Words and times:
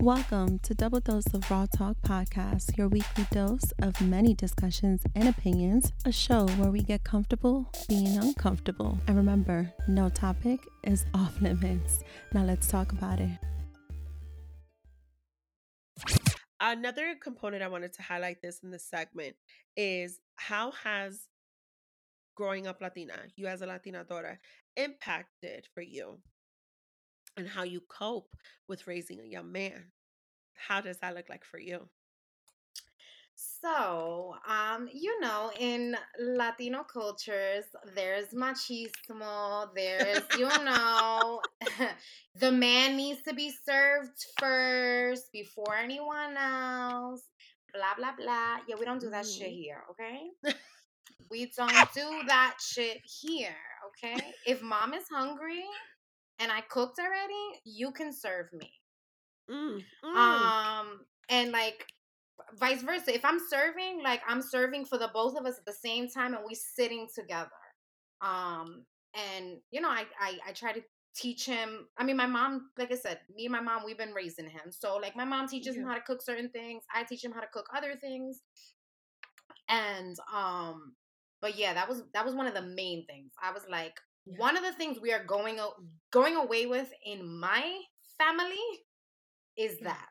Welcome 0.00 0.60
to 0.60 0.74
Double 0.74 1.00
Dose 1.00 1.26
of 1.34 1.50
Raw 1.50 1.66
Talk 1.66 1.96
Podcast, 2.06 2.78
your 2.78 2.86
weekly 2.86 3.26
dose 3.32 3.72
of 3.82 4.00
many 4.00 4.32
discussions 4.32 5.02
and 5.16 5.28
opinions, 5.28 5.90
a 6.04 6.12
show 6.12 6.46
where 6.50 6.70
we 6.70 6.82
get 6.82 7.02
comfortable 7.02 7.68
being 7.88 8.16
uncomfortable. 8.16 8.96
And 9.08 9.16
remember, 9.16 9.74
no 9.88 10.08
topic 10.08 10.60
is 10.84 11.04
off 11.14 11.42
limits. 11.42 12.04
Now 12.32 12.44
let's 12.44 12.68
talk 12.68 12.92
about 12.92 13.18
it. 13.18 13.40
Another 16.60 17.16
component 17.20 17.64
I 17.64 17.68
wanted 17.68 17.92
to 17.94 18.02
highlight 18.02 18.40
this 18.40 18.60
in 18.62 18.70
this 18.70 18.88
segment 18.88 19.34
is 19.76 20.20
how 20.36 20.70
has 20.84 21.22
growing 22.36 22.68
up 22.68 22.80
Latina, 22.80 23.18
you 23.34 23.48
as 23.48 23.62
a 23.62 23.66
Latina 23.66 24.04
daughter, 24.04 24.38
impacted 24.76 25.66
for 25.74 25.82
you 25.82 26.20
and 27.38 27.48
how 27.48 27.64
you 27.64 27.80
cope 27.82 28.36
with 28.68 28.86
raising 28.86 29.20
a 29.20 29.24
young 29.24 29.52
man. 29.52 29.92
How 30.54 30.80
does 30.82 30.98
that 30.98 31.14
look 31.14 31.30
like 31.30 31.44
for 31.44 31.58
you? 31.58 31.88
So, 33.36 34.34
um, 34.46 34.88
you 34.92 35.20
know, 35.20 35.50
in 35.58 35.96
Latino 36.20 36.84
cultures, 36.84 37.64
there's 37.94 38.28
machismo, 38.34 39.68
there's, 39.74 40.24
you 40.32 40.46
know, 40.46 41.42
the 42.40 42.52
man 42.52 42.96
needs 42.96 43.22
to 43.22 43.34
be 43.34 43.50
served 43.50 44.24
first 44.38 45.32
before 45.32 45.74
anyone 45.76 46.36
else, 46.36 47.22
blah, 47.72 47.94
blah, 47.96 48.12
blah. 48.18 48.58
Yeah, 48.68 48.76
we 48.78 48.86
don't 48.86 49.00
do 49.00 49.10
that 49.10 49.26
shit 49.26 49.52
Mhm. 49.52 49.60
here, 49.62 49.84
okay? 49.90 50.30
We 51.30 51.52
don't 51.56 51.92
do 51.94 52.24
that 52.26 52.56
shit 52.60 53.02
here, 53.04 53.56
okay? 53.88 54.34
If 54.46 54.62
mom 54.62 54.94
is 54.94 55.08
hungry 55.08 55.64
and 56.38 56.52
I 56.52 56.60
cooked 56.62 56.98
already, 56.98 57.60
you 57.64 57.90
can 57.92 58.12
serve 58.12 58.52
me. 58.52 58.70
Mm, 59.50 59.82
mm. 60.04 60.16
Um, 60.16 61.00
and 61.30 61.52
like 61.52 61.86
vice 62.58 62.82
versa. 62.82 63.14
If 63.14 63.24
I'm 63.24 63.38
serving, 63.50 64.02
like 64.02 64.20
I'm 64.26 64.42
serving 64.42 64.86
for 64.86 64.98
the 64.98 65.10
both 65.12 65.36
of 65.38 65.46
us 65.46 65.58
at 65.58 65.64
the 65.64 65.72
same 65.72 66.08
time 66.08 66.34
and 66.34 66.42
we 66.46 66.54
sitting 66.54 67.08
together. 67.14 67.50
Um, 68.20 68.84
and 69.14 69.58
you 69.70 69.80
know, 69.80 69.90
I 69.90 70.04
I, 70.20 70.38
I 70.48 70.52
try 70.52 70.72
to 70.72 70.82
teach 71.14 71.46
him. 71.46 71.88
I 71.96 72.04
mean, 72.04 72.16
my 72.16 72.26
mom, 72.26 72.70
like 72.78 72.92
I 72.92 72.96
said, 72.96 73.20
me 73.34 73.46
and 73.46 73.52
my 73.52 73.60
mom, 73.60 73.82
we've 73.84 73.98
been 73.98 74.12
raising 74.12 74.48
him. 74.48 74.70
So 74.70 74.96
like 74.96 75.16
my 75.16 75.24
mom 75.24 75.48
teaches 75.48 75.76
him 75.76 75.84
how 75.84 75.94
to 75.94 76.00
cook 76.00 76.22
certain 76.22 76.50
things. 76.50 76.84
I 76.94 77.04
teach 77.04 77.24
him 77.24 77.32
how 77.32 77.40
to 77.40 77.48
cook 77.52 77.66
other 77.74 77.94
things. 77.96 78.40
And 79.68 80.16
um, 80.34 80.94
but 81.40 81.58
yeah, 81.58 81.74
that 81.74 81.88
was 81.88 82.02
that 82.14 82.24
was 82.24 82.34
one 82.34 82.46
of 82.46 82.54
the 82.54 82.62
main 82.62 83.04
things. 83.06 83.32
I 83.42 83.52
was 83.52 83.62
like, 83.70 83.94
Yeah. 83.94 84.07
One 84.36 84.56
of 84.56 84.62
the 84.64 84.72
things 84.72 85.00
we 85.00 85.12
are 85.12 85.24
going 85.24 85.58
going 86.10 86.36
away 86.36 86.66
with 86.66 86.92
in 87.04 87.26
my 87.38 87.80
family 88.18 88.56
is 89.56 89.78
Yeah. 89.80 89.84
that 89.84 90.08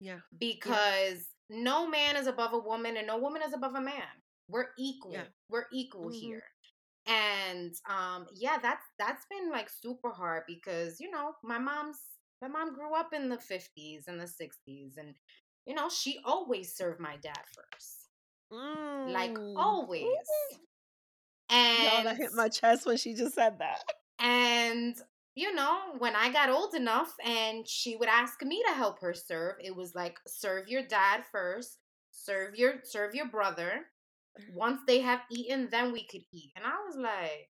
yeah. 0.00 0.20
because 0.38 1.26
no 1.50 1.88
man 1.88 2.16
is 2.16 2.26
above 2.26 2.52
a 2.52 2.58
woman 2.58 2.96
and 2.96 3.06
no 3.06 3.18
woman 3.18 3.42
is 3.42 3.52
above 3.52 3.74
a 3.74 3.80
man. 3.80 4.04
We're 4.48 4.68
equal. 4.78 5.12
Yeah. 5.12 5.24
We're 5.50 5.66
equal 5.72 6.08
Mhm. 6.08 6.20
here. 6.20 6.42
And 7.06 7.74
um 7.88 8.26
yeah, 8.34 8.58
that's 8.58 8.84
that's 8.98 9.26
been 9.30 9.50
like 9.50 9.70
super 9.70 10.10
hard 10.10 10.44
because 10.46 11.00
you 11.00 11.10
know, 11.10 11.34
my 11.42 11.58
mom's 11.58 11.98
my 12.42 12.48
mom 12.48 12.74
grew 12.74 12.94
up 12.94 13.12
in 13.12 13.28
the 13.28 13.38
50s 13.38 14.08
and 14.08 14.20
the 14.20 14.26
60s 14.28 14.96
and 14.98 15.14
you 15.66 15.74
know, 15.74 15.88
she 15.88 16.18
always 16.24 16.74
served 16.74 17.00
my 17.00 17.16
dad 17.16 17.44
first. 17.54 18.08
Like 19.06 19.38
Mm. 19.38 19.56
always. 19.56 20.58
And 21.50 21.82
Y'all, 21.82 22.02
that 22.02 22.16
hit 22.16 22.32
my 22.34 22.48
chest 22.48 22.84
when 22.86 22.96
she 22.98 23.14
just 23.14 23.34
said 23.34 23.58
that. 23.58 23.84
And 24.18 24.96
you 25.34 25.54
know, 25.54 25.94
when 25.98 26.16
I 26.16 26.32
got 26.32 26.50
old 26.50 26.74
enough 26.74 27.14
and 27.24 27.66
she 27.68 27.94
would 27.96 28.08
ask 28.08 28.42
me 28.42 28.62
to 28.66 28.74
help 28.74 29.00
her 29.00 29.14
serve, 29.14 29.56
it 29.60 29.74
was 29.76 29.94
like 29.94 30.18
serve 30.26 30.68
your 30.68 30.82
dad 30.82 31.24
first, 31.30 31.78
serve 32.10 32.56
your 32.56 32.80
serve 32.84 33.14
your 33.14 33.28
brother. 33.28 33.86
Once 34.46 34.80
they 34.86 35.00
have 35.00 35.22
eaten, 35.30 35.68
then 35.70 35.92
we 35.92 36.04
could 36.06 36.22
eat. 36.32 36.52
And 36.56 36.64
I 36.66 36.76
was 36.86 36.96
like, 36.96 37.50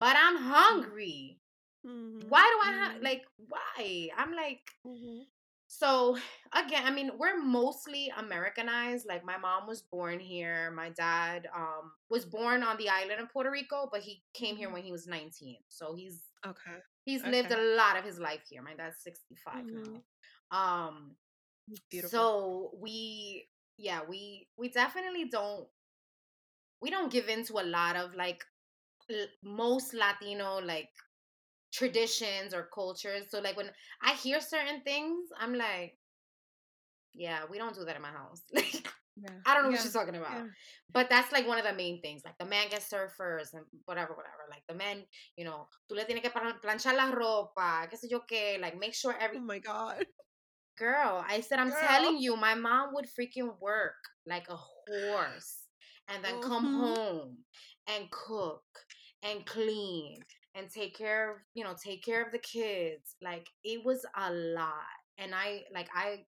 but 0.00 0.16
I'm 0.18 0.36
hungry. 0.36 1.40
Mhm, 1.84 2.28
Why 2.28 2.40
do 2.42 2.58
I 2.68 2.72
have 2.84 3.02
mhm, 3.02 3.02
like 3.02 3.24
why? 3.36 4.10
I'm 4.16 4.32
like 4.34 4.62
mhm. 4.84 5.26
So 5.72 6.16
again, 6.52 6.82
I 6.84 6.90
mean, 6.90 7.12
we're 7.18 7.38
mostly 7.42 8.12
Americanized. 8.16 9.06
Like 9.06 9.24
my 9.24 9.38
mom 9.38 9.66
was 9.66 9.82
born 9.82 10.20
here. 10.20 10.70
My 10.70 10.90
dad 10.90 11.48
um 11.54 11.92
was 12.10 12.24
born 12.26 12.62
on 12.62 12.76
the 12.76 12.88
island 12.90 13.20
of 13.20 13.30
Puerto 13.32 13.50
Rico, 13.50 13.88
but 13.90 14.02
he 14.02 14.22
came 14.34 14.56
here 14.56 14.68
Mhm. 14.68 14.72
when 14.72 14.82
he 14.82 14.92
was 14.92 15.06
19. 15.06 15.58
So 15.68 15.94
he's 15.94 16.24
Okay. 16.46 16.78
he's 17.04 17.24
lived 17.24 17.52
a 17.52 17.76
lot 17.76 17.96
of 17.96 18.04
his 18.04 18.18
life 18.18 18.42
here. 18.48 18.62
My 18.62 18.74
dad's 18.74 19.02
65 19.02 19.64
Mhm. 19.64 20.02
now. 20.52 20.58
Um 20.58 21.16
Beautiful. 21.90 22.18
so 22.18 22.70
we 22.80 23.48
yeah, 23.78 24.02
we 24.08 24.48
we 24.58 24.68
definitely 24.68 25.26
don't 25.30 25.68
we 26.80 26.90
don't 26.90 27.12
give 27.12 27.28
into 27.28 27.60
a 27.60 27.64
lot 27.64 27.96
of 27.96 28.14
like 28.14 28.44
l- 29.10 29.26
most 29.42 29.94
Latino 29.94 30.58
like 30.60 30.90
traditions 31.72 32.54
or 32.54 32.68
cultures. 32.74 33.26
So 33.30 33.40
like 33.40 33.56
when 33.56 33.70
I 34.02 34.12
hear 34.14 34.40
certain 34.40 34.82
things, 34.82 35.28
I'm 35.38 35.54
like, 35.54 35.98
yeah, 37.14 37.40
we 37.50 37.58
don't 37.58 37.74
do 37.74 37.84
that 37.84 37.96
in 37.96 38.02
my 38.02 38.10
house. 38.10 38.42
Like 38.54 38.88
yeah. 39.16 39.28
I 39.44 39.54
don't 39.54 39.64
know 39.64 39.68
yeah. 39.70 39.76
what 39.76 39.82
she's 39.82 39.92
talking 39.92 40.16
about. 40.16 40.32
yeah. 40.32 40.44
But 40.92 41.10
that's 41.10 41.32
like 41.32 41.46
one 41.46 41.58
of 41.58 41.64
the 41.64 41.74
main 41.74 42.00
things. 42.00 42.22
Like 42.24 42.38
the 42.38 42.46
man 42.46 42.68
gets 42.70 42.88
first 43.16 43.52
and 43.52 43.64
whatever, 43.84 44.14
whatever. 44.14 44.46
Like 44.50 44.62
the 44.68 44.74
man, 44.74 45.02
you 45.36 45.44
know, 45.44 45.68
tú 45.90 45.96
le 45.96 46.04
tienes 46.04 46.22
que 46.22 46.30
plan- 46.30 46.58
planchar 46.64 46.94
la 46.96 47.10
ropa, 47.10 47.86
qué 47.90 47.96
sé 47.98 48.08
yo 48.10 48.20
qué, 48.26 48.58
like 48.60 48.78
make 48.78 48.94
sure 48.94 49.14
every 49.20 49.36
Oh 49.36 49.40
my 49.42 49.58
god. 49.58 50.06
girl. 50.78 51.24
I 51.28 51.40
said, 51.40 51.58
I'm 51.58 51.70
Girl. 51.70 51.78
telling 51.80 52.18
you, 52.18 52.36
my 52.36 52.54
mom 52.54 52.94
would 52.94 53.06
freaking 53.06 53.58
work 53.60 53.96
like 54.26 54.48
a 54.48 54.56
horse 54.56 55.66
and 56.08 56.24
then 56.24 56.40
come 56.40 56.66
Mhm. 56.66 56.74
home 56.74 57.44
and 57.86 58.10
cook 58.10 58.64
and 59.22 59.44
clean 59.44 60.24
and 60.54 60.70
take 60.70 60.96
care 60.96 61.32
of, 61.32 61.38
you 61.54 61.64
know, 61.64 61.74
take 61.82 62.04
care 62.04 62.24
of 62.24 62.32
the 62.32 62.38
kids. 62.38 63.16
Like 63.22 63.48
it 63.64 63.84
was 63.84 64.06
a 64.16 64.32
lot. 64.32 64.86
And 65.18 65.34
I 65.34 65.64
like 65.72 65.88
I 65.94 66.26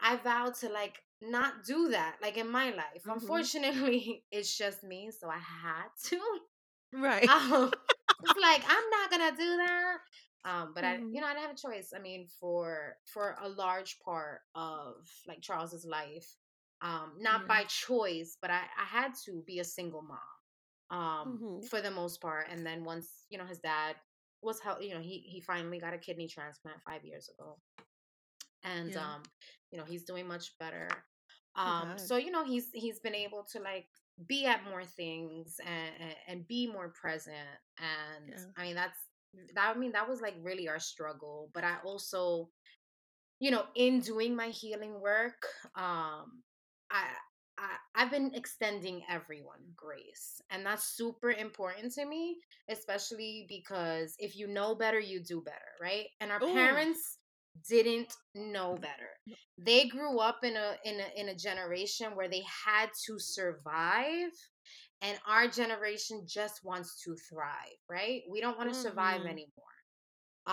I 0.00 0.16
vowed 0.16 0.54
to 0.56 0.68
like 0.70 1.02
not 1.20 1.64
do 1.64 1.88
that 1.90 2.18
like 2.22 2.36
in 2.38 2.48
my 2.50 2.70
life. 2.70 3.04
Mhm. 3.04 3.48
Unfortunately, 3.48 4.24
it's 4.30 4.56
just 4.56 4.82
me, 4.84 5.10
so 5.10 5.28
I 5.30 5.38
had 5.38 5.88
to. 6.06 6.40
Right. 6.92 7.30
Um, 7.30 7.72
it's 8.22 8.36
like 8.36 8.62
I'm 8.66 8.90
not 8.90 9.10
gonna 9.10 9.36
do 9.36 9.56
that. 9.58 9.98
Um, 10.44 10.74
but 10.74 10.84
I, 10.84 11.00
Mhm. 11.00 11.12
you 11.12 11.20
know, 11.20 11.26
I 11.26 11.34
didn't 11.34 11.48
have 11.48 11.56
a 11.56 11.60
choice. 11.60 11.92
I 11.94 11.98
mean, 11.98 12.26
for 12.28 12.96
for 13.06 13.36
a 13.40 13.48
large 13.48 13.98
part 14.00 14.42
of 14.54 15.08
like 15.26 15.42
Charles's 15.42 15.84
life, 15.86 16.36
um, 16.80 17.16
not 17.18 17.46
Yeah. 17.46 17.48
by 17.48 17.64
choice, 17.64 18.38
but 18.40 18.50
I 18.50 18.62
I 18.78 18.84
had 18.84 19.14
to 19.26 19.42
be 19.46 19.58
a 19.58 19.64
single 19.64 20.02
mom, 20.02 20.20
um, 20.90 21.42
Mhm. 21.42 21.68
for 21.68 21.80
the 21.80 21.90
most 21.90 22.20
part. 22.20 22.48
And 22.50 22.64
then 22.66 22.84
once 22.84 23.26
you 23.30 23.38
know 23.38 23.44
his 23.46 23.58
dad 23.60 23.96
was 24.42 24.60
help, 24.60 24.82
you 24.82 24.94
know, 24.94 25.00
he 25.00 25.18
he 25.20 25.40
finally 25.40 25.78
got 25.78 25.94
a 25.94 25.98
kidney 25.98 26.28
transplant 26.28 26.82
five 26.82 27.04
years 27.04 27.28
ago, 27.28 27.58
and 28.64 28.94
Yeah. 28.94 29.00
um, 29.00 29.22
you 29.70 29.78
know, 29.78 29.84
he's 29.84 30.04
doing 30.04 30.26
much 30.28 30.56
better. 30.58 30.88
Um, 31.56 31.88
so 31.96 32.16
you 32.16 32.30
know, 32.30 32.44
he's 32.44 32.70
he's 32.72 33.00
been 33.00 33.14
able 33.14 33.44
to 33.52 33.60
like 33.60 33.86
be 34.28 34.46
at 34.46 34.64
more 34.64 34.84
things 34.84 35.58
and 35.66 35.94
and, 36.00 36.16
and 36.28 36.48
be 36.48 36.66
more 36.66 36.90
present. 36.90 37.36
And 37.78 38.30
Yeah. 38.30 38.44
I 38.56 38.62
mean, 38.62 38.74
that's 38.74 38.98
that. 39.54 39.74
I 39.74 39.78
mean, 39.78 39.92
that 39.92 40.08
was 40.08 40.20
like 40.20 40.34
really 40.42 40.68
our 40.68 40.78
struggle. 40.80 41.50
But 41.54 41.64
I 41.64 41.76
also, 41.84 42.50
you 43.40 43.50
know, 43.50 43.64
in 43.74 44.00
doing 44.00 44.36
my 44.36 44.48
healing 44.48 45.00
work, 45.00 45.46
um, 45.76 46.42
I. 46.90 47.04
I, 47.58 47.76
I've 47.94 48.10
been 48.10 48.34
extending 48.34 49.02
everyone 49.08 49.72
grace, 49.74 50.40
and 50.50 50.64
that's 50.66 50.94
super 50.96 51.30
important 51.30 51.92
to 51.94 52.04
me, 52.04 52.40
especially 52.68 53.46
because 53.48 54.14
if 54.18 54.36
you 54.36 54.46
know 54.46 54.74
better, 54.74 55.00
you 55.00 55.20
do 55.22 55.40
better, 55.42 55.72
right? 55.80 56.08
And 56.20 56.30
our 56.32 56.42
Ooh. 56.42 56.82
parents 56.82 57.18
didn't 57.68 58.12
know 58.34 58.76
better. 58.76 59.10
They 59.58 59.88
grew 59.88 60.18
up 60.18 60.44
in 60.44 60.56
a 60.56 60.76
in 60.84 61.00
a 61.00 61.08
in 61.20 61.28
a 61.30 61.34
generation 61.34 62.14
where 62.14 62.28
they 62.28 62.42
had 62.66 62.90
to 63.06 63.18
survive 63.18 64.30
and 65.02 65.18
our 65.26 65.48
generation 65.48 66.26
just 66.26 66.64
wants 66.64 67.02
to 67.04 67.16
thrive, 67.16 67.76
right? 67.88 68.22
We 68.30 68.40
don't 68.40 68.58
want 68.58 68.70
to 68.70 68.74
survive 68.74 69.22
Mhm. 69.22 69.26
anymore. 69.26 69.50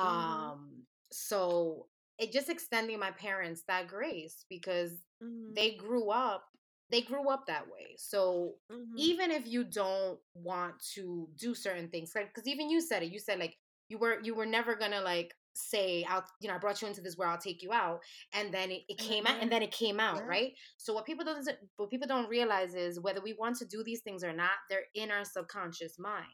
Mhm. 0.02 0.54
Um 0.54 0.86
so 1.12 1.90
it 2.18 2.32
just 2.32 2.50
extending 2.50 3.00
my 3.00 3.12
parents 3.12 3.64
that 3.68 3.88
grace 3.88 4.46
because 4.50 5.06
Mhm. 5.20 5.56
they 5.56 5.76
grew 5.76 6.10
up 6.12 6.46
they 6.90 7.02
grew 7.02 7.30
up 7.30 7.46
that 7.48 7.68
way. 7.70 7.96
So 7.98 8.56
Mhm. 8.70 9.14
even 9.16 9.32
if 9.32 9.48
you 9.48 9.64
don't 9.64 10.20
want 10.34 10.80
to 10.94 11.28
do 11.36 11.56
certain 11.56 11.90
things 11.90 12.12
like 12.16 12.28
because 12.34 12.48
even 12.48 12.70
you 12.70 12.80
said 12.80 13.02
it 13.02 13.12
you 13.12 13.18
said 13.20 13.40
like 13.40 13.58
you 13.90 13.98
were 13.98 14.22
you 14.22 14.36
were 14.36 14.46
never 14.46 14.76
gonna 14.76 15.02
like 15.02 15.34
say 15.56 16.04
i'll 16.04 16.24
you 16.40 16.48
know 16.48 16.54
i 16.56 16.60
brought 16.60 16.80
you 16.80 16.88
into 16.88 17.02
this 17.02 17.18
where 17.18 17.28
i'll 17.28 17.38
take 17.40 17.64
you 17.64 17.72
out 17.74 18.00
and 18.34 18.54
then 18.54 18.70
it, 18.72 18.84
it 18.88 19.00
came 19.00 19.26
then 19.26 19.28
out 19.28 19.42
and 19.42 19.52
then 19.52 19.64
it 19.64 19.72
came 19.72 20.00
out 20.00 20.24
yeah. 20.24 20.28
right 20.28 20.54
so 20.78 20.94
what 20.94 21.06
people 21.06 21.26
doesn't 21.26 21.58
what 21.78 21.90
people 21.90 22.08
don't 22.08 22.30
realize 22.30 22.76
is 22.76 23.00
whether 23.00 23.22
we 23.22 23.34
want 23.34 23.56
to 23.58 23.66
do 23.66 23.84
these 23.84 24.02
things 24.02 24.24
or 24.24 24.32
not 24.34 24.52
they're 24.70 24.86
in 24.94 25.10
our 25.12 25.26
subconscious 25.26 25.98
mind 25.98 26.28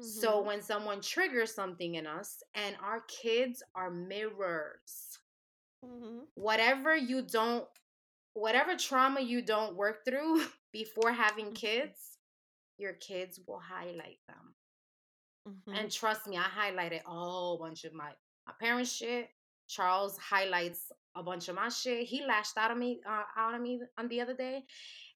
So 0.00 0.40
Mhm. 0.40 0.42
when 0.42 0.62
someone 0.62 1.02
triggers 1.02 1.54
something 1.54 1.96
in 1.96 2.06
us, 2.06 2.42
and 2.54 2.76
our 2.76 3.02
kids 3.02 3.62
are 3.74 3.90
mirrors, 3.90 5.18
Mhm. 5.82 6.26
whatever 6.34 6.94
you 6.94 7.22
don't, 7.22 7.68
whatever 8.36 8.76
trauma 8.76 9.20
you 9.20 9.42
don't 9.42 9.76
work 9.76 10.04
through 10.04 10.42
before 10.72 11.12
having 11.12 11.52
Mhm. 11.52 11.54
kids, 11.54 12.18
your 12.78 12.94
kids 12.94 13.40
will 13.46 13.60
highlight 13.60 14.20
them. 14.28 14.54
And 15.72 15.90
Mhm. 15.90 15.92
trust 15.92 16.26
me, 16.26 16.36
I 16.38 16.42
highlighted 16.44 17.02
a 17.04 17.10
whole 17.10 17.58
bunch 17.58 17.84
of 17.84 17.92
my 17.94 18.12
my 18.46 18.54
parents' 18.60 18.92
shit. 18.92 19.28
Charles 19.68 20.18
highlights 20.18 20.92
a 21.16 21.22
bunch 21.22 21.48
of 21.48 21.56
my 21.56 21.68
shit. 21.68 22.06
He 22.06 22.24
lashed 22.24 22.56
out 22.56 22.70
on 22.70 22.78
me, 22.78 23.00
uh, 23.08 23.24
out 23.36 23.54
on 23.54 23.62
me 23.62 23.80
on 23.98 24.08
the 24.08 24.20
other 24.20 24.34
day, 24.34 24.64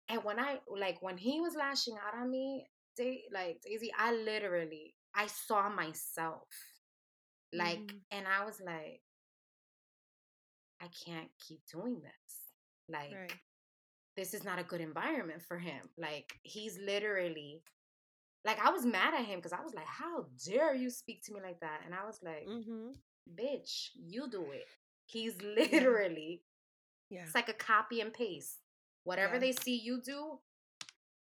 and 0.08 0.24
when 0.24 0.38
I 0.40 0.60
like 0.68 1.02
when 1.02 1.18
he 1.18 1.40
was 1.40 1.54
lashing 1.56 1.96
out 1.98 2.14
on 2.14 2.30
me, 2.30 2.68
Da- 2.96 3.28
like 3.32 3.60
Daisy, 3.62 3.92
I 3.96 4.12
literally 4.12 4.94
I 5.14 5.26
saw 5.28 5.68
myself 5.70 6.48
like, 7.52 7.94
Mhm. 7.94 8.00
and 8.10 8.26
I 8.28 8.44
was 8.44 8.60
like, 8.60 9.02
I 10.80 10.88
can't 10.88 11.30
keep 11.38 11.64
doing 11.66 12.00
this. 12.02 12.19
Like, 12.90 13.12
Right. 13.14 13.32
this 14.16 14.34
is 14.34 14.44
not 14.44 14.58
a 14.58 14.64
good 14.64 14.80
environment 14.80 15.42
for 15.42 15.58
him. 15.58 15.80
Like, 15.96 16.32
he's 16.42 16.78
literally 16.78 17.62
like 18.44 18.58
I 18.64 18.70
was 18.70 18.86
mad 18.86 19.12
at 19.14 19.24
him 19.26 19.38
because 19.38 19.52
I 19.52 19.60
was 19.60 19.74
like, 19.74 19.86
how 19.86 20.24
dare 20.46 20.74
you 20.74 20.88
speak 20.90 21.22
to 21.24 21.32
me 21.34 21.40
like 21.42 21.60
that? 21.60 21.82
And 21.84 21.94
I 21.94 22.06
was 22.06 22.22
like, 22.22 22.46
Mhm. 22.46 22.96
bitch, 23.34 23.90
you 23.94 24.28
do 24.30 24.50
it. 24.52 24.66
He's 25.06 25.40
literally 25.42 26.42
Yeah. 27.10 27.24
it's 27.24 27.34
like 27.34 27.48
a 27.48 27.54
copy 27.54 28.00
and 28.00 28.12
paste. 28.12 28.58
Whatever 29.04 29.34
Yeah. 29.34 29.40
they 29.40 29.52
see 29.52 29.76
you 29.76 30.00
do, 30.00 30.40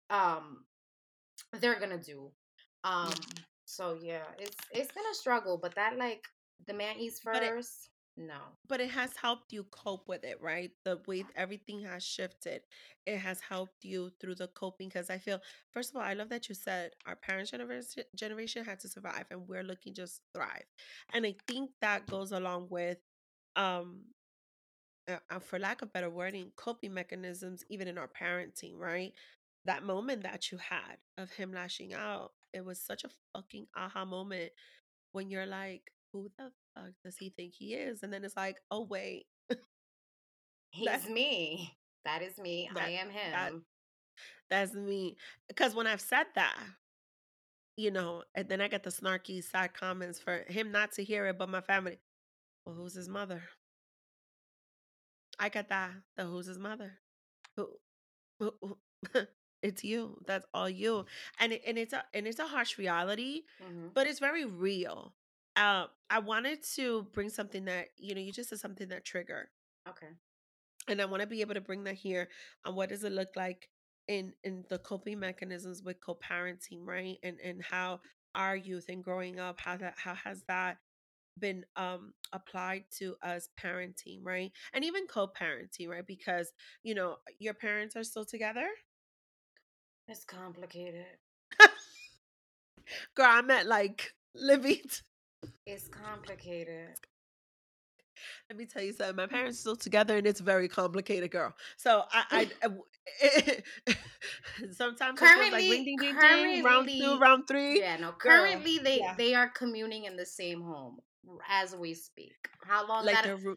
um, 0.09 0.67
they're 1.55 1.81
gonna 1.81 2.03
do. 2.03 2.33
Um, 2.85 3.15
so 3.65 3.95
yeah, 3.95 4.25
it's 4.39 4.57
it's 4.73 4.93
been 4.93 5.07
a 5.11 5.15
struggle, 5.15 5.59
but 5.59 5.75
that 5.75 5.97
like 5.97 6.25
the 6.67 6.75
man 6.75 6.99
eats 6.99 7.21
But 7.25 7.43
it 7.43 7.49
first. 7.49 7.90
No, 8.17 8.39
but 8.69 8.81
it 8.81 8.91
has 8.91 9.17
helped 9.17 9.53
you 9.53 9.65
cope 9.71 10.07
with 10.09 10.25
it, 10.25 10.41
right? 10.43 10.71
The 10.85 11.01
way 11.07 11.25
everything 11.37 11.81
has 11.85 12.05
shifted, 12.05 12.63
it 13.07 13.17
has 13.19 13.41
helped 13.41 13.83
you 13.85 14.11
through 14.21 14.35
the 14.35 14.49
coping. 14.49 14.89
Because 14.89 15.09
I 15.09 15.17
feel, 15.19 15.41
first 15.73 15.91
of 15.91 15.97
all, 15.97 16.03
I 16.03 16.13
love 16.13 16.29
that 16.29 16.49
you 16.49 16.55
said 16.55 16.91
our 17.07 17.17
parents' 17.17 17.51
generation 17.53 18.05
generation 18.15 18.65
had 18.65 18.81
to 18.81 18.89
survive, 18.89 19.25
and 19.31 19.49
we're 19.49 19.63
looking 19.63 19.95
just 19.95 20.21
thrive. 20.35 20.65
And 21.15 21.25
I 21.25 21.35
think 21.47 21.71
that 21.81 22.07
goes 22.09 22.33
along 22.33 22.67
with, 22.69 22.99
um, 23.57 24.03
uh, 25.09 25.17
uh, 25.31 25.39
for 25.39 25.59
lack 25.59 25.83
of 25.83 25.93
better 25.93 26.11
wording, 26.11 26.53
coping 26.57 26.95
mechanisms, 26.95 27.65
even 27.69 27.89
in 27.89 27.99
our 27.99 28.09
parenting, 28.09 28.77
right? 28.77 29.13
That 29.65 29.83
moment 29.85 30.23
that 30.23 30.51
you 30.51 30.59
had 30.59 30.97
of 31.19 31.31
him 31.33 31.53
lashing 31.53 31.93
out, 31.95 32.33
it 32.53 32.65
was 32.65 32.81
such 32.81 33.05
a 33.05 33.11
fucking 33.35 33.67
aha 33.77 34.05
moment 34.05 34.53
when 35.13 35.31
you're 35.31 35.47
like, 35.47 35.93
who 36.13 36.31
the 36.39 36.53
fuck 36.75 36.93
does 37.05 37.17
he 37.17 37.31
think 37.31 37.55
he 37.55 37.75
is? 37.75 38.03
And 38.03 38.13
then 38.13 38.25
it's 38.25 38.37
like, 38.37 38.57
oh 38.71 38.83
wait, 38.85 39.27
he's 40.71 40.87
that's 40.87 41.09
me. 41.09 41.75
That 42.05 42.23
is 42.23 42.39
me. 42.39 42.71
I 42.75 42.75
that 42.81 42.91
am 42.91 43.09
that 43.33 43.53
him. 43.53 43.65
that's 44.51 44.75
me. 44.75 45.17
Because 45.49 45.75
when 45.75 45.87
I've 45.87 46.01
said 46.01 46.27
that, 46.35 46.59
you 47.77 47.91
know, 47.91 48.23
and 48.35 48.49
then 48.49 48.61
I 48.61 48.69
get 48.69 48.83
the 48.83 48.91
snarky 48.91 49.43
side 49.43 49.75
comments 49.75 50.19
for 50.19 50.45
him 50.49 50.71
not 50.73 50.93
to 50.93 51.05
hear 51.05 51.27
it, 51.27 51.39
but 51.39 51.49
my 51.49 51.61
family, 51.61 51.99
well, 52.67 52.75
who's 52.77 52.95
his 52.95 53.09
mother? 53.09 53.43
I 55.39 55.49
got 55.49 55.69
that. 55.69 55.91
The 56.17 56.25
who's 56.25 56.47
his 56.47 56.59
mother? 56.59 56.93
Who, 57.57 57.69
who, 58.39 58.53
who- 58.63 58.79
it's 59.63 59.85
you. 59.85 60.19
That's 60.27 60.47
all 60.55 60.69
you. 60.69 61.07
And 61.39 61.53
it, 61.53 61.63
and 61.67 61.79
it's 61.79 61.93
a 61.93 62.05
and 62.15 62.27
it's 62.27 62.39
a 62.39 62.47
harsh 62.47 62.79
reality, 62.79 63.43
hmm 63.63 63.89
but 63.95 64.07
it's 64.07 64.21
very 64.21 64.45
real. 64.45 65.15
Um, 65.61 65.89
I 66.11 66.21
wanted 66.21 66.65
to 66.77 67.05
bring 67.15 67.31
something 67.31 67.67
that 67.67 67.89
you 67.99 68.15
know 68.17 68.23
you 68.23 68.33
just 68.33 68.51
said 68.51 68.61
something 68.61 68.89
that 68.91 69.05
triggered. 69.07 69.49
Okay. 69.89 70.09
and 70.89 71.01
I 71.03 71.07
want 71.07 71.23
to 71.23 71.27
be 71.29 71.43
able 71.43 71.55
to 71.55 71.61
bring 71.63 71.85
that 71.85 71.95
here 71.97 72.29
on 72.65 72.75
what 72.77 72.91
does 72.91 73.05
it 73.05 73.13
look 73.13 73.31
like 73.37 73.69
in 74.09 74.35
in 74.45 74.65
the 74.71 74.79
coping 74.79 75.21
mechanisms 75.21 75.83
with 75.83 76.01
co-parenting, 76.01 76.81
right? 76.87 77.19
And 77.25 77.39
and 77.41 77.63
how 77.63 78.01
our 78.35 78.57
youth 78.57 78.87
and 78.91 79.05
growing 79.05 79.41
up, 79.41 79.61
how 79.61 79.77
that 79.79 79.95
how 79.99 80.15
has 80.15 80.43
that 80.49 80.79
been 81.39 81.65
um 81.77 82.15
applied 82.33 82.85
to 82.99 83.17
us 83.23 83.49
parenting, 83.63 84.21
right? 84.25 84.53
And 84.75 84.85
even 84.85 85.07
co-parenting, 85.09 85.89
right? 85.89 86.07
Because 86.07 86.53
you 86.85 86.95
know 86.95 87.17
your 87.41 87.55
parents 87.55 87.97
are 87.97 88.05
still 88.05 88.27
together. 88.27 88.69
It's 90.09 90.25
complicated. 90.25 91.07
Girl, 93.15 93.27
I 93.29 93.43
meant 93.43 93.69
like 93.69 94.15
living. 94.35 94.83
It's 95.67 95.89
complicated. 95.89 96.89
Let 98.49 98.59
me 98.59 98.67
tell 98.67 98.83
you 98.83 98.93
something. 98.93 99.17
My 99.17 99.27
parents 99.27 99.59
are 99.59 99.61
still 99.61 99.77
together, 99.77 100.17
and 100.17 100.27
it's 100.27 100.41
very 100.41 100.69
complicated, 100.69 101.31
girl. 101.31 101.55
So 101.77 102.03
I, 102.13 102.49
I, 102.63 102.69
eh, 103.23 103.61
sometimes 104.73 105.21
it 105.21 105.25
like 105.25 105.53
ring, 105.53 105.55
currently, 105.55 105.85
ding, 105.85 105.97
ding, 105.99 106.17
ding. 106.19 106.65
Round 106.65 106.89
two, 106.89 107.19
round 107.19 107.49
three. 107.49 107.81
yeah, 107.81 107.97
no. 107.97 108.13
Girl, 108.19 108.45
Currently, 108.45 108.79
they 108.79 108.99
yeah, 108.99 109.15
they 109.17 109.35
are 109.35 109.49
communing 109.49 110.05
in 110.05 110.17
the 110.17 110.27
same 110.27 110.61
home 110.61 110.99
as 111.49 111.75
we 111.75 111.95
speak. 111.95 112.49
How 112.63 112.87
long 112.87 113.07
like 113.07 113.15
that? 113.15 113.25
they're 113.25 113.55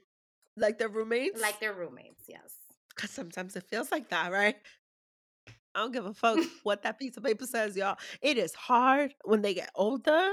like 0.55 0.77
they're 0.79 0.89
roommates. 0.89 1.41
Like 1.41 1.59
they're 1.59 1.73
roommates. 1.73 2.23
Yes. 2.27 2.55
Because 2.95 3.09
sometimes 3.09 3.55
it 3.55 3.63
feels 3.63 3.91
like 3.91 4.09
that, 4.09 4.31
right? 4.31 4.55
I 5.75 5.79
don't 5.79 5.91
give 5.91 6.05
a 6.05 6.13
fuck 6.13 6.39
what 6.63 6.83
that 6.83 6.99
piece 6.99 7.17
of 7.17 7.23
paper 7.23 7.45
says, 7.45 7.75
y'all. 7.75 7.97
It 8.21 8.37
is 8.37 8.53
hard 8.53 9.13
when 9.23 9.41
they 9.41 9.53
get 9.53 9.71
older. 9.75 10.31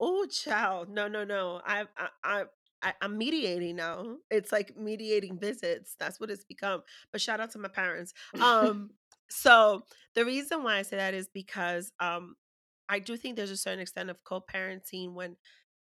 Oh, 0.00 0.26
child, 0.26 0.88
no, 0.88 1.08
no, 1.08 1.24
no. 1.24 1.60
I, 1.64 1.84
I, 1.96 2.08
I, 2.24 2.44
I 2.82 2.92
I'm 3.00 3.16
mediating 3.16 3.76
now. 3.76 4.16
It's 4.30 4.52
like 4.52 4.76
mediating 4.76 5.38
visits. 5.38 5.96
That's 5.98 6.20
what 6.20 6.30
it's 6.30 6.44
become. 6.44 6.82
But 7.10 7.20
shout 7.20 7.40
out 7.40 7.52
to 7.52 7.58
my 7.58 7.68
parents. 7.68 8.12
Um, 8.40 8.90
so 9.30 9.84
the 10.14 10.24
reason 10.24 10.62
why 10.62 10.78
I 10.78 10.82
say 10.82 10.96
that 10.96 11.14
is 11.14 11.28
because 11.28 11.92
um, 12.00 12.36
I 12.88 12.98
do 12.98 13.16
think 13.16 13.36
there's 13.36 13.50
a 13.50 13.56
certain 13.56 13.80
extent 13.80 14.10
of 14.10 14.22
co-parenting 14.24 15.14
when 15.14 15.36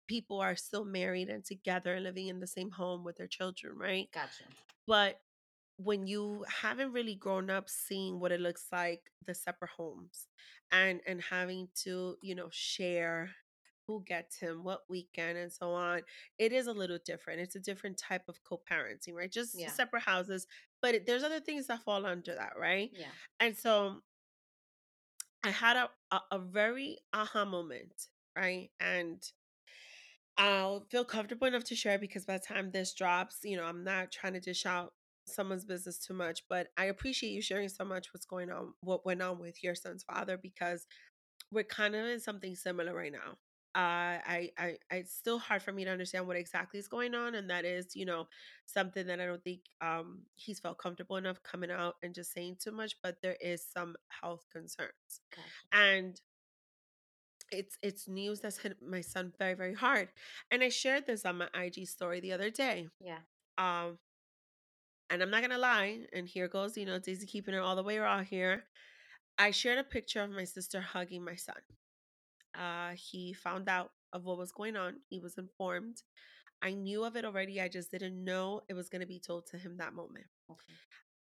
people 0.07 0.39
are 0.39 0.55
still 0.55 0.85
married 0.85 1.29
and 1.29 1.43
together 1.43 1.95
and 1.95 2.03
living 2.03 2.27
in 2.27 2.39
the 2.39 2.47
same 2.47 2.71
home 2.71 3.03
with 3.03 3.17
their 3.17 3.27
children, 3.27 3.77
right? 3.77 4.09
gotcha. 4.13 4.43
But 4.85 5.19
when 5.77 6.05
you 6.05 6.45
haven't 6.47 6.91
really 6.91 7.15
grown 7.15 7.49
up 7.49 7.69
seeing 7.69 8.19
what 8.19 8.31
it 8.31 8.39
looks 8.39 8.67
like 8.71 9.01
the 9.25 9.33
separate 9.33 9.71
homes 9.75 10.27
and 10.71 11.01
and 11.07 11.21
having 11.21 11.67
to 11.75 12.15
you 12.21 12.35
know 12.35 12.47
share 12.51 13.29
who 13.87 14.03
gets 14.05 14.37
him 14.37 14.63
what 14.63 14.81
weekend 14.89 15.37
and 15.37 15.51
so 15.51 15.71
on 15.71 16.01
it 16.37 16.53
is 16.53 16.67
a 16.67 16.71
little 16.71 16.99
different 17.05 17.39
it's 17.41 17.55
a 17.55 17.59
different 17.59 17.97
type 17.97 18.23
of 18.29 18.41
co-parenting 18.43 19.13
right 19.13 19.31
just 19.31 19.57
Yeah. 19.57 19.71
separate 19.71 20.03
houses 20.03 20.47
but 20.81 20.95
it, 20.95 21.05
there's 21.05 21.23
other 21.23 21.39
things 21.39 21.67
that 21.67 21.83
fall 21.83 22.05
under 22.05 22.35
that 22.35 22.53
right 22.59 22.91
Yeah. 22.93 23.07
and 23.39 23.57
so 23.57 24.01
i 25.43 25.49
had 25.49 25.75
a, 25.75 25.89
a, 26.11 26.21
a 26.31 26.39
very 26.39 26.99
aha 27.13 27.45
moment 27.45 28.07
right 28.37 28.69
and 28.79 29.21
I'll 30.37 30.85
feel 30.89 31.05
comfortable 31.05 31.47
enough 31.47 31.63
to 31.65 31.75
share 31.75 31.99
because 31.99 32.25
by 32.25 32.37
the 32.37 32.43
time 32.43 32.71
this 32.71 32.93
drops, 32.93 33.39
you 33.43 33.55
know, 33.55 33.65
I'm 33.65 33.83
not 33.83 34.11
trying 34.11 34.33
to 34.33 34.39
dish 34.39 34.65
out 34.65 34.93
someone's 35.27 35.65
business 35.65 35.99
too 35.99 36.13
much, 36.13 36.43
but 36.49 36.67
I 36.77 36.85
appreciate 36.85 37.31
you 37.31 37.41
sharing 37.41 37.69
so 37.69 37.85
much 37.85 38.13
what's 38.13 38.25
going 38.25 38.51
on, 38.51 38.73
what 38.81 39.05
went 39.05 39.21
on 39.21 39.39
with 39.39 39.63
your 39.63 39.75
son's 39.75 40.03
father, 40.03 40.37
because 40.37 40.85
we're 41.51 41.63
kind 41.63 41.95
of 41.95 42.05
in 42.05 42.19
something 42.19 42.55
similar 42.55 42.93
right 42.93 43.11
now. 43.11 43.37
Uh, 43.75 44.21
I, 44.25 44.51
I, 44.57 44.77
I, 44.91 44.95
it's 44.97 45.15
still 45.15 45.39
hard 45.39 45.63
for 45.63 45.71
me 45.71 45.83
to 45.85 45.89
understand 45.91 46.27
what 46.27 46.37
exactly 46.37 46.79
is 46.79 46.87
going 46.87 47.15
on, 47.15 47.33
and 47.35 47.49
that 47.49 47.65
is, 47.65 47.95
you 47.95 48.05
know, 48.05 48.27
something 48.67 49.07
that 49.07 49.19
I 49.19 49.25
don't 49.25 49.43
think 49.43 49.61
um 49.81 50.19
he's 50.35 50.59
felt 50.59 50.77
comfortable 50.77 51.17
enough 51.17 51.41
coming 51.41 51.71
out 51.71 51.95
and 52.03 52.13
just 52.13 52.33
saying 52.33 52.57
too 52.61 52.71
much. 52.71 52.95
But 53.01 53.17
there 53.23 53.37
is 53.41 53.65
some 53.65 53.95
health 54.21 54.45
concerns, 54.53 55.21
Gotcha. 55.31 55.47
and 55.71 56.21
it's 57.51 57.77
it's 57.81 58.07
news 58.07 58.39
that's 58.39 58.57
hit 58.57 58.77
my 58.81 59.01
son 59.01 59.31
very 59.37 59.53
very 59.53 59.73
hard 59.73 60.09
and 60.49 60.63
i 60.63 60.69
shared 60.69 61.05
this 61.05 61.25
on 61.25 61.37
my 61.37 61.47
ig 61.61 61.85
story 61.87 62.19
the 62.19 62.31
other 62.31 62.49
day 62.49 62.87
Yeah. 62.99 63.19
um 63.57 63.97
and 65.13 65.23
i'm 65.23 65.31
not 65.31 65.41
gonna 65.41 65.59
lie 65.59 65.99
and 66.13 66.27
here 66.27 66.49
goes 66.49 66.77
you 66.77 66.85
know 66.85 66.99
daisy 66.99 67.27
keeping 67.27 67.55
it 67.55 67.59
all 67.59 67.75
the 67.77 67.83
way 67.83 67.99
raw 67.99 68.23
here 68.23 68.65
i 69.37 69.51
shared 69.51 69.79
a 69.79 69.83
picture 69.83 70.21
of 70.21 70.31
my 70.31 70.45
sister 70.45 70.81
hugging 70.81 71.23
my 71.23 71.35
son 71.35 71.55
uh 72.55 72.91
he 72.95 73.33
found 73.33 73.69
out 73.69 73.91
of 74.13 74.25
what 74.25 74.37
was 74.37 74.51
going 74.51 74.75
on 74.77 74.95
he 75.09 75.19
was 75.19 75.37
informed 75.37 76.03
i 76.63 76.73
knew 76.73 77.03
of 77.03 77.15
it 77.15 77.25
already 77.25 77.61
i 77.61 77.69
just 77.69 77.91
didn't 77.91 78.23
know 78.23 78.61
it 78.69 78.73
was 78.73 78.89
to 79.01 79.07
be 79.07 79.19
told 79.19 79.45
to 79.47 79.57
him 79.57 79.77
that 79.77 79.93
moment 79.93 80.25
Okay. 80.51 80.75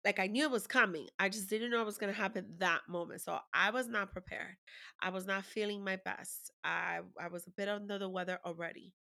like 0.06 0.20
I 0.20 0.28
knew 0.28 0.46
it 0.46 0.52
was 0.52 0.68
coming. 0.68 1.08
I 1.20 1.30
just 1.30 1.50
didn't 1.50 1.72
know 1.72 1.82
it 1.82 1.86
was 1.86 1.98
to 2.00 2.12
happen 2.14 2.56
that 2.60 2.82
moment. 2.90 3.22
So 3.22 3.40
I 3.54 3.70
was 3.72 3.88
not 3.88 4.12
prepared. 4.12 4.58
I 5.02 5.10
was 5.10 5.28
not 5.28 5.46
feeling 5.46 5.84
my 5.84 5.98
best. 6.04 6.52
I 6.64 7.02
I 7.20 7.28
was 7.28 7.48
a 7.48 7.52
bit 7.52 7.70
under 7.70 8.00
the 8.00 8.10
weather 8.10 8.40
already. 8.46 8.94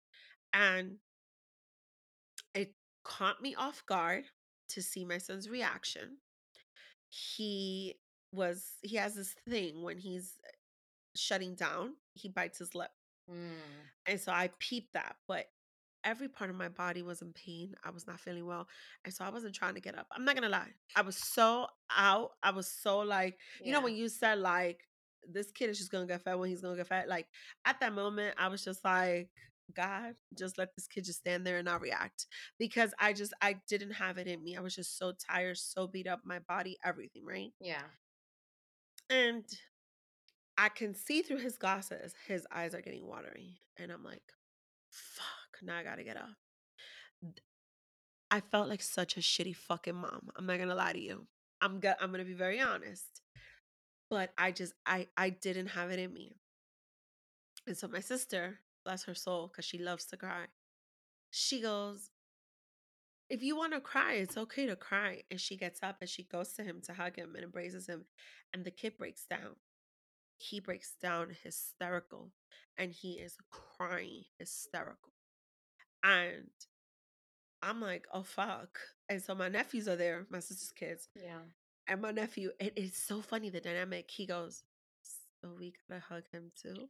And 0.53 0.97
it 2.53 2.73
caught 3.03 3.41
me 3.41 3.55
off 3.55 3.85
guard 3.85 4.25
to 4.71 4.81
see 4.81 5.05
my 5.05 5.17
son's 5.17 5.49
reaction. 5.49 6.17
He 7.09 7.95
was 8.31 8.73
he 8.81 8.95
has 8.95 9.15
this 9.15 9.35
thing 9.49 9.83
when 9.83 9.97
he's 9.97 10.35
shutting 11.15 11.55
down. 11.55 11.93
He 12.13 12.29
bites 12.29 12.59
his 12.59 12.73
lip. 12.75 12.91
Mm. 13.29 13.51
And 14.07 14.19
so 14.19 14.31
I 14.31 14.49
peeped 14.59 14.93
that, 14.93 15.15
but 15.27 15.45
every 16.03 16.27
part 16.27 16.49
of 16.49 16.55
my 16.55 16.69
body 16.69 17.01
was 17.03 17.21
in 17.21 17.31
pain. 17.33 17.75
I 17.83 17.91
was 17.91 18.07
not 18.07 18.19
feeling 18.19 18.45
well. 18.45 18.67
And 19.05 19.13
so 19.13 19.23
I 19.23 19.29
wasn't 19.29 19.53
trying 19.53 19.75
to 19.75 19.81
get 19.81 19.97
up. 19.97 20.07
I'm 20.11 20.25
not 20.25 20.35
going 20.35 20.43
to 20.43 20.49
lie. 20.49 20.73
I 20.95 21.01
was 21.01 21.15
so 21.15 21.67
out. 21.95 22.31
I 22.41 22.49
was 22.51 22.67
so 22.67 22.99
like, 22.99 23.37
you 23.63 23.71
know, 23.71 23.79
Yeah. 23.79 23.83
when 23.83 23.95
you 23.95 24.09
said, 24.09 24.39
like, 24.39 24.87
this 25.29 25.51
kid 25.51 25.69
is 25.69 25.77
just 25.77 25.91
going 25.91 26.07
to 26.07 26.11
get 26.11 26.23
fat 26.23 26.39
when 26.39 26.49
he's 26.49 26.61
going 26.61 26.73
to 26.75 26.79
get 26.79 26.87
fat. 26.87 27.07
Like, 27.07 27.27
at 27.65 27.79
that 27.81 27.93
moment, 27.93 28.33
I 28.39 28.47
was 28.47 28.63
just 28.65 28.83
like, 28.83 29.29
God, 29.75 30.15
just 30.37 30.57
let 30.57 30.75
this 30.75 30.87
kid 30.87 31.05
just 31.05 31.19
stand 31.19 31.45
there 31.45 31.57
and 31.57 31.65
not 31.65 31.81
react 31.81 32.27
because 32.59 32.93
I 32.99 33.13
just, 33.13 33.33
I 33.41 33.55
didn't 33.67 33.91
have 33.91 34.17
it 34.17 34.27
in 34.27 34.43
me. 34.43 34.57
I 34.57 34.61
was 34.61 34.75
just 34.75 34.97
so 34.97 35.13
tired, 35.13 35.57
so 35.57 35.87
beat 35.87 36.07
up, 36.07 36.21
my 36.25 36.39
body, 36.39 36.77
everything, 36.83 37.25
right? 37.25 37.51
Yeah. 37.59 37.83
And 39.09 39.45
I 40.57 40.69
can 40.69 40.93
see 40.93 41.21
through 41.21 41.39
his 41.39 41.57
glasses, 41.57 42.13
his 42.27 42.45
eyes 42.51 42.73
are 42.75 42.81
getting 42.81 43.07
watery. 43.07 43.59
And 43.77 43.91
I'm 43.91 44.03
like, 44.03 44.23
fuck, 44.89 45.63
now 45.63 45.77
I 45.77 45.83
gotta 45.83 46.03
get 46.03 46.17
up. 46.17 46.29
I 48.29 48.39
felt 48.39 48.69
like 48.69 48.81
such 48.81 49.17
a 49.17 49.19
shitty 49.19 49.55
fucking 49.55 49.95
mom. 49.95 50.29
I'm 50.35 50.45
not 50.45 50.59
gonna 50.59 50.75
lie 50.75 50.93
to 50.93 50.99
you. 50.99 51.27
I'm 51.61 51.79
go- 51.79 51.95
I'm 51.99 52.11
gonna 52.11 52.25
be 52.25 52.33
very 52.33 52.59
honest. 52.59 53.21
But 54.09 54.33
I 54.37 54.51
just 54.51 54.73
I 54.85 55.07
I 55.17 55.29
didn't 55.29 55.67
have 55.67 55.91
it 55.91 55.99
in 55.99 56.13
me. 56.13 56.37
And 57.67 57.77
so 57.77 57.87
my 57.87 57.99
sister, 57.99 58.59
bless 58.83 59.03
her 59.05 59.15
soul, 59.15 59.47
because 59.47 59.65
she 59.65 59.77
loves 59.77 60.05
to 60.05 60.17
cry, 60.17 60.45
she 61.29 61.61
goes, 61.61 62.09
if 63.29 63.41
you 63.41 63.55
want 63.55 63.73
to 63.73 63.79
cry, 63.79 64.13
it's 64.15 64.37
okay 64.37 64.65
to 64.65 64.75
cry. 64.75 65.23
And 65.31 65.39
she 65.39 65.55
gets 65.55 65.81
up 65.81 65.97
and 66.01 66.09
she 66.09 66.23
goes 66.23 66.51
to 66.53 66.63
him 66.63 66.81
to 66.85 66.93
hug 66.93 67.15
him 67.15 67.33
and 67.35 67.45
embraces 67.45 67.87
him. 67.87 68.05
And 68.53 68.65
the 68.65 68.71
kid 68.71 68.97
breaks 68.97 69.25
down. 69.29 69.55
He 70.37 70.59
breaks 70.59 70.95
down 71.01 71.29
hysterical 71.43 72.31
and 72.77 72.91
he 72.91 73.13
is 73.13 73.37
crying 73.49 74.23
hysterical. 74.37 75.13
And 76.03 76.49
I'm 77.61 77.79
like, 77.79 78.05
oh 78.13 78.23
fuck. 78.23 78.79
And 79.07 79.21
so 79.21 79.33
my 79.35 79.47
nephews 79.47 79.87
are 79.87 79.95
there, 79.95 80.25
my 80.29 80.39
sister's 80.39 80.71
kids, 80.73 81.07
Yeah. 81.15 81.39
and 81.87 82.01
my 82.01 82.11
nephew. 82.11 82.51
It's 82.59 82.97
so 82.97 83.21
funny 83.21 83.49
the 83.49 83.61
dynamic. 83.61 84.09
He 84.11 84.25
goes, 84.25 84.63
so 85.41 85.51
we 85.57 85.73
gotta 85.87 86.01
hug 86.01 86.23
him 86.33 86.51
too. 86.61 86.89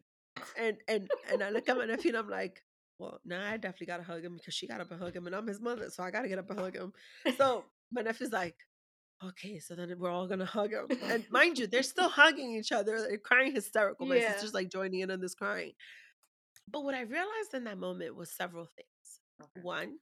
And 0.58 0.78
and 0.88 1.10
and 1.32 1.44
I 1.44 1.50
look 1.50 1.68
at 1.70 1.78
my 1.78 1.86
nephew 1.86 2.10
and 2.10 2.18
I'm 2.18 2.30
like, 2.30 2.64
well, 3.00 3.20
now 3.26 3.42
I 3.50 3.58
definitely 3.58 3.88
gotta 3.88 4.04
hug 4.04 4.24
him 4.24 4.36
because 4.38 4.54
she 4.54 4.68
got 4.68 4.82
up 4.82 4.92
and 4.92 5.00
hug 5.02 5.16
him, 5.16 5.28
and 5.28 5.36
I'm 5.36 5.48
his 5.48 5.60
mother, 5.62 5.90
so 5.90 6.04
I 6.04 6.12
gotta 6.12 6.30
get 6.30 6.40
up 6.40 6.50
and 6.50 6.60
hug 6.60 6.76
him. 6.76 6.94
So 7.38 7.66
my 7.92 8.02
nephew's 8.02 8.32
like, 8.32 8.56
okay, 9.24 9.60
so 9.60 9.76
then 9.76 9.94
we're 10.00 10.10
all 10.10 10.28
gonna 10.28 10.46
hug 10.46 10.72
him. 10.72 10.88
And 11.04 11.26
mind 11.32 11.58
you, 11.60 11.68
they're 11.68 11.84
still 11.84 12.10
hugging 12.10 12.56
each 12.56 12.72
other. 12.72 13.00
They're 13.02 13.18
crying 13.18 13.54
hysterical. 13.54 14.06
My 14.06 14.16
Yeah. 14.16 14.32
sister's 14.32 14.54
like 14.54 14.70
joining 14.70 15.02
in 15.02 15.12
on 15.12 15.20
this 15.20 15.36
crying. 15.36 15.74
But 16.70 16.84
what 16.84 16.96
I 16.96 17.02
realized 17.02 17.54
in 17.54 17.66
that 17.66 17.78
moment 17.78 18.16
was 18.16 18.32
several 18.32 18.66
things. 18.66 19.20
Okay. 19.42 19.62
One, 19.62 19.98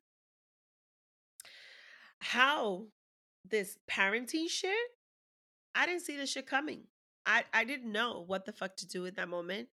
how 2.19 2.85
this 3.49 3.77
parenting 3.89 4.49
shit, 4.49 4.75
I 5.73 5.85
didn't 5.85 6.01
see 6.01 6.17
this 6.17 6.29
shit 6.31 6.47
coming. 6.47 6.83
I, 7.25 7.43
I 7.53 7.63
didn't 7.63 7.91
know 7.91 8.23
what 8.27 8.45
the 8.45 8.51
fuck 8.53 8.75
to 8.77 8.87
do 8.87 9.05
in 9.05 9.13
that 9.15 9.29
moment. 9.29 9.69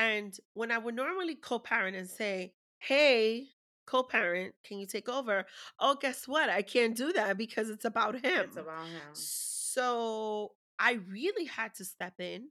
And 0.00 0.34
when 0.54 0.70
I 0.72 0.78
would 0.78 0.94
normally 0.94 1.34
co 1.34 1.58
parent 1.58 1.94
and 1.96 2.08
say, 2.08 2.54
hey, 2.78 3.48
co 3.86 4.02
parent, 4.02 4.54
can 4.64 4.78
you 4.78 4.86
take 4.86 5.08
over? 5.08 5.44
Oh, 5.78 5.96
guess 6.00 6.26
what? 6.26 6.48
I 6.48 6.62
can't 6.62 6.96
do 6.96 7.12
that 7.12 7.36
because 7.36 7.68
it's 7.68 7.84
about 7.84 8.14
him. 8.14 8.44
It's 8.46 8.56
about 8.56 8.86
him. 8.86 9.00
So 9.12 10.52
I 10.78 11.00
really 11.08 11.44
had 11.44 11.74
to 11.74 11.84
step 11.84 12.14
in, 12.18 12.48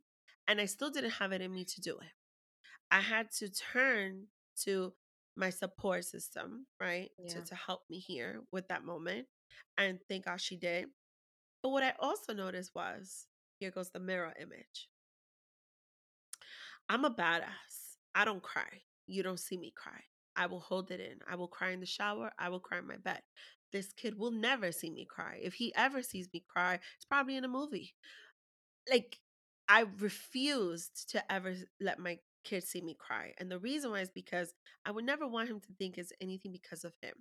and 0.48 0.62
I 0.62 0.66
still 0.66 0.92
didn't 0.92 1.12
have 1.12 1.32
it 1.32 1.42
in 1.42 1.52
me 1.52 1.66
to 1.66 1.82
do 1.82 1.98
it. 1.98 2.12
I 2.92 3.00
had 3.00 3.32
to 3.40 3.50
turn 3.50 4.28
to 4.64 4.94
my 5.36 5.50
support 5.50 6.06
system, 6.06 6.68
right, 6.80 7.10
Yeah. 7.18 7.36
to, 7.36 7.42
to 7.46 7.56
help 7.56 7.82
me 7.90 7.98
here 8.00 8.42
with 8.52 8.68
that 8.68 8.84
moment. 8.84 9.26
And 9.78 10.00
thank 10.08 10.26
God 10.26 10.40
she 10.42 10.58
did. 10.58 10.86
But 11.64 11.70
what 11.70 11.84
I 11.84 11.94
also 12.00 12.34
noticed 12.34 12.76
was 12.76 13.26
here 13.60 13.72
goes 13.72 13.90
the 13.90 14.00
mirror 14.00 14.34
image. 14.40 14.89
I'm 16.90 17.06
a 17.06 17.12
badass. 17.12 17.98
I 18.16 18.26
don't 18.26 18.42
cry. 18.42 18.82
You 19.06 19.24
don't 19.24 19.40
see 19.40 19.58
me 19.58 19.72
cry. 19.76 20.02
I 20.36 20.48
will 20.48 20.60
hold 20.60 20.90
it 20.92 21.00
in. 21.00 21.20
I 21.30 21.36
will 21.36 21.48
cry 21.48 21.72
in 21.72 21.80
the 21.80 21.86
shower. 21.86 22.32
I 22.40 22.50
will 22.50 22.60
cry 22.60 22.80
in 22.80 22.88
my 22.88 22.98
bed. 22.98 23.22
This 23.72 23.94
kid 23.94 24.18
will 24.18 24.32
never 24.32 24.72
see 24.72 24.90
me 24.90 25.06
cry. 25.06 25.40
If 25.42 25.54
he 25.54 25.74
ever 25.76 26.02
sees 26.02 26.28
me 26.34 26.44
cry, 26.48 26.76
it's 26.96 27.06
probably 27.06 27.38
in 27.38 27.46
a 27.46 27.50
movie. 27.50 27.94
Like, 28.90 29.20
I 29.68 29.86
refused 30.00 31.12
to 31.12 31.32
ever 31.32 31.56
let 31.80 32.00
my 32.00 32.18
kid 32.44 32.64
see 32.64 32.82
me 32.82 32.96
cry. 32.98 33.34
And 33.38 33.52
the 33.52 33.60
reason 33.60 33.92
why 33.92 34.00
is 34.00 34.10
because 34.10 34.54
I 34.86 34.92
would 34.92 35.06
never 35.06 35.28
want 35.28 35.50
him 35.50 35.60
to 35.60 35.74
think 35.78 35.98
it's 35.98 36.14
anything 36.20 36.52
because 36.52 36.84
of 36.84 36.94
him. 37.02 37.14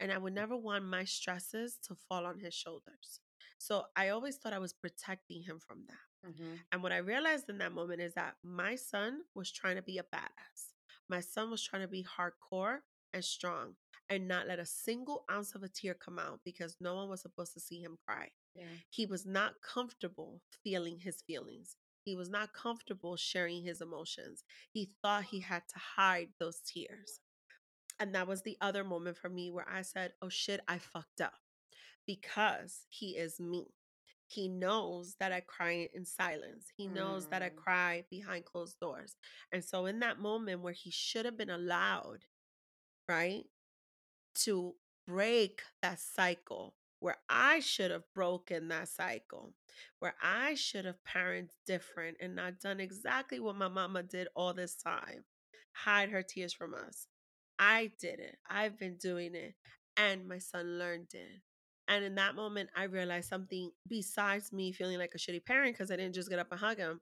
And 0.00 0.10
I 0.10 0.18
would 0.18 0.32
mm. 0.32 0.36
never 0.36 0.56
want 0.56 0.84
my 0.84 1.04
stresses 1.04 1.78
to 1.86 1.94
fall 2.08 2.26
on 2.26 2.40
his 2.40 2.54
shoulders. 2.54 3.20
So 3.58 3.84
I 3.96 4.08
always 4.08 4.36
thought 4.36 4.52
I 4.52 4.58
was 4.58 4.72
protecting 4.72 5.42
him 5.42 5.60
from 5.64 5.84
that. 5.88 6.13
Hmm 6.24 6.56
And 6.72 6.82
what 6.82 6.92
I 6.92 6.98
realized 6.98 7.48
in 7.48 7.58
that 7.58 7.72
moment 7.72 8.00
is 8.00 8.14
that 8.14 8.36
my 8.42 8.76
son 8.76 9.20
was 9.34 9.50
trying 9.52 9.76
to 9.76 9.82
be 9.82 9.98
a 9.98 10.02
badass. 10.04 10.72
My 11.08 11.20
son 11.20 11.50
was 11.50 11.62
trying 11.62 11.82
to 11.82 11.88
be 11.88 12.04
hardcore 12.04 12.78
and 13.12 13.24
strong 13.24 13.74
and 14.08 14.28
not 14.28 14.46
let 14.46 14.58
a 14.58 14.66
single 14.66 15.24
ounce 15.30 15.54
of 15.54 15.62
a 15.62 15.68
tear 15.68 15.94
come 15.94 16.18
out 16.18 16.40
because 16.44 16.76
no 16.80 16.94
one 16.94 17.08
was 17.08 17.22
supposed 17.22 17.54
to 17.54 17.60
see 17.60 17.80
him 17.80 17.98
cry. 18.06 18.30
Yeah. 18.54 18.64
He 18.90 19.06
was 19.06 19.26
not 19.26 19.54
comfortable 19.62 20.42
feeling 20.62 20.98
his 20.98 21.22
feelings. 21.22 21.76
He 22.04 22.14
was 22.16 22.28
not 22.28 22.52
comfortable 22.52 23.16
sharing 23.16 23.62
his 23.64 23.80
emotions. 23.80 24.44
He 24.72 24.90
thought 25.02 25.24
he 25.24 25.40
had 25.40 25.62
to 25.68 25.78
hide 25.78 26.30
those 26.38 26.60
tears. 26.60 27.20
And 27.98 28.14
that 28.14 28.26
was 28.26 28.42
the 28.42 28.56
other 28.60 28.84
moment 28.84 29.16
for 29.16 29.28
me 29.28 29.50
where 29.50 29.68
I 29.68 29.82
said, 29.82 30.12
oh 30.22 30.28
shit, 30.28 30.60
I 30.68 30.78
fucked 30.78 31.20
up 31.20 31.34
because 32.06 32.86
he 32.88 33.16
is 33.16 33.40
me. 33.40 33.68
He 34.26 34.48
knows 34.48 35.16
that 35.20 35.32
I 35.32 35.40
cry 35.40 35.88
in 35.92 36.04
silence. 36.04 36.66
He 36.76 36.88
knows 36.88 37.28
that 37.28 37.42
I 37.42 37.50
Mm. 37.50 37.56
cry 37.56 38.04
behind 38.10 38.44
closed 38.44 38.78
doors. 38.80 39.16
And 39.52 39.64
so, 39.64 39.86
in 39.86 40.00
that 40.00 40.18
moment 40.18 40.60
where 40.62 40.72
he 40.72 40.90
should 40.90 41.24
have 41.24 41.36
been 41.36 41.50
allowed, 41.50 42.24
right, 43.08 43.44
to 44.34 44.74
break 45.06 45.62
that 45.82 46.00
cycle, 46.00 46.74
where 47.00 47.18
I 47.28 47.60
should 47.60 47.90
have 47.90 48.04
broken 48.14 48.68
that 48.68 48.88
cycle, 48.88 49.54
where 49.98 50.14
I 50.22 50.54
should 50.54 50.84
have 50.86 51.02
parented 51.04 51.50
different 51.66 52.16
and 52.20 52.34
not 52.34 52.60
done 52.60 52.80
exactly 52.80 53.40
what 53.40 53.56
my 53.56 53.68
mama 53.68 54.02
did 54.02 54.28
all 54.34 54.54
this 54.54 54.74
time 54.76 55.24
hide 55.72 56.10
her 56.10 56.22
tears 56.22 56.52
from 56.54 56.72
us. 56.74 57.08
I 57.58 57.92
did 58.00 58.20
it. 58.20 58.38
I've 58.48 58.78
been 58.78 58.96
doing 58.96 59.34
it. 59.34 59.54
And 59.96 60.26
my 60.28 60.38
son 60.38 60.78
learned 60.78 61.14
it. 61.14 61.40
And 61.88 62.04
in 62.04 62.14
that 62.16 62.34
moment, 62.34 62.70
I 62.76 62.84
realized 62.84 63.28
something 63.28 63.70
besides 63.88 64.52
me 64.52 64.72
feeling 64.72 64.98
like 64.98 65.14
a 65.14 65.18
shitty 65.18 65.44
parent 65.44 65.74
because 65.74 65.90
I 65.90 65.96
didn't 65.96 66.14
just 66.14 66.30
get 66.30 66.38
up 66.38 66.50
and 66.50 66.60
hug 66.60 66.78
him. 66.78 67.00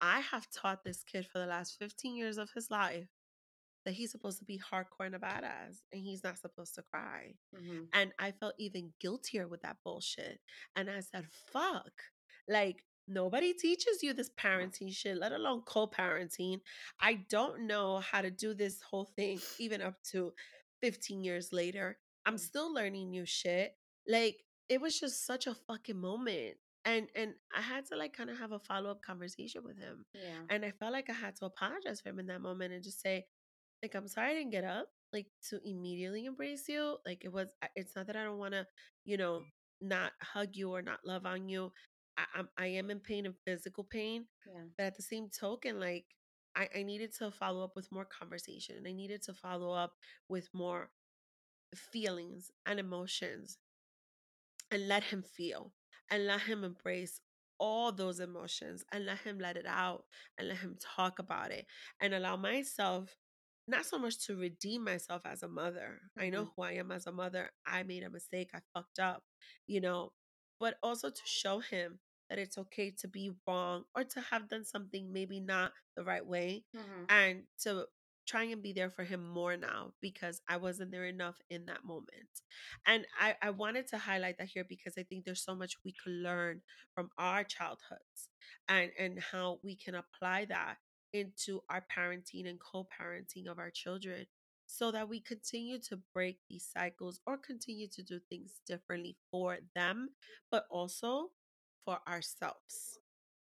I 0.00 0.20
have 0.20 0.46
taught 0.50 0.84
this 0.84 1.02
kid 1.04 1.26
for 1.26 1.38
the 1.38 1.46
last 1.46 1.76
15 1.78 2.16
years 2.16 2.38
of 2.38 2.50
his 2.54 2.70
life 2.70 3.06
that 3.86 3.94
he's 3.94 4.10
supposed 4.10 4.38
to 4.38 4.44
be 4.44 4.58
hardcore 4.58 5.06
and 5.06 5.14
a 5.14 5.18
badass 5.18 5.80
and 5.92 6.02
he's 6.02 6.22
not 6.22 6.38
supposed 6.38 6.74
to 6.74 6.82
cry. 6.82 7.34
hmm 7.54 7.84
And 7.94 8.12
I 8.18 8.32
felt 8.32 8.54
even 8.58 8.92
guiltier 9.00 9.48
with 9.48 9.62
that 9.62 9.76
bullshit. 9.84 10.40
And 10.76 10.90
I 10.90 11.00
said, 11.00 11.26
fuck. 11.52 11.90
Like, 12.48 12.84
nobody 13.08 13.54
teaches 13.54 14.02
you 14.02 14.12
this 14.12 14.30
parenting 14.38 14.92
shit, 14.94 15.16
let 15.16 15.32
alone 15.32 15.62
co 15.62 15.86
parenting. 15.86 16.60
I 17.00 17.24
don't 17.30 17.66
know 17.66 17.98
how 18.00 18.20
to 18.20 18.30
do 18.30 18.52
this 18.54 18.80
whole 18.82 19.06
thing, 19.16 19.40
even 19.58 19.80
up 19.80 19.94
to 20.12 20.32
15 20.82 21.24
years 21.24 21.52
later. 21.52 21.98
I'm 22.26 22.36
Mm. 22.36 22.40
still 22.40 22.72
learning 22.74 23.10
new 23.10 23.24
shit. 23.24 23.76
Like, 24.08 24.36
it 24.68 24.80
was 24.80 24.98
just 24.98 25.26
such 25.26 25.46
a 25.46 25.54
fucking 25.54 26.00
moment. 26.00 26.56
And 26.86 27.08
and 27.14 27.34
I 27.54 27.60
had 27.60 27.84
to 27.86 27.96
like 27.96 28.16
kind 28.16 28.30
of 28.30 28.38
have 28.38 28.52
a 28.52 28.58
follow-up 28.58 29.02
conversation 29.02 29.62
with 29.64 29.76
him. 29.76 30.06
Yeah. 30.14 30.40
And 30.48 30.64
I 30.64 30.70
felt 30.70 30.92
like 30.92 31.10
I 31.10 31.12
had 31.12 31.36
to 31.36 31.44
apologize 31.44 32.00
for 32.00 32.08
him 32.08 32.18
in 32.18 32.26
that 32.28 32.40
moment 32.40 32.72
and 32.72 32.82
just 32.82 33.02
say, 33.02 33.26
like, 33.82 33.94
I'm 33.94 34.08
sorry 34.08 34.30
I 34.30 34.34
didn't 34.34 34.52
get 34.52 34.64
up, 34.64 34.88
like, 35.12 35.26
to 35.50 35.60
immediately 35.64 36.24
embrace 36.24 36.68
you. 36.68 36.96
Like, 37.04 37.22
it 37.24 37.32
was, 37.32 37.48
it's 37.76 37.96
not 37.96 38.06
that 38.06 38.16
I 38.16 38.24
don't 38.24 38.38
want 38.38 38.54
to, 38.54 38.66
you 39.04 39.16
know, 39.16 39.42
not 39.80 40.12
hug 40.22 40.50
you 40.52 40.70
or 40.70 40.82
not 40.82 41.00
love 41.04 41.26
on 41.26 41.48
you. 41.48 41.72
I, 42.16 42.24
I'm, 42.34 42.48
I 42.58 42.66
am 42.66 42.90
in 42.90 43.00
pain 43.00 43.26
and 43.26 43.34
physical 43.46 43.84
pain. 43.84 44.26
Yeah. 44.46 44.62
But 44.76 44.84
at 44.84 44.96
the 44.96 45.02
same 45.02 45.28
token, 45.28 45.80
like, 45.80 46.04
I, 46.56 46.68
I 46.76 46.82
needed 46.82 47.14
to 47.18 47.30
follow 47.30 47.62
up 47.62 47.76
with 47.76 47.92
more 47.92 48.06
conversation 48.06 48.76
and 48.76 48.86
I 48.86 48.92
needed 48.92 49.22
to 49.24 49.34
follow 49.34 49.72
up 49.72 49.92
with 50.28 50.48
more 50.52 50.90
feelings 51.74 52.50
and 52.66 52.80
emotions 52.80 53.58
and 54.70 54.88
let 54.88 55.04
him 55.04 55.22
feel 55.22 55.72
and 56.10 56.26
let 56.26 56.40
him 56.42 56.64
embrace 56.64 57.20
all 57.58 57.92
those 57.92 58.20
emotions 58.20 58.84
and 58.92 59.04
let 59.04 59.18
him 59.18 59.38
let 59.38 59.56
it 59.56 59.66
out 59.66 60.04
and 60.38 60.48
let 60.48 60.58
him 60.58 60.76
talk 60.80 61.18
about 61.18 61.50
it 61.50 61.66
and 62.00 62.14
allow 62.14 62.36
myself 62.36 63.16
not 63.66 63.84
so 63.86 63.98
much 63.98 64.18
to 64.26 64.36
redeem 64.36 64.82
myself 64.84 65.22
as 65.24 65.42
a 65.42 65.48
mother. 65.48 66.00
I 66.18 66.30
know 66.30 66.46
Mhm. 66.46 66.52
who 66.56 66.62
I 66.62 66.72
am 66.72 66.90
as 66.90 67.06
a 67.06 67.12
mother. 67.12 67.50
I 67.66 67.82
made 67.84 68.02
a 68.02 68.10
mistake. 68.10 68.50
I 68.54 68.60
fucked 68.74 68.98
up, 68.98 69.24
you 69.66 69.80
know, 69.80 70.12
but 70.58 70.78
also 70.82 71.10
to 71.10 71.22
show 71.24 71.60
him 71.60 72.00
that 72.28 72.38
it's 72.38 72.58
okay 72.58 72.90
to 72.92 73.08
be 73.08 73.30
wrong 73.46 73.84
or 73.94 74.04
to 74.04 74.20
have 74.20 74.48
done 74.48 74.64
something 74.64 75.12
maybe 75.12 75.40
not 75.40 75.72
the 75.96 76.04
right 76.04 76.24
way 76.26 76.64
Mhm. 76.74 77.10
and 77.10 77.44
to 77.58 77.86
try 78.30 78.44
and 78.44 78.62
be 78.62 78.72
there 78.72 78.90
for 78.90 79.04
him 79.04 79.28
more 79.28 79.56
now 79.56 79.92
because 80.00 80.40
I 80.48 80.56
wasn't 80.56 80.92
there 80.92 81.06
enough 81.06 81.36
in 81.50 81.66
that 81.66 81.84
moment. 81.84 82.42
And 82.86 83.06
I, 83.20 83.34
I 83.42 83.50
wanted 83.50 83.88
to 83.88 83.98
highlight 83.98 84.38
that 84.38 84.48
here 84.48 84.64
because 84.68 84.94
I 84.98 85.02
think 85.02 85.24
there's 85.24 85.44
so 85.44 85.54
much 85.54 85.74
we 85.84 85.92
could 85.92 86.12
learn 86.12 86.62
from 86.94 87.10
our 87.18 87.44
childhoods 87.44 88.28
and, 88.68 88.90
and 88.98 89.18
how 89.18 89.58
we 89.64 89.76
can 89.76 89.96
apply 89.96 90.46
that 90.46 90.76
into 91.12 91.60
our 91.68 91.84
parenting 91.96 92.48
and 92.48 92.60
co-parenting 92.60 93.48
of 93.48 93.58
our 93.58 93.70
children 93.70 94.26
so 94.66 94.92
that 94.92 95.08
we 95.08 95.20
continue 95.20 95.80
to 95.80 95.98
break 96.14 96.38
these 96.48 96.68
cycles 96.72 97.20
or 97.26 97.36
continue 97.36 97.88
to 97.88 98.02
do 98.04 98.20
things 98.30 98.60
differently 98.66 99.16
for 99.30 99.58
them, 99.74 100.10
but 100.52 100.64
also 100.70 101.30
for 101.84 101.98
ourselves. 102.06 102.99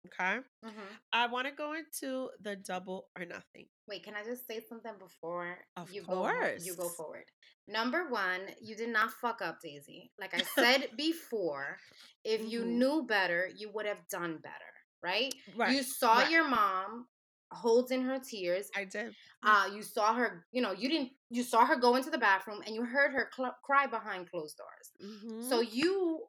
Okay. 0.07 0.41
Mhm. 0.65 0.99
I 1.13 1.27
want 1.27 1.47
to 1.47 1.53
go 1.53 1.75
into 1.75 2.31
the 2.41 2.57
double 2.57 3.09
or 3.17 3.25
nothing. 3.25 3.69
Wait, 3.87 4.03
can 4.03 4.15
I 4.15 4.25
just 4.25 4.47
say 4.47 4.61
something 4.69 4.93
before 4.99 5.59
Of 5.77 5.93
you 5.93 6.03
go 6.03 6.25
mo- 6.25 6.57
you 6.61 6.75
go 6.77 6.89
forward? 6.89 7.25
Number 7.69 8.09
one, 8.09 8.41
you 8.61 8.75
did 8.75 8.89
not 8.91 9.13
fuck 9.13 9.41
up, 9.43 9.61
Daisy. 9.61 10.11
Like 10.19 10.35
I 10.35 10.43
said 10.87 10.91
before, 10.97 11.79
if 12.25 12.41
you 12.51 12.63
Mhm. 12.63 12.79
knew 12.79 13.03
better, 13.07 13.49
you 13.55 13.71
would 13.71 13.87
have 13.87 14.07
done 14.09 14.39
better, 14.39 14.73
right? 15.03 15.33
Right. 15.55 15.73
You 15.75 15.83
saw 15.83 16.19
right. 16.19 16.31
your 16.31 16.45
mom 16.49 17.09
holding 17.53 18.03
her 18.03 18.19
tears. 18.19 18.71
I 18.75 18.85
did. 18.85 19.15
Uh, 19.45 19.69
you 19.73 19.83
saw 19.83 20.15
her, 20.15 20.47
you 20.53 20.63
know, 20.63 20.73
you 20.73 20.89
didn't, 20.89 21.13
you 21.31 21.43
saw 21.43 21.65
her 21.67 21.77
go 21.77 21.95
into 21.97 22.11
the 22.11 22.19
bathroom 22.19 22.63
and 22.67 22.75
you 22.75 22.85
heard 22.85 23.13
her 23.13 23.31
cl- 23.37 23.57
cry 23.63 23.87
behind 23.87 24.29
closed 24.31 24.57
doors. 24.57 24.91
Mhm. 25.01 25.49
So 25.49 25.61
you 25.61 26.27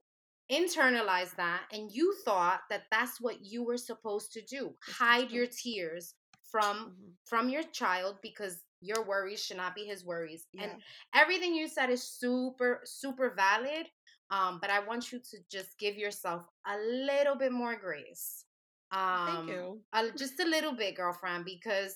internalized 0.57 1.35
that 1.35 1.63
and 1.73 1.91
you 1.91 2.07
thought 2.25 2.61
that 2.69 2.83
that's 2.91 3.19
what 3.25 3.37
you 3.51 3.63
were 3.69 3.77
supposed 3.91 4.31
to 4.33 4.41
do 4.55 4.61
hide 5.03 5.31
your 5.31 5.47
tears 5.47 6.15
from 6.51 6.75
Mhm. 6.77 7.11
from 7.31 7.49
your 7.49 7.63
child 7.81 8.13
because 8.21 8.55
your 8.81 9.01
worries 9.11 9.41
should 9.43 9.57
not 9.57 9.73
be 9.75 9.85
his 9.85 10.03
worries 10.11 10.43
Yeah. 10.51 10.63
and 10.63 10.71
everything 11.21 11.53
you 11.55 11.67
said 11.67 11.89
is 11.89 12.03
super 12.21 12.81
super 13.01 13.27
valid 13.45 13.85
um 14.35 14.59
but 14.61 14.69
i 14.69 14.79
want 14.89 15.11
you 15.11 15.19
to 15.31 15.37
just 15.55 15.71
give 15.83 15.95
yourself 16.05 16.41
a 16.73 16.77
little 17.11 17.35
bit 17.43 17.51
more 17.63 17.75
grace 17.87 18.25
um 18.91 19.25
Thank 19.27 19.49
you. 19.49 19.63
a- 19.93 20.11
just 20.23 20.39
a 20.39 20.45
little 20.55 20.73
bit 20.81 20.95
girlfriend 20.95 21.45
because 21.45 21.93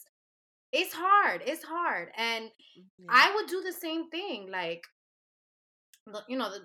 it's 0.72 0.94
hard 0.94 1.40
it's 1.46 1.64
hard 1.64 2.08
and 2.16 2.52
Yeah. 2.76 2.84
I 3.24 3.26
would 3.36 3.48
do 3.48 3.62
the 3.62 3.74
same 3.74 4.04
thing. 4.10 4.40
Like, 4.52 4.84
you 6.28 6.38
know, 6.38 6.50
the, 6.50 6.62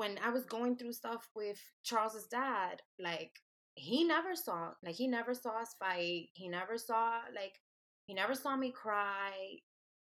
when 0.00 0.18
I 0.24 0.30
was 0.30 0.46
going 0.46 0.76
through 0.76 0.94
stuff 0.94 1.28
with 1.36 1.60
Charles's 1.84 2.26
dad, 2.28 2.82
like 2.98 3.32
he 3.74 4.04
never 4.04 4.34
saw, 4.36 4.72
like 4.84 4.96
he 4.96 5.06
never 5.08 5.34
saw 5.34 5.60
us 5.60 5.74
fight. 5.78 6.28
He 6.34 6.48
never 6.48 6.78
saw, 6.78 7.20
like, 7.34 7.54
he 8.06 8.14
never 8.14 8.34
saw 8.34 8.56
me 8.56 8.72
cry. 8.72 9.32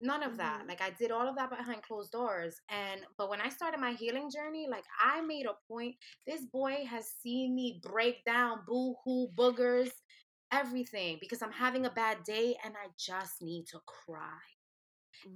None 0.01 0.23
of 0.23 0.37
that. 0.37 0.63
Mhm. 0.63 0.67
Like 0.67 0.81
I 0.81 0.91
did 0.91 1.11
all 1.11 1.27
of 1.27 1.35
that 1.37 1.49
behind 1.49 1.83
closed 1.83 2.11
doors. 2.11 2.61
And 2.69 3.01
but 3.17 3.29
when 3.29 3.41
I 3.41 3.49
started 3.49 3.79
my 3.79 3.93
healing 3.93 4.29
journey, 4.31 4.67
like 4.69 4.85
I 5.01 5.21
made 5.21 5.47
a 5.47 5.57
point. 5.67 5.95
This 6.27 6.45
boy 6.45 6.85
has 6.89 7.07
seen 7.23 7.55
me 7.55 7.81
break 7.83 8.23
down, 8.25 8.63
boo 8.67 8.95
hoo, 9.03 9.29
boogers, 9.35 9.89
everything 10.51 11.17
because 11.19 11.41
I'm 11.41 11.51
having 11.51 11.85
a 11.85 11.91
bad 11.91 12.23
day 12.23 12.57
and 12.63 12.75
I 12.77 12.89
just 12.97 13.41
need 13.41 13.65
to 13.71 13.79
cry 13.87 14.39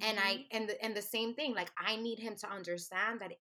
and 0.02 0.18
Mhm. 0.18 0.24
i 0.24 0.46
and 0.52 0.70
the, 0.70 0.84
and 0.84 0.96
the 0.96 1.02
same 1.02 1.34
thing 1.36 1.54
like 1.56 1.72
i 1.78 1.96
need 1.96 2.20
him 2.20 2.36
to 2.36 2.50
understand 2.50 3.20
that 3.22 3.32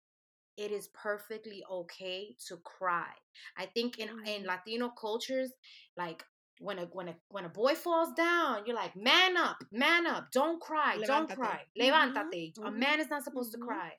it 0.61 0.71
is 0.73 0.89
perfectly 0.89 1.63
okay 1.71 2.35
to 2.47 2.57
cry 2.59 3.13
i 3.57 3.67
think 3.67 3.99
in 3.99 4.09
in 4.27 4.43
Mhm. 4.43 4.47
latino 4.47 4.89
cultures 4.91 5.53
like 5.97 6.23
when 6.61 6.79
a 6.79 6.87
when 6.93 7.09
a 7.09 7.15
when 7.31 7.45
a 7.47 7.49
boy 7.49 7.75
falls 7.75 8.13
down 8.15 8.63
you're 8.67 8.77
like 8.77 8.95
man 8.97 9.37
up 9.37 9.59
man 9.73 10.07
up 10.07 10.31
don't 10.33 10.61
cry 10.61 10.99
don't 11.07 11.29
Levántate. 11.29 11.35
cry 11.37 11.61
Mhm. 11.81 11.83
levántate 11.83 12.53
a 12.65 12.71
Mhm. 12.71 12.79
man 12.85 13.01
is 13.01 13.11
not 13.11 13.25
supposed 13.25 13.51
Mhm. 13.51 13.55
to 13.59 13.59
cry 13.59 13.93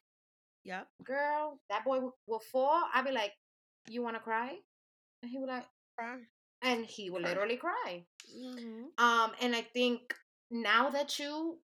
Yep. 0.63 0.88
girl 1.03 1.60
that 1.70 1.84
boy 1.84 2.00
will, 2.00 2.15
will 2.27 2.39
fall 2.51 2.84
i'd 2.94 3.06
be 3.06 3.12
like 3.12 3.34
you 3.89 4.01
want 4.03 4.15
to 4.15 4.21
cry 4.21 4.50
and 5.24 5.32
he 5.32 5.38
would 5.39 5.50
like 5.50 5.65
Cry. 5.97 6.17
and 6.62 6.86
he 6.86 7.10
would 7.10 7.24
Cry. 7.24 7.32
literally 7.32 7.58
cry 7.58 8.06
Mhm. 8.30 8.86
um, 8.97 9.32
and 9.41 9.56
I 9.56 9.62
think 9.62 10.15
now 10.52 10.89
that 10.91 11.17
you 11.19 11.60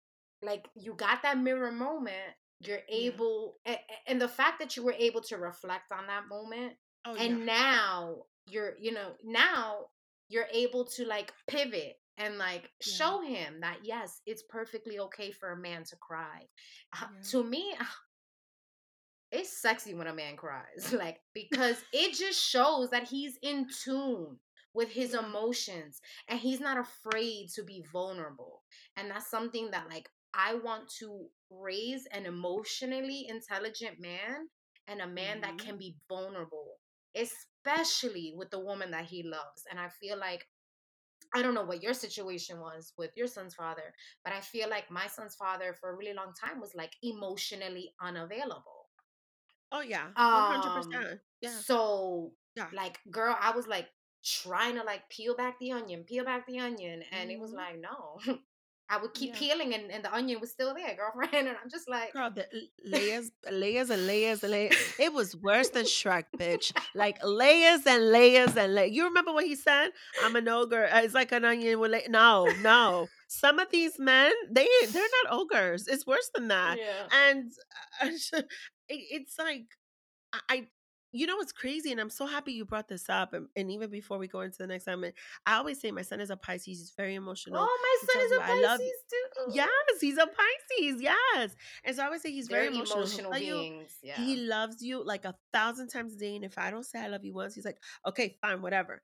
like 0.43 0.69
you 0.75 0.95
got 0.95 1.23
that 1.23 1.39
mirror 1.39 1.73
moment, 1.73 2.35
you're 2.67 2.83
able 2.89 3.57
a- 3.67 3.79
and 4.07 4.21
the 4.21 4.29
fact 4.29 4.59
that 4.61 4.77
you 4.77 4.83
were 4.85 4.95
able 4.99 5.21
to 5.23 5.37
reflect 5.37 5.93
on 5.93 6.07
that 6.07 6.29
moment 6.29 6.75
Oh 7.05 7.15
and 7.17 7.31
yeah. 7.39 7.47
now 7.47 8.17
you're 8.47 8.75
you 8.79 8.93
know, 8.93 9.13
now 9.25 9.87
you're 10.29 10.49
able 10.53 10.85
to 10.85 11.05
like 11.05 11.33
pivot 11.49 11.95
and 12.19 12.39
like 12.39 12.71
Yeah. 12.87 12.93
show 12.97 13.21
him 13.23 13.61
that 13.61 13.79
yes, 13.85 14.21
it's 14.27 14.43
perfectly 14.49 14.99
okay 15.01 15.31
for 15.31 15.53
a 15.53 15.57
man 15.57 15.85
to 15.85 15.97
cry. 15.97 16.47
Uh, 17.01 17.07
To 17.31 17.43
me, 17.43 17.75
it's 19.31 19.61
sexy 19.61 19.95
when 19.95 20.07
a 20.07 20.15
man 20.15 20.37
cries 20.37 20.93
like 20.99 21.21
because 21.35 21.83
it 21.93 22.15
just 22.15 22.41
shows 22.43 22.91
that 22.91 23.09
he's 23.09 23.39
in 23.43 23.67
tune 23.85 24.37
with 24.75 24.89
his 24.91 25.15
emotions 25.15 26.01
and 26.29 26.39
he's 26.39 26.61
not 26.61 26.79
afraid 26.79 27.49
to 27.55 27.63
be 27.63 27.85
vulnerable 27.93 28.63
and 28.97 29.11
that's 29.11 29.31
something 29.31 29.71
that 29.71 29.89
like 29.91 30.09
i 30.35 30.55
want 30.55 30.89
to 30.89 31.27
raise 31.53 32.07
an 32.07 32.27
emotionally 32.27 33.27
intelligent 33.29 34.01
man 34.01 34.49
and 34.89 35.01
a 35.01 35.07
man 35.07 35.41
that 35.43 35.59
Mhm. 35.59 35.59
can 35.59 35.79
be 35.79 35.99
vulnerable 36.09 36.79
especially 37.17 38.33
with 38.37 38.51
the 38.51 38.59
woman 38.61 38.91
that 38.91 39.05
he 39.07 39.23
loves 39.23 39.65
and 39.71 39.79
i 39.79 39.89
feel 39.89 40.17
like 40.19 40.47
I 41.35 41.43
don't 41.43 41.55
know 41.55 41.65
what 41.65 41.83
your 41.83 41.93
situation 41.95 42.61
was 42.61 42.95
with 42.97 43.11
your 43.17 43.27
son's 43.27 43.55
father, 43.55 43.95
but 44.25 44.33
I 44.33 44.41
feel 44.41 44.69
like 44.71 44.91
my 44.91 45.07
son's 45.09 45.35
father 45.37 45.75
for 45.75 45.91
a 45.91 45.95
really 45.97 46.15
long 46.15 46.33
time 46.35 46.61
was 46.61 46.75
like 46.75 46.97
emotionally 47.03 47.95
unavailable. 48.01 48.89
Oh 49.73 49.81
yeah. 49.81 50.13
One 50.31 50.45
hundred 50.45 50.73
Um 50.73 50.73
percent. 50.73 51.21
Yeah. 51.41 51.63
so 51.63 52.35
Yeah. 52.55 52.71
like 52.71 53.01
girl, 53.11 53.37
I 53.39 53.53
was 53.53 53.67
like 53.67 53.89
trying 54.25 54.77
to 54.77 54.83
like 54.85 55.09
peel 55.11 55.37
back 55.37 55.59
the 55.59 55.73
onion, 55.73 56.05
peel 56.05 56.25
back 56.25 56.47
the 56.47 56.61
onion, 56.61 57.03
and 57.03 57.31
it 57.31 57.39
was 57.41 57.53
like, 57.53 57.79
no. 57.79 58.21
I 58.93 58.97
would 59.01 59.15
keep 59.15 59.31
Yeah. 59.33 59.39
peeling 59.43 59.71
and, 59.77 59.91
and 59.95 60.05
the 60.05 60.13
onion 60.19 60.39
was 60.41 60.51
still 60.57 60.73
there, 60.75 60.95
girlfriend. 61.01 61.33
And 61.49 61.57
I'm 61.61 61.71
just 61.77 61.89
like 61.89 62.13
Girl, 62.13 62.31
the 62.39 62.47
layers, 62.85 63.31
layers 63.51 63.89
and 63.95 64.07
layers 64.07 64.43
and 64.45 64.53
layers. 64.53 64.77
It 64.99 65.13
was 65.13 65.35
worse 65.49 65.71
than 65.71 65.85
Shrek, 65.85 66.27
bitch. 66.43 66.67
Like 66.95 67.17
layers 67.43 67.83
and 67.87 68.03
layers 68.19 68.55
and 68.57 68.75
layers. 68.75 68.93
You 68.97 69.05
remember 69.11 69.33
what 69.33 69.47
he 69.53 69.57
said? 69.69 69.89
I'm 70.23 70.37
an 70.37 70.49
ogre. 70.49 70.87
Uh, 70.93 71.01
It's 71.05 71.15
like 71.15 71.33
an 71.33 71.45
onion 71.45 71.79
with 71.81 71.93
no, 72.11 72.47
no. 72.71 73.09
Some 73.29 73.59
of 73.59 73.69
these 73.71 73.95
men, 73.99 74.33
they 74.51 74.69
they're 74.93 75.15
not 75.25 75.33
ogres. 75.39 75.89
It's 75.93 76.07
worse 76.07 76.29
than 76.35 76.49
that. 76.49 76.77
Yeah. 76.79 77.07
And 77.29 77.51
uh, 78.03 78.07
it, 78.41 78.45
it's 78.89 79.37
like 79.39 79.65
I, 80.55 80.67
you 81.13 81.27
know, 81.27 81.37
what's 81.37 81.53
crazy, 81.53 81.93
and 81.93 82.01
I'm 82.01 82.11
so 82.11 82.27
happy 82.27 82.53
you 82.53 82.65
brought 82.65 82.89
this 82.89 83.09
up. 83.09 83.35
And, 83.35 83.49
and 83.55 83.71
even 83.71 83.91
before 83.91 84.19
we 84.19 84.29
go 84.29 84.41
into 84.41 84.59
the 84.59 84.67
next 84.67 84.85
segment, 84.85 85.15
I 85.47 85.57
always 85.57 85.81
say 85.81 85.91
my 85.91 86.03
son 86.03 86.21
is 86.21 86.31
a 86.31 86.37
Pisces. 86.37 86.67
He's 86.67 86.93
very 86.97 87.15
emotional. 87.15 87.61
Oh, 87.61 87.79
my 87.83 88.13
son 88.13 88.25
is 88.25 88.33
a 88.33 88.43
"I 88.43 88.61
love 88.61 88.81
Pisces 88.81 89.03
too. 89.11 89.53
Yes, 89.55 89.69
he's 90.01 90.17
a 90.17 90.27
Pisces. 90.27 91.03
Yes, 91.03 91.55
and 91.85 91.95
so 91.97 92.03
I 92.03 92.07
always 92.07 92.23
say 92.23 92.33
he's 92.33 92.49
very 92.49 92.69
They're 92.69 92.75
emotional. 92.75 93.03
Emotional 93.03 93.31
tell 93.33 93.43
you 93.43 93.55
beings. 93.55 93.97
Yeah. 94.03 94.17
he 94.17 94.37
loves 94.37 94.83
you 94.83 95.05
like 95.05 95.25
a 95.25 95.35
thousand 95.53 95.89
times 95.89 96.15
a 96.15 96.19
day, 96.19 96.35
and 96.37 96.45
if 96.45 96.57
I 96.59 96.71
don't 96.71 96.87
say 96.87 97.01
I 97.01 97.09
love 97.09 97.25
you 97.25 97.35
once, 97.35 97.55
he's 97.55 97.65
like, 97.65 97.79
okay, 98.07 98.37
fine, 98.41 98.63
whatever. 98.63 99.03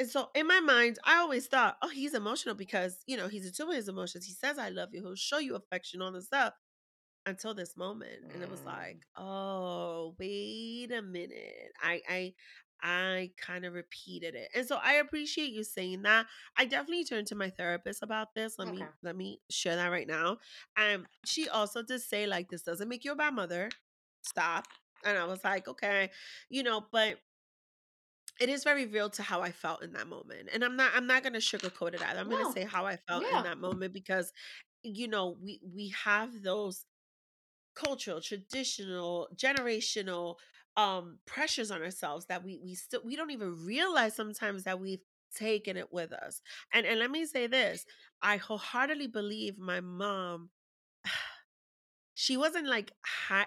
And 0.00 0.08
so 0.08 0.30
in 0.34 0.46
my 0.46 0.60
mind, 0.60 0.98
I 1.04 1.18
always 1.18 1.46
thought, 1.46 1.76
oh, 1.82 1.88
he's 1.90 2.14
emotional 2.14 2.54
because 2.54 2.96
you 3.06 3.16
know 3.16 3.28
he's 3.28 3.46
in 3.46 3.52
tune 3.52 3.68
with 3.68 3.76
his 3.76 3.88
emotions. 3.88 4.24
He 4.24 4.32
says 4.32 4.58
I 4.58 4.70
love 4.70 4.88
you. 4.92 5.02
He'll 5.02 5.14
show 5.14 5.38
you 5.38 5.56
affection, 5.56 6.00
all 6.00 6.10
this 6.10 6.26
stuff. 6.26 6.54
Until 7.30 7.54
this 7.54 7.76
moment, 7.76 8.32
and 8.32 8.42
it 8.42 8.50
was 8.50 8.60
Mm. 8.62 8.66
like, 8.66 9.06
oh, 9.16 10.16
wait 10.18 10.90
a 10.92 11.00
minute. 11.00 11.70
I 11.80 12.02
I 12.08 12.34
I 12.82 13.30
kind 13.36 13.64
of 13.64 13.74
repeated 13.74 14.34
it, 14.34 14.50
and 14.54 14.66
so 14.66 14.76
I 14.82 14.94
appreciate 14.94 15.52
you 15.52 15.62
saying 15.62 16.02
that. 16.02 16.26
I 16.56 16.64
definitely 16.64 17.04
turned 17.04 17.28
to 17.28 17.34
my 17.36 17.50
therapist 17.50 18.02
about 18.02 18.34
this. 18.34 18.58
Let 18.58 18.68
me 18.68 18.82
let 19.02 19.14
me 19.16 19.40
share 19.50 19.76
that 19.76 19.88
right 19.92 20.08
now. 20.08 20.38
Um, 20.76 21.06
she 21.24 21.48
also 21.48 21.82
did 21.82 22.00
say 22.02 22.26
like 22.26 22.48
this 22.48 22.62
doesn't 22.62 22.88
make 22.88 23.04
you 23.04 23.12
a 23.12 23.16
bad 23.16 23.34
mother. 23.34 23.68
Stop. 24.22 24.66
And 25.04 25.16
I 25.16 25.24
was 25.24 25.44
like, 25.44 25.68
okay, 25.68 26.10
you 26.48 26.62
know, 26.64 26.84
but 26.90 27.16
it 28.40 28.48
is 28.48 28.64
very 28.64 28.86
real 28.86 29.10
to 29.10 29.22
how 29.22 29.40
I 29.42 29.52
felt 29.52 29.82
in 29.82 29.92
that 29.92 30.08
moment. 30.08 30.48
And 30.52 30.64
I'm 30.64 30.76
not 30.76 30.92
I'm 30.94 31.06
not 31.06 31.22
gonna 31.22 31.38
sugarcoat 31.38 31.94
it 31.94 32.02
either. 32.02 32.18
I'm 32.20 32.28
gonna 32.28 32.52
say 32.52 32.64
how 32.64 32.86
I 32.86 32.96
felt 32.96 33.22
Yeah. 33.30 33.38
in 33.38 33.44
that 33.44 33.58
moment 33.58 33.92
because 33.92 34.32
you 34.82 35.08
know, 35.08 35.36
we 35.42 35.60
we 35.62 35.88
have 36.04 36.42
those 36.42 36.86
cultural, 37.84 38.20
traditional, 38.20 39.28
generational 39.34 40.36
um 40.76 41.18
pressures 41.26 41.70
on 41.70 41.82
ourselves 41.82 42.26
that 42.26 42.44
we 42.44 42.58
we 42.62 42.74
still 42.74 43.00
we 43.04 43.16
don't 43.16 43.30
even 43.32 43.64
realize 43.66 44.14
sometimes 44.14 44.64
that 44.64 44.80
we've 44.80 45.02
taken 45.34 45.76
it 45.76 45.92
with 45.92 46.12
us. 46.12 46.40
And 46.72 46.86
and 46.86 46.98
let 47.00 47.10
me 47.10 47.24
say 47.26 47.46
this, 47.46 47.84
I 48.22 48.36
wholeheartedly 48.36 49.08
believe 49.08 49.58
my 49.58 49.80
mom 49.80 50.50
she 52.14 52.36
wasn't 52.36 52.66
like 52.66 52.92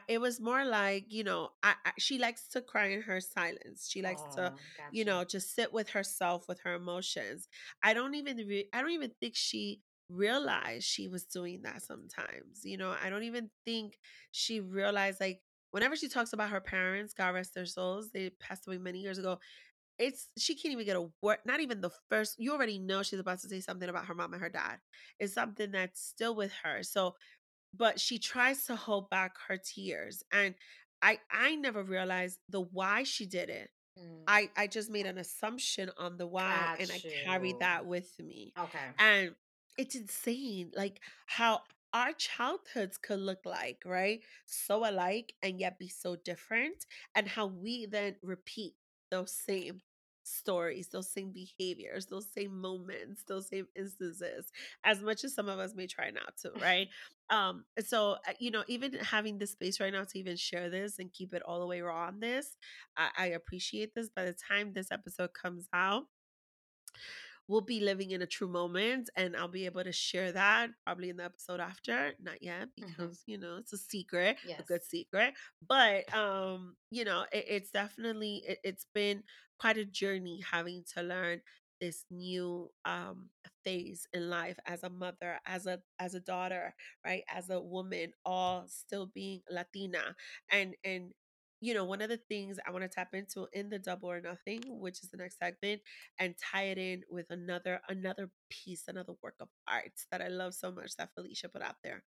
it 0.08 0.20
was 0.20 0.40
more 0.40 0.66
like 0.66 1.06
you 1.10 1.24
know 1.24 1.50
I, 1.64 1.74
I 1.86 1.92
she 2.00 2.18
likes 2.18 2.48
to 2.50 2.62
cry 2.62 2.88
in 2.88 3.02
her 3.04 3.20
silence. 3.22 3.88
She 3.90 4.02
likes 4.02 4.24
Oh, 4.36 4.36
to 4.36 4.54
you 4.92 5.06
know 5.06 5.24
just 5.24 5.54
sit 5.56 5.72
with 5.74 5.90
herself 5.90 6.48
with 6.48 6.60
her 6.62 6.74
emotions. 6.76 7.48
I 7.84 7.94
don't 7.94 8.16
even 8.16 8.38
re- 8.38 8.70
i 8.74 8.82
don't 8.82 8.92
even 8.92 9.12
think 9.20 9.36
she 9.36 9.82
realized 10.10 10.84
she 10.86 11.08
was 11.08 11.26
doing 11.26 11.62
that 11.64 11.82
sometimes 11.82 12.62
you 12.64 12.78
know 12.78 12.94
i 13.04 13.10
don't 13.10 13.24
even 13.24 13.50
think 13.66 13.98
she 14.32 14.60
realized 14.60 15.20
like 15.20 15.42
whenever 15.72 15.96
she 15.96 16.08
talks 16.08 16.34
about 16.34 16.50
her 16.50 16.62
parents 16.62 17.14
god 17.14 17.30
rest 17.34 17.54
their 17.54 17.66
souls 17.66 18.10
they 18.14 18.30
passed 18.40 18.68
away 18.68 18.78
many 18.78 19.00
years 19.00 19.18
ago 19.18 19.40
it's 20.00 20.28
she 20.38 20.56
can't 20.56 20.72
even 20.74 20.86
get 20.86 20.96
a 20.98 21.08
word 21.22 21.38
not 21.46 21.60
even 21.60 21.82
the 21.82 21.92
first 22.10 22.36
you 22.40 22.52
already 22.52 22.80
know 22.80 23.04
she's 23.04 23.20
about 23.20 23.40
to 23.40 23.48
say 23.48 23.60
something 23.60 23.90
about 23.90 24.06
her 24.06 24.16
mom 24.16 24.34
and 24.34 24.42
her 24.42 24.50
dad 24.50 24.78
it's 25.20 25.34
something 25.34 25.72
that's 25.72 26.02
still 26.02 26.36
with 26.36 26.52
her 26.64 26.84
so 26.84 27.16
but 27.76 28.00
she 28.00 28.18
tries 28.20 28.66
to 28.66 28.76
hold 28.76 29.10
back 29.10 29.34
her 29.48 29.58
tears 29.58 30.24
and 30.32 30.56
i 31.02 31.18
i 31.32 31.56
never 31.56 31.84
realized 31.84 32.40
the 32.50 32.62
why 32.62 33.04
she 33.04 33.26
did 33.26 33.50
it 33.50 33.70
Mm, 34.00 34.24
i 34.26 34.50
i 34.58 34.66
just 34.66 34.90
made 34.90 35.06
an 35.06 35.20
assumption 35.20 35.92
on 36.00 36.18
the 36.18 36.26
why 36.26 36.76
and 36.80 36.92
i 36.92 37.00
carried 37.24 37.60
that 37.60 37.86
with 37.86 38.12
me 38.20 38.52
Okay. 38.60 38.80
and 38.98 39.36
it's 39.78 39.96
insane 39.96 40.72
like 40.76 41.00
how 41.26 41.62
our 41.94 42.12
childhoods 42.14 42.98
could 42.98 43.20
look 43.20 43.40
like 43.46 43.84
right? 43.86 44.22
So 44.46 44.88
alike 44.90 45.34
and 45.44 45.60
yet 45.60 45.78
be 45.80 45.88
so 45.90 46.16
different 46.16 46.86
and 47.16 47.28
how 47.28 47.48
we 47.48 47.86
then 47.86 48.16
repeat 48.22 48.74
those 49.12 49.32
same 49.32 49.82
stories 50.26 50.88
those 50.88 51.12
same 51.12 51.34
behaviors 51.34 52.06
those 52.06 52.26
same 52.34 52.62
moments 52.62 53.24
those 53.28 53.50
same 53.50 53.68
instances 53.76 54.50
as 54.86 55.02
much 55.02 55.26
as 55.26 55.36
some 55.36 55.50
of 55.50 55.60
us 55.60 55.76
may 55.76 55.86
try 55.86 56.12
not 56.12 56.34
to 56.38 56.50
right? 56.62 56.88
Um 57.30 57.66
so 57.86 58.14
uh, 58.28 58.34
you 58.40 58.50
know 58.50 58.64
even 58.70 58.94
having 58.94 59.38
the 59.38 59.48
space 59.48 59.82
right 59.82 59.92
now 59.92 60.04
to 60.06 60.20
even 60.20 60.38
share 60.38 60.70
this 60.70 60.98
and 61.00 61.12
keep 61.12 61.34
it 61.34 61.42
all 61.44 61.60
the 61.60 61.68
way 61.68 61.82
raw 61.82 62.08
on 62.08 62.22
this 62.22 62.58
I, 62.96 63.10
I 63.18 63.26
appreciate 63.28 63.94
this 63.96 64.10
by 64.10 64.24
the 64.24 64.34
time 64.34 64.72
this 64.74 64.92
episode 64.92 65.34
comes 65.34 65.68
out 65.74 66.04
we'll 67.48 67.62
be 67.62 67.80
living 67.80 68.12
in 68.12 68.22
a 68.22 68.28
true 68.28 68.48
moment 68.48 69.10
and 69.16 69.36
I'll 69.36 69.48
be 69.48 69.66
able 69.66 69.84
to 69.84 69.92
share 69.92 70.32
that 70.32 70.70
probably 70.86 71.10
in 71.10 71.18
the 71.18 71.26
episode 71.26 71.60
after. 71.60 72.14
Not 72.22 72.42
yet 72.42 72.70
hmm 72.80 72.88
because, 72.98 73.24
you 73.26 73.38
know, 73.38 73.58
it's 73.58 73.74
a 73.74 73.78
secret, 73.78 74.38
a 74.60 74.64
good 74.64 74.84
secret. 74.84 75.34
But 75.68 76.14
um, 76.16 76.76
you 76.92 77.04
know, 77.06 77.26
it, 77.32 77.46
it's 77.48 77.72
definitely 77.72 78.44
it, 78.48 78.60
it's 78.64 78.88
been 78.94 79.24
quite 79.60 79.78
a 79.78 79.86
journey 79.86 80.42
having 80.50 80.84
to 80.96 81.04
learn 81.04 81.42
this 81.82 82.06
new 82.10 82.70
um 82.86 83.30
phase 83.64 84.08
in 84.14 84.30
life 84.30 84.58
as 84.66 84.84
a 84.84 84.90
mother, 84.90 85.40
as 85.46 85.66
a 85.66 85.80
as 86.00 86.14
a 86.14 86.20
daughter, 86.20 86.74
right? 87.06 87.24
As 87.34 87.50
a 87.50 87.60
woman, 87.60 88.12
all 88.26 88.66
still 88.68 89.08
being 89.08 89.42
Latina. 89.50 90.16
And 90.52 90.76
and 90.84 91.12
you 91.64 91.74
know, 91.74 91.86
one 91.86 92.02
of 92.02 92.10
the 92.10 92.18
things 92.18 92.60
I 92.68 92.72
want 92.72 92.84
to 92.84 92.90
tap 92.90 93.14
into 93.14 93.48
in 93.54 93.70
the 93.70 93.80
double 93.80 94.12
or 94.12 94.20
nothing, 94.20 94.62
which 94.68 95.02
is 95.02 95.10
the 95.10 95.18
next 95.18 95.40
segment, 95.40 95.82
and 96.20 96.36
tie 96.38 96.64
it 96.64 96.78
in 96.78 97.04
with 97.10 97.28
another 97.30 97.80
another 97.88 98.30
piece, 98.50 98.84
another 98.90 99.14
work 99.24 99.36
of 99.40 99.48
art 99.66 99.94
that 100.12 100.22
I 100.22 100.28
love 100.28 100.54
so 100.54 100.74
much 100.74 100.98
that 100.98 101.12
Felicia 101.16 101.48
put 101.48 101.62
out 101.62 101.78
there. 101.82 102.04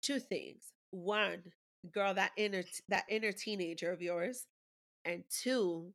Two 0.00 0.20
things. 0.20 0.66
One, 0.92 1.42
girl, 1.92 2.14
that 2.14 2.30
inner 2.36 2.62
that 2.88 3.02
inner 3.08 3.32
teenager 3.32 3.90
of 3.90 4.00
yours, 4.00 4.46
and 5.04 5.24
two, 5.28 5.92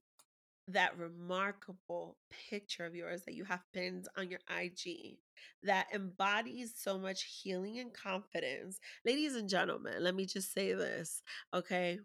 that 0.67 0.97
remarkable 0.97 2.17
picture 2.49 2.85
of 2.85 2.95
yours 2.95 3.23
that 3.25 3.33
you 3.33 3.45
have 3.45 3.62
pinned 3.73 4.07
on 4.17 4.29
your 4.29 4.41
IG 4.49 5.19
that 5.63 5.88
embodies 5.93 6.73
so 6.75 6.99
much 6.99 7.23
healing 7.23 7.79
and 7.79 7.93
confidence. 7.93 8.77
Ladies 9.05 9.35
and 9.35 9.47
gentlemen, 9.47 10.03
let 10.03 10.15
me 10.15 10.25
just 10.25 10.53
say 10.53 10.73
this, 10.73 11.21
okay? 11.53 11.99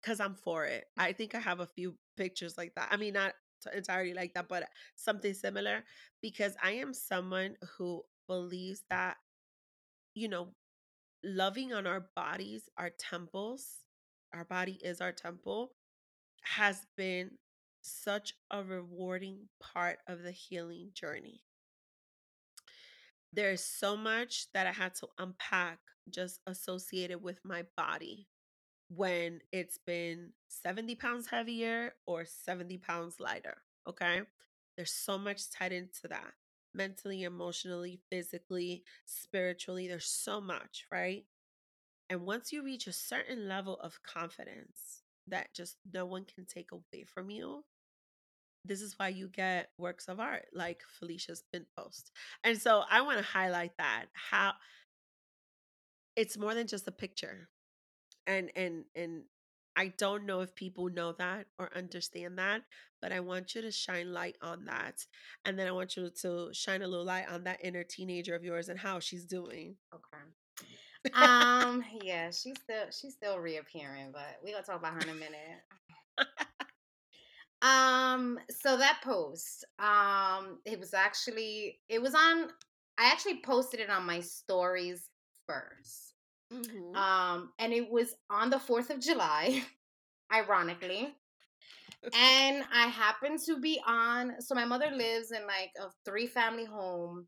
Because 0.00 0.20
I'm 0.20 0.34
for 0.34 0.64
it. 0.64 0.84
I 0.96 1.12
think 1.12 1.34
I 1.34 1.40
have 1.40 1.60
a 1.60 1.66
few 1.66 1.94
pictures 2.16 2.56
like 2.56 2.74
that. 2.76 2.88
I 2.90 2.96
mean, 2.96 3.14
not 3.14 3.34
t- 3.62 3.76
entirely 3.76 4.14
like 4.14 4.34
that, 4.34 4.48
but 4.48 4.68
something 4.96 5.34
similar 5.34 5.84
because 6.22 6.54
I 6.62 6.72
am 6.72 6.94
someone 6.94 7.56
who 7.76 8.02
believes 8.26 8.82
that, 8.90 9.16
you 10.14 10.28
know, 10.28 10.54
loving 11.24 11.72
on 11.72 11.86
our 11.86 12.06
bodies, 12.16 12.68
our 12.78 12.90
temples, 12.90 13.78
our 14.32 14.44
body 14.44 14.78
is 14.82 15.00
our 15.00 15.12
temple, 15.12 15.72
has 16.42 16.86
been 16.96 17.32
such 17.82 18.34
a 18.50 18.62
rewarding 18.62 19.48
part 19.60 19.98
of 20.06 20.22
the 20.22 20.32
healing 20.32 20.90
journey. 20.94 21.42
There's 23.32 23.64
so 23.64 23.96
much 23.96 24.46
that 24.54 24.66
I 24.66 24.72
had 24.72 24.94
to 24.96 25.08
unpack 25.18 25.78
just 26.08 26.40
associated 26.46 27.22
with 27.22 27.38
my 27.44 27.64
body 27.76 28.26
when 28.94 29.40
it's 29.52 29.78
been 29.78 30.30
70 30.48 30.96
pounds 30.96 31.28
heavier 31.28 31.94
or 32.06 32.24
70 32.24 32.78
pounds 32.78 33.20
lighter. 33.20 33.58
Okay. 33.88 34.22
There's 34.76 34.92
so 34.92 35.16
much 35.16 35.50
tied 35.50 35.72
into 35.72 36.08
that 36.08 36.32
mentally, 36.74 37.22
emotionally, 37.22 38.00
physically, 38.10 38.82
spiritually. 39.06 39.88
There's 39.88 40.06
so 40.06 40.40
much, 40.40 40.86
right? 40.90 41.24
And 42.08 42.22
once 42.22 42.52
you 42.52 42.64
reach 42.64 42.86
a 42.86 42.92
certain 42.92 43.48
level 43.48 43.78
of 43.80 44.02
confidence 44.02 45.02
that 45.28 45.54
just 45.54 45.76
no 45.92 46.06
one 46.06 46.24
can 46.24 46.44
take 46.44 46.72
away 46.72 47.04
from 47.04 47.30
you, 47.30 47.64
this 48.64 48.80
is 48.80 48.94
why 48.98 49.08
you 49.08 49.28
get 49.28 49.70
works 49.78 50.08
of 50.08 50.20
art 50.20 50.46
like 50.52 50.82
Felicia's 50.98 51.44
pin 51.52 51.66
post. 51.76 52.10
And 52.44 52.60
so 52.60 52.82
I 52.90 53.02
want 53.02 53.18
to 53.18 53.24
highlight 53.24 53.76
that 53.78 54.06
how 54.12 54.52
it's 56.16 56.36
more 56.36 56.54
than 56.54 56.66
just 56.66 56.88
a 56.88 56.92
picture 56.92 57.48
and 58.30 58.50
and 58.54 58.84
and 58.94 59.22
I 59.76 59.92
don't 59.98 60.26
know 60.26 60.40
if 60.40 60.54
people 60.54 60.88
know 60.88 61.12
that 61.12 61.46
or 61.58 61.70
understand 61.76 62.38
that, 62.38 62.62
but 63.00 63.12
I 63.12 63.20
want 63.20 63.54
you 63.54 63.62
to 63.62 63.70
shine 63.70 64.12
light 64.12 64.36
on 64.42 64.64
that. 64.66 65.04
And 65.44 65.58
then 65.58 65.66
I 65.66 65.72
want 65.72 65.96
you 65.96 66.10
to 66.22 66.50
shine 66.52 66.82
a 66.82 66.88
little 66.88 67.04
light 67.04 67.30
on 67.30 67.44
that 67.44 67.60
inner 67.62 67.84
teenager 67.84 68.34
of 68.34 68.44
yours 68.44 68.68
and 68.68 68.78
how 68.78 69.00
she's 69.00 69.24
doing. 69.24 69.76
Okay. 69.94 70.24
Um, 71.14 71.82
yeah, 72.02 72.26
she's 72.30 72.56
still 72.62 72.84
she's 72.90 73.14
still 73.14 73.38
reappearing, 73.38 74.10
but 74.12 74.36
we 74.44 74.52
gonna 74.52 74.62
talk 74.62 74.78
about 74.78 74.92
her 74.92 75.00
in 75.00 75.08
a 75.08 75.14
minute. 75.14 75.62
Um, 77.62 78.38
so 78.50 78.78
that 78.78 79.00
post, 79.04 79.66
um, 79.78 80.60
it 80.64 80.80
was 80.80 80.94
actually 80.94 81.78
it 81.90 82.00
was 82.00 82.14
on 82.14 82.48
I 82.98 83.10
actually 83.10 83.42
posted 83.42 83.80
it 83.80 83.90
on 83.90 84.06
my 84.06 84.20
stories 84.20 85.08
first. 85.46 86.09
Hmm 86.50 86.94
Um, 86.96 87.52
and 87.58 87.72
it 87.72 87.90
was 87.90 88.14
on 88.30 88.50
the 88.50 88.58
4th 88.58 88.90
of 88.90 89.00
July, 89.00 89.62
ironically. 90.32 91.14
And 92.14 92.64
I 92.72 92.86
happened 92.88 93.40
to 93.46 93.58
be 93.60 93.80
on 93.86 94.40
so 94.40 94.54
my 94.54 94.64
mother 94.64 94.90
lives 94.90 95.32
in 95.32 95.46
like 95.46 95.70
a 95.80 95.88
three 96.04 96.26
family 96.26 96.64
home 96.64 97.26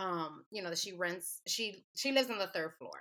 um 0.00 0.44
you 0.50 0.62
know 0.62 0.70
that 0.70 0.78
she 0.78 0.92
rents 0.92 1.40
she 1.46 1.84
she 1.96 2.12
lives 2.12 2.30
on 2.30 2.38
the 2.38 2.48
third 2.48 2.72
floor 2.78 2.98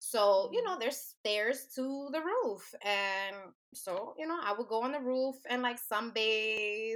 so 0.00 0.50
you 0.52 0.62
know 0.64 0.78
there's 0.78 0.96
stairs 1.18 1.66
to 1.74 2.08
the 2.12 2.20
roof 2.20 2.74
and 2.84 3.36
so 3.74 4.14
you 4.18 4.26
know 4.26 4.38
i 4.42 4.52
would 4.56 4.68
go 4.68 4.82
on 4.82 4.92
the 4.92 5.00
roof 5.00 5.36
and 5.50 5.62
like 5.62 5.78
sunbathe 5.80 6.94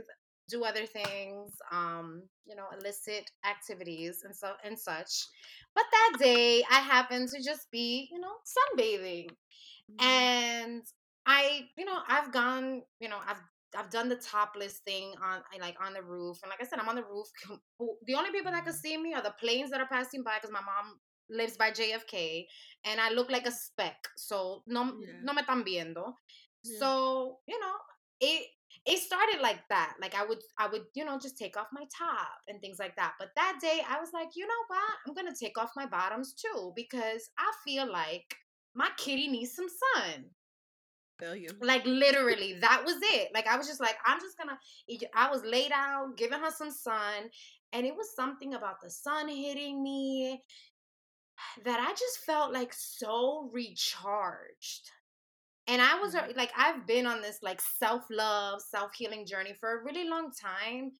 do 0.51 0.65
other 0.65 0.87
things 0.87 1.53
um 1.73 2.23
you 2.47 2.57
know 2.57 2.67
illicit 2.79 3.31
activities 3.49 4.23
and 4.25 4.35
so 4.35 4.53
and 4.65 4.79
such 4.79 5.27
but 5.75 5.85
that 5.93 6.19
day 6.19 6.63
i 6.71 6.81
happened 6.81 7.29
to 7.29 7.43
just 7.43 7.71
be 7.71 8.09
you 8.13 8.19
know 8.21 8.35
sunbathing 8.45 9.29
hmm 9.89 9.99
and 10.01 10.83
I, 11.27 11.69
you 11.77 11.85
know, 11.85 11.99
I've 12.09 12.33
gone, 12.33 12.83
you 13.01 13.09
know, 13.09 13.19
I've 13.27 13.41
I've 13.77 13.91
done 13.91 14.09
the 14.09 14.17
topless 14.17 14.79
thing 14.79 15.15
on 15.23 15.43
like 15.61 15.77
on 15.85 15.93
the 15.95 16.03
roof, 16.03 16.39
and 16.43 16.51
like 16.51 16.61
I 16.61 16.65
said, 16.65 16.81
I'm 16.81 16.89
on 16.89 16.97
the 16.97 17.05
roof. 17.05 17.29
The 18.07 18.15
only 18.15 18.31
people 18.31 18.53
that 18.53 18.65
can 18.65 18.75
see 18.75 18.97
me 18.97 19.15
are 19.15 19.23
the 19.23 19.35
planes 19.41 19.71
that 19.71 19.81
are 19.81 19.87
passing 19.87 20.23
by 20.23 20.37
because 20.37 20.51
my 20.53 20.61
mom 20.61 20.99
lives 21.31 21.57
by 21.57 21.71
JFK, 21.71 22.47
and 22.85 23.01
I 23.01 23.11
look 23.11 23.31
like 23.31 23.47
a 23.47 23.53
speck. 23.53 24.09
So 24.17 24.63
no, 24.67 24.85
Yeah. 24.99 25.21
no 25.23 25.33
me 25.33 25.43
están 25.43 25.65
viendo. 25.65 26.15
Yeah. 26.65 26.79
So 26.79 27.39
you 27.47 27.61
know, 27.61 27.75
it 28.21 28.47
it 28.87 28.99
started 28.99 29.41
like 29.41 29.61
that. 29.69 29.95
Like 30.01 30.15
I 30.15 30.25
would 30.25 30.39
I 30.59 30.67
would 30.69 30.83
you 30.95 31.05
know 31.05 31.19
just 31.19 31.39
take 31.39 31.57
off 31.57 31.69
my 31.73 31.85
top 31.97 32.39
and 32.49 32.61
things 32.61 32.79
like 32.79 32.97
that. 32.97 33.15
But 33.19 33.31
that 33.37 33.59
day 33.61 33.83
I 33.89 34.01
was 34.01 34.11
like, 34.13 34.29
you 34.35 34.47
know 34.47 34.65
what? 34.69 34.83
I'm 35.07 35.15
gonna 35.15 35.37
take 35.39 35.59
off 35.59 35.71
my 35.77 35.87
bottoms 35.87 36.35
too 36.35 36.73
because 36.75 37.29
I 37.39 37.51
feel 37.65 37.91
like 37.91 38.35
my 38.75 38.89
kitty 38.97 39.29
needs 39.29 39.55
some 39.55 39.69
sun. 39.69 40.25
Feel. 41.19 41.53
Like 41.61 41.85
literally, 41.85 42.59
that 42.61 42.83
was 42.85 42.97
it. 43.03 43.29
Like 43.35 43.47
I 43.47 43.57
was 43.57 43.67
just 43.67 43.81
like, 43.81 43.97
I'm 44.07 44.19
just 44.21 44.39
gonna. 44.39 44.59
I 45.15 45.31
was 45.31 45.45
laid 45.45 45.73
out, 45.73 46.17
giving 46.17 46.41
her 46.41 46.51
some 46.51 46.71
sun, 46.71 47.31
and 47.73 47.87
it 47.87 47.95
was 47.95 48.15
something 48.17 48.55
about 48.55 48.81
the 48.83 48.91
sun 48.91 49.29
hitting 49.29 49.83
me 49.83 50.41
that 51.65 51.81
I 51.81 51.91
just 51.93 52.25
felt 52.25 52.53
like 52.53 52.73
so 52.73 53.51
recharged. 53.53 54.91
And 55.71 55.83
I 55.83 55.97
was 56.01 56.15
Mhm. 56.15 56.37
like, 56.37 56.53
I've 56.57 56.87
been 56.87 57.07
on 57.07 57.23
this 57.23 57.39
like 57.43 57.63
self 57.63 58.05
love, 58.11 58.61
self 58.63 58.93
healing 58.95 59.27
journey 59.27 59.55
for 59.55 59.73
a 59.81 59.85
really 59.85 60.09
long 60.09 60.33
time, 60.33 60.93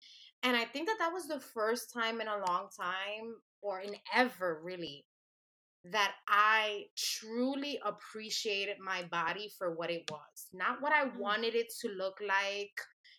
and 0.45 0.57
I 0.57 0.65
think 0.67 0.89
that 0.89 0.99
that 1.01 1.13
was 1.13 1.29
the 1.29 1.41
first 1.41 1.93
time 1.93 2.23
in 2.23 2.29
a 2.29 2.39
long 2.49 2.69
time, 2.81 3.37
or 3.63 3.81
in 3.81 3.97
ever 4.15 4.61
really, 4.65 5.07
that 5.85 6.15
I 6.29 6.87
truly 6.97 7.81
appreciated 7.85 8.79
my 8.81 9.05
body 9.05 9.51
for 9.59 9.75
what 9.75 9.91
it 9.91 10.05
was. 10.11 10.49
Not 10.53 10.83
what 10.83 10.93
I 10.93 11.05
Mm. 11.15 11.17
wanted 11.19 11.55
it 11.55 11.69
to 11.83 11.89
look 11.91 12.19
like, 12.21 12.73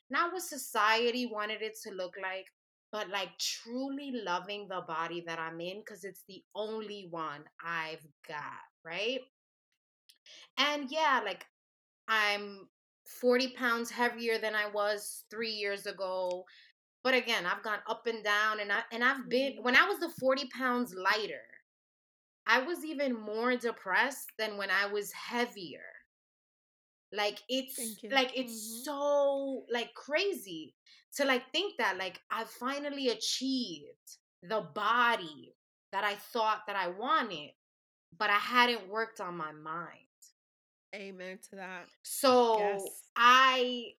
not 0.10 0.34
what 0.34 0.44
society 0.44 1.26
wanted 1.28 1.62
it 1.64 1.76
to 1.84 1.92
look 1.92 2.16
like, 2.22 2.48
but 2.92 3.10
like 3.10 3.38
truly 3.40 4.12
loving 4.26 4.68
the 4.70 4.82
body 4.88 5.22
that 5.28 5.40
I'm 5.40 5.62
in 5.62 5.80
because 5.80 6.04
it's 6.04 6.24
the 6.28 6.44
only 6.56 7.08
one 7.12 7.46
I've 7.64 8.06
got, 8.28 8.62
right? 8.86 9.22
And 10.58 10.90
yeah, 10.92 11.22
like 11.26 11.46
I'm 12.08 12.70
40 13.06 13.54
pounds 13.54 13.92
heavier 13.92 14.40
than 14.40 14.56
I 14.56 14.68
was 14.68 15.26
three 15.32 15.52
years 15.54 15.86
ago. 15.88 16.46
But 17.04 17.16
again, 17.16 17.46
I've 17.48 17.64
gone 17.64 17.82
up 17.88 18.08
and 18.08 18.24
down 18.24 18.60
and 18.62 18.72
I 18.74 18.84
and 18.92 19.04
I've 19.04 19.30
been 19.30 19.54
Mhm. 19.54 19.64
when 19.64 19.76
I 19.78 19.86
was 19.86 20.00
the 20.00 20.14
40 20.20 20.48
pounds 20.50 20.96
lighter, 20.96 21.46
I 22.46 22.60
was 22.62 22.86
even 22.86 23.16
more 23.20 23.58
depressed 23.58 24.34
than 24.38 24.56
when 24.58 24.70
I 24.70 24.86
was 24.86 25.12
heavier. 25.12 25.92
Like 27.14 27.42
it's 27.50 28.04
like 28.10 28.32
it's 28.38 28.54
Mhm. 28.54 28.86
so 28.86 29.66
like 29.70 29.94
crazy 29.94 30.76
to 31.16 31.26
like 31.26 31.52
think 31.52 31.78
that 31.78 31.98
like 31.98 32.22
I 32.30 32.46
finally 32.46 33.10
achieved 33.10 34.18
the 34.42 34.62
body 34.62 35.58
that 35.92 36.04
I 36.06 36.16
thought 36.16 36.64
that 36.68 36.76
I 36.78 36.88
wanted, 36.88 37.52
but 38.18 38.30
I 38.32 38.40
hadn't 38.40 38.90
worked 38.90 39.22
on 39.22 39.38
my 39.38 39.54
mind. 39.54 40.08
Amen 40.96 41.40
to 41.50 41.56
that. 41.58 41.86
So 42.04 42.56
Yes. 42.58 43.02
I 43.16 43.94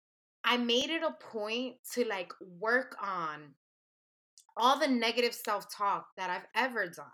I 0.45 0.57
made 0.57 0.91
it 0.91 1.03
a 1.03 1.13
point 1.33 1.77
to 1.95 2.05
like 2.05 2.33
work 2.41 2.97
on 3.03 3.55
all 4.57 4.79
the 4.79 4.89
negative 4.89 5.35
self-talk 5.35 6.07
that 6.17 6.31
I've 6.31 6.47
ever 6.55 6.87
done 6.87 7.07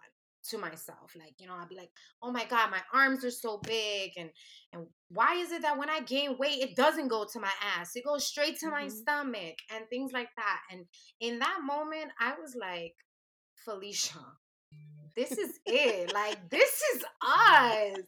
to 0.50 0.58
myself. 0.58 1.12
Like, 1.16 1.34
you 1.38 1.46
know, 1.46 1.54
I'd 1.54 1.68
be 1.68 1.76
like, 1.76 1.90
oh 2.22 2.32
my 2.32 2.44
God, 2.46 2.70
my 2.70 2.80
arms 2.92 3.24
are 3.24 3.30
so 3.30 3.58
big 3.58 4.12
and 4.16 4.30
and 4.72 4.86
why 5.10 5.34
is 5.36 5.52
it 5.52 5.62
that 5.62 5.78
when 5.78 5.90
I 5.90 6.00
gain 6.00 6.36
weight, 6.38 6.60
it 6.60 6.76
doesn't 6.76 7.08
go 7.08 7.26
to 7.32 7.40
my 7.40 7.52
ass? 7.76 7.92
It 7.94 8.04
goes 8.04 8.26
straight 8.26 8.58
to 8.60 8.70
my 8.70 8.86
Mhm. 8.86 8.90
stomach 8.90 9.56
and 9.70 9.88
things 9.90 10.12
like 10.12 10.30
that. 10.36 10.60
And 10.70 10.86
in 11.20 11.38
that 11.40 11.60
moment, 11.64 12.10
I 12.20 12.34
was 12.40 12.56
like, 12.58 12.94
Felicia, 13.64 14.24
this 15.16 15.38
is 15.38 15.58
it. 15.66 16.12
Like, 16.12 16.50
this 16.50 16.82
is 16.94 17.04
us. 17.22 18.04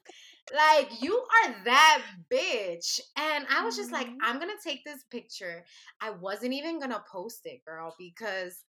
Like, 0.55 1.01
you 1.03 1.15
are 1.17 1.65
that 1.65 2.05
bitch. 2.31 3.01
And 3.17 3.47
I 3.49 3.65
was 3.65 3.77
just 3.77 3.93
like, 3.93 4.09
Mhm. 4.09 4.21
I'm 4.21 4.39
gonna 4.39 4.55
take 4.63 4.85
this 4.85 5.05
picture. 5.05 5.65
I 6.01 6.11
wasn't 6.11 6.55
even 6.55 6.81
gonna 6.81 7.05
post 7.11 7.41
it, 7.45 7.65
girl, 7.65 7.95
because 7.99 8.65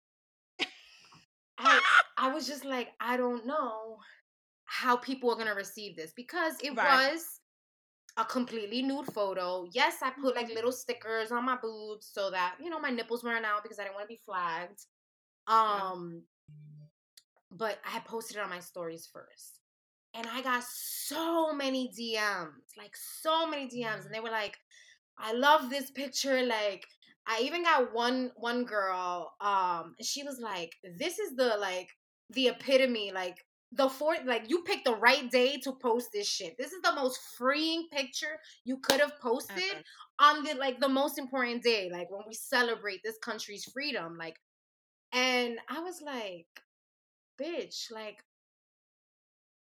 I 1.58 1.80
I 2.16 2.28
was 2.32 2.46
just 2.46 2.64
like, 2.64 2.88
I 3.00 3.16
don't 3.16 3.46
know 3.46 3.98
how 4.64 4.96
people 4.96 5.30
are 5.30 5.36
gonna 5.36 5.54
receive 5.54 5.96
this 5.96 6.12
because 6.14 6.54
it 6.62 6.76
Right. 6.76 6.82
was 6.82 7.40
a 8.16 8.24
completely 8.24 8.82
nude 8.82 9.06
photo. 9.12 9.66
Yes, 9.72 10.02
I 10.02 10.10
put 10.10 10.36
like 10.36 10.48
Mhm. 10.48 10.54
little 10.54 10.72
stickers 10.72 11.32
on 11.32 11.44
my 11.44 11.56
boobs 11.56 12.06
so 12.06 12.30
that 12.30 12.56
you 12.60 12.70
know 12.70 12.80
my 12.80 12.90
nipples 12.90 13.24
weren't 13.24 13.46
out 13.46 13.62
because 13.62 13.78
I 13.78 13.84
didn't 13.84 13.96
want 13.96 14.04
to 14.08 14.14
be 14.14 14.22
flagged. 14.24 14.86
Yeah. 15.68 15.82
Um, 15.92 16.24
but 17.50 17.78
I 17.84 17.90
had 17.90 18.04
posted 18.04 18.36
it 18.36 18.40
on 18.40 18.50
my 18.50 18.60
stories 18.60 19.06
first, 19.06 19.60
and 20.16 20.26
I 20.32 20.42
got 20.42 20.64
so 20.64 21.52
many 21.52 21.90
DMs, 21.98 22.76
like 22.76 22.96
so 22.96 23.46
many 23.46 23.68
DMs, 23.68 24.06
and 24.06 24.14
they 24.14 24.20
were 24.20 24.30
like, 24.30 24.56
"I 25.18 25.32
love 25.32 25.70
this 25.70 25.90
picture." 25.90 26.42
Like, 26.42 26.84
I 27.26 27.40
even 27.42 27.64
got 27.64 27.92
one 27.92 28.32
one 28.36 28.64
girl. 28.64 29.34
Um, 29.40 29.94
she 30.02 30.22
was 30.22 30.38
like, 30.40 30.72
"This 30.98 31.18
is 31.18 31.36
the 31.36 31.56
like 31.58 31.88
the 32.30 32.48
epitome, 32.48 33.12
like." 33.12 33.36
The 33.72 33.88
fourth, 33.88 34.20
like 34.24 34.48
you 34.48 34.62
picked 34.62 34.84
the 34.84 34.94
right 34.94 35.28
day 35.28 35.58
to 35.58 35.72
post 35.72 36.10
this 36.12 36.28
shit. 36.28 36.56
This 36.56 36.72
is 36.72 36.80
the 36.82 36.94
most 36.94 37.18
freeing 37.36 37.88
picture 37.92 38.38
you 38.64 38.78
could 38.78 39.00
have 39.00 39.18
posted 39.20 39.58
Ever. 39.58 39.82
on 40.20 40.44
the 40.44 40.54
like 40.54 40.78
the 40.78 40.88
most 40.88 41.18
important 41.18 41.64
day, 41.64 41.90
like 41.92 42.08
when 42.08 42.22
we 42.28 42.32
celebrate 42.32 43.00
this 43.02 43.18
country's 43.18 43.64
freedom. 43.64 44.16
Like, 44.16 44.36
and 45.12 45.58
I 45.68 45.80
was 45.80 46.00
like, 46.00 46.46
bitch, 47.40 47.90
like, 47.90 48.18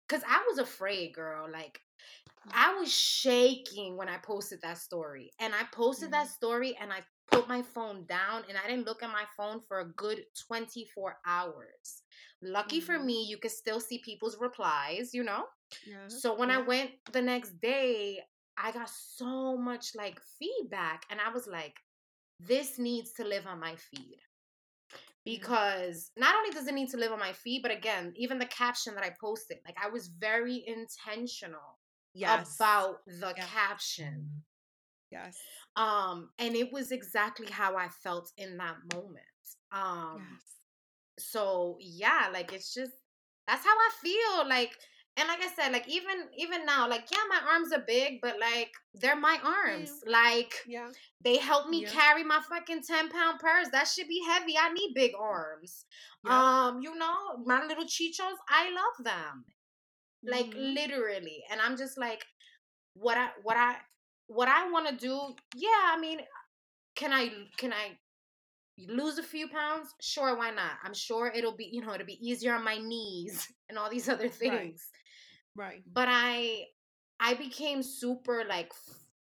cause 0.09 0.23
I 0.27 0.43
was 0.49 0.59
afraid, 0.59 1.13
girl. 1.13 1.47
Like, 1.51 1.79
I 2.51 2.73
was 2.75 2.91
shaking 2.93 3.97
when 3.97 4.09
I 4.09 4.17
posted 4.17 4.61
that 4.63 4.77
story. 4.77 5.31
And 5.39 5.53
I 5.55 5.63
posted 5.73 6.11
that 6.11 6.27
Mhm. 6.27 6.29
story 6.29 6.75
and 6.81 6.91
I 6.93 7.01
put 7.31 7.47
my 7.47 7.61
phone 7.61 8.05
down 8.07 8.43
and 8.49 8.57
I 8.57 8.67
didn't 8.67 8.85
look 8.87 9.03
at 9.03 9.11
my 9.11 9.25
phone 9.37 9.61
for 9.67 9.79
a 9.81 9.91
good 9.93 10.23
24 10.47 11.17
hours. 11.25 12.03
Lucky 12.41 12.81
for 12.81 12.97
Mhm. 12.97 12.99
me, 12.99 13.25
you 13.25 13.37
could 13.37 13.51
still 13.51 13.79
see 13.79 13.99
people's 13.99 14.37
replies, 14.39 15.13
you 15.13 15.23
know? 15.23 15.45
Yeah. 15.85 16.07
So 16.07 16.35
when 16.35 16.51
I 16.51 16.57
Uh-huh. 16.57 16.63
Went 16.63 16.91
the 17.13 17.21
next 17.21 17.59
day, 17.61 18.21
I 18.57 18.71
got 18.71 18.89
so 18.89 19.57
much 19.57 19.95
like 19.95 20.19
feedback 20.39 21.05
and 21.09 21.19
I 21.21 21.29
was 21.31 21.47
like, 21.47 21.75
this 22.39 22.79
needs 22.79 23.13
to 23.13 23.25
live 23.25 23.47
on 23.47 23.59
my 23.59 23.75
feed 23.75 24.17
Yeah. 24.17 24.28
Because 25.29 26.11
not 26.17 26.35
only 26.35 26.51
does 26.51 26.67
it 26.67 26.73
need 26.73 26.89
to 26.89 26.97
live 26.97 27.11
on 27.11 27.19
my 27.19 27.33
feed, 27.33 27.61
but 27.61 27.71
again, 27.71 28.13
even 28.15 28.39
the 28.39 28.45
caption 28.45 28.95
that 28.95 29.03
I 29.03 29.13
posted, 29.21 29.57
like 29.65 29.77
I 29.81 29.89
was 29.89 30.07
very 30.07 30.63
intentional 30.65 31.79
Yes. 32.13 32.55
about 32.59 32.97
the 33.05 33.33
Yeah. 33.35 33.45
caption. 33.45 34.43
Yes. 35.11 35.37
Um, 35.75 36.29
and 36.39 36.55
it 36.55 36.71
was 36.71 36.91
exactly 36.91 37.47
how 37.49 37.77
I 37.77 37.89
felt 37.89 38.31
in 38.37 38.57
that 38.57 38.77
moment. 38.93 39.25
Um, 39.71 40.17
Yes. 40.17 40.55
so 41.19 41.77
yeah, 41.79 42.29
like 42.33 42.53
it's 42.53 42.73
just 42.73 42.93
that's 43.47 43.65
how 43.65 43.75
I 43.75 43.89
feel. 44.01 44.47
Like, 44.47 44.77
and 45.19 45.27
like 45.27 45.41
I 45.41 45.49
said, 45.53 45.71
like 45.73 45.87
even 45.87 46.29
even 46.37 46.65
now, 46.65 46.87
like 46.87 47.05
yeah, 47.11 47.23
my 47.29 47.41
arms 47.51 47.73
are 47.73 47.83
big, 47.85 48.21
but 48.21 48.39
like 48.39 48.71
they're 48.95 49.15
my 49.19 49.37
arms. 49.43 49.91
Yeah. 50.05 50.11
Like 50.11 50.53
Yeah. 50.65 50.89
they 51.23 51.37
help 51.37 51.69
me 51.69 51.81
Yeah. 51.81 51.89
carry 51.91 52.23
my 52.23 52.39
fucking 52.49 52.83
10 52.83 53.09
pound 53.09 53.39
purse. 53.39 53.67
That 53.71 53.87
should 53.87 54.07
be 54.07 54.23
heavy. 54.25 54.55
I 54.57 54.71
need 54.71 54.93
big 54.95 55.11
arms. 55.19 55.85
Yeah. 56.25 56.67
Um, 56.67 56.81
you 56.81 56.95
know, 56.95 57.37
my 57.45 57.65
little 57.65 57.85
chichos, 57.85 58.37
I 58.47 58.69
love 58.71 59.03
them. 59.03 59.45
Like 60.23 60.47
Mhm. 60.47 60.73
literally. 60.75 61.43
And 61.49 61.61
I'm 61.61 61.75
just 61.77 61.97
like, 61.97 62.25
what 62.93 63.17
I 63.17 63.31
what 63.43 63.57
I 63.57 63.77
what 64.27 64.47
I 64.47 64.69
want 64.69 64.87
to 64.87 64.95
do, 64.95 65.35
yeah, 65.55 65.81
I 65.93 65.97
mean, 65.99 66.21
can 66.95 67.11
I 67.13 67.47
can 67.57 67.73
I 67.73 67.97
lose 68.77 69.17
a 69.17 69.23
few 69.23 69.49
pounds? 69.49 69.93
Sure, 70.01 70.37
why 70.37 70.51
not? 70.51 70.77
I'm 70.83 70.93
sure 70.93 71.27
it'll 71.35 71.55
be, 71.55 71.65
you 71.71 71.81
know, 71.81 71.93
it'll 71.93 72.05
be 72.05 72.19
easier 72.25 72.53
on 72.53 72.63
my 72.63 72.77
knees 72.77 73.47
and 73.69 73.77
all 73.77 73.89
these 73.89 74.07
other 74.07 74.29
things. 74.29 74.89
Right. 75.59 75.83
But 75.93 76.07
I 76.09 76.67
I 77.19 77.33
became 77.33 77.83
super 77.83 78.45
like 78.47 78.71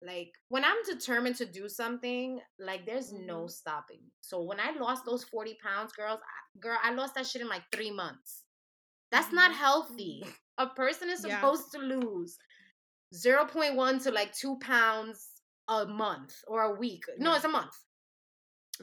like 0.03 0.33
when 0.49 0.65
I'm 0.65 0.77
determined 0.87 1.37
to 1.37 1.47
do 1.47 1.67
something, 1.69 2.41
like 2.59 2.85
there's 2.85 3.11
no 3.13 3.45
Mhm. 3.45 3.51
stopping. 3.51 4.03
So 4.21 4.43
when 4.43 4.61
I 4.61 4.73
lost 4.73 5.07
those 5.07 5.25
40 5.25 5.55
pounds, 5.63 5.95
girls, 5.95 6.21
I, 6.21 6.59
girl, 6.61 6.79
I 6.83 6.91
lost 6.93 7.15
that 7.15 7.27
shit 7.27 7.41
in 7.41 7.49
like 7.49 7.63
three 7.73 7.91
months. 7.91 8.45
That's 9.11 9.33
not 9.33 9.51
Mhm. 9.53 9.55
healthy. 9.55 10.25
A 10.59 10.67
person 10.67 11.09
is 11.09 11.25
Yeah. 11.25 11.37
supposed 11.37 11.73
to 11.73 11.79
lose 11.79 12.39
0.1 13.15 13.99
to 14.01 14.11
like 14.11 14.35
two 14.35 14.59
pounds 14.59 15.43
a 15.69 15.87
month 15.87 16.35
or 16.47 16.63
a 16.65 16.75
week. 16.75 17.05
No, 17.17 17.35
it's 17.35 17.45
a 17.45 17.49
month. 17.49 17.75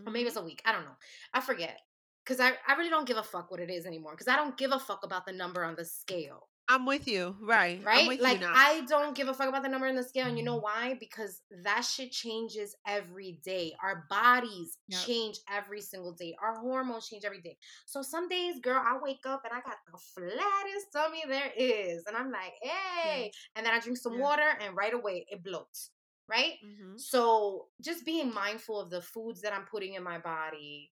Or 0.05 0.11
maybe 0.11 0.27
it's 0.27 0.37
a 0.37 0.43
week. 0.43 0.61
I 0.65 0.71
don't 0.71 0.85
know. 0.85 0.97
I 1.33 1.41
forget. 1.41 1.79
Because 2.23 2.39
I, 2.39 2.57
I 2.67 2.73
really 2.77 2.89
don't 2.89 3.05
give 3.07 3.17
a 3.17 3.23
fuck 3.23 3.51
what 3.51 3.59
it 3.59 3.69
is 3.69 3.85
anymore. 3.85 4.13
Because 4.13 4.27
I 4.29 4.37
don't 4.37 4.57
give 4.57 4.71
a 4.71 4.79
fuck 4.79 5.03
about 5.03 5.25
the 5.27 5.33
number 5.33 5.63
on 5.63 5.75
the 5.75 5.85
scale. 5.85 6.49
I'm 6.69 6.85
with 6.85 7.07
you. 7.07 7.35
Right. 7.41 7.79
I'm 7.79 7.85
Right? 7.85 8.19
Like. 8.21 8.41
I 8.43 8.81
don't 8.87 9.15
give 9.15 9.27
a 9.27 9.33
fuck 9.33 9.49
about 9.49 9.63
the 9.63 9.69
number 9.69 9.87
on 9.87 9.95
the 9.95 10.03
scale. 10.03 10.27
And 10.27 10.37
you 10.37 10.43
know 10.45 10.57
why? 10.59 10.95
Because 10.99 11.41
that 11.63 11.81
shit 11.81 12.11
changes 12.11 12.75
every 12.87 13.39
day. 13.43 13.73
Our 13.83 14.05
bodies 14.09 14.77
Yep. 14.87 15.01
change 15.01 15.37
every 15.51 15.81
single 15.81 16.13
day. 16.13 16.35
Our 16.41 16.59
hormones 16.59 17.07
change 17.09 17.25
every 17.25 17.41
day. 17.41 17.57
So 17.85 18.01
some 18.01 18.29
days, 18.29 18.59
girl, 18.61 18.81
I 18.83 18.97
wake 19.01 19.25
up 19.25 19.43
and 19.43 19.53
I 19.53 19.61
got 19.61 19.77
the 19.91 19.97
flattest 19.97 20.87
tummy 20.93 21.23
there 21.27 21.51
is. 21.57 22.05
And 22.07 22.15
I'm 22.15 22.31
like, 22.31 22.53
hey. 22.61 23.25
Yes. 23.25 23.35
And 23.55 23.65
then 23.65 23.73
I 23.73 23.79
drink 23.79 23.97
some 23.97 24.13
Yeah. 24.13 24.21
water 24.21 24.57
and 24.61 24.75
right 24.75 24.93
away 24.93 25.25
it 25.29 25.43
bloats. 25.43 25.89
Right? 26.29 26.53
Mhm. 26.63 26.97
So 26.99 27.67
just 27.81 28.05
being 28.05 28.33
mindful 28.33 28.79
of 28.79 28.89
the 28.89 29.01
foods 29.01 29.41
that 29.41 29.51
I'm 29.53 29.65
putting 29.65 29.95
in 29.95 30.03
my 30.03 30.17
body 30.17 30.91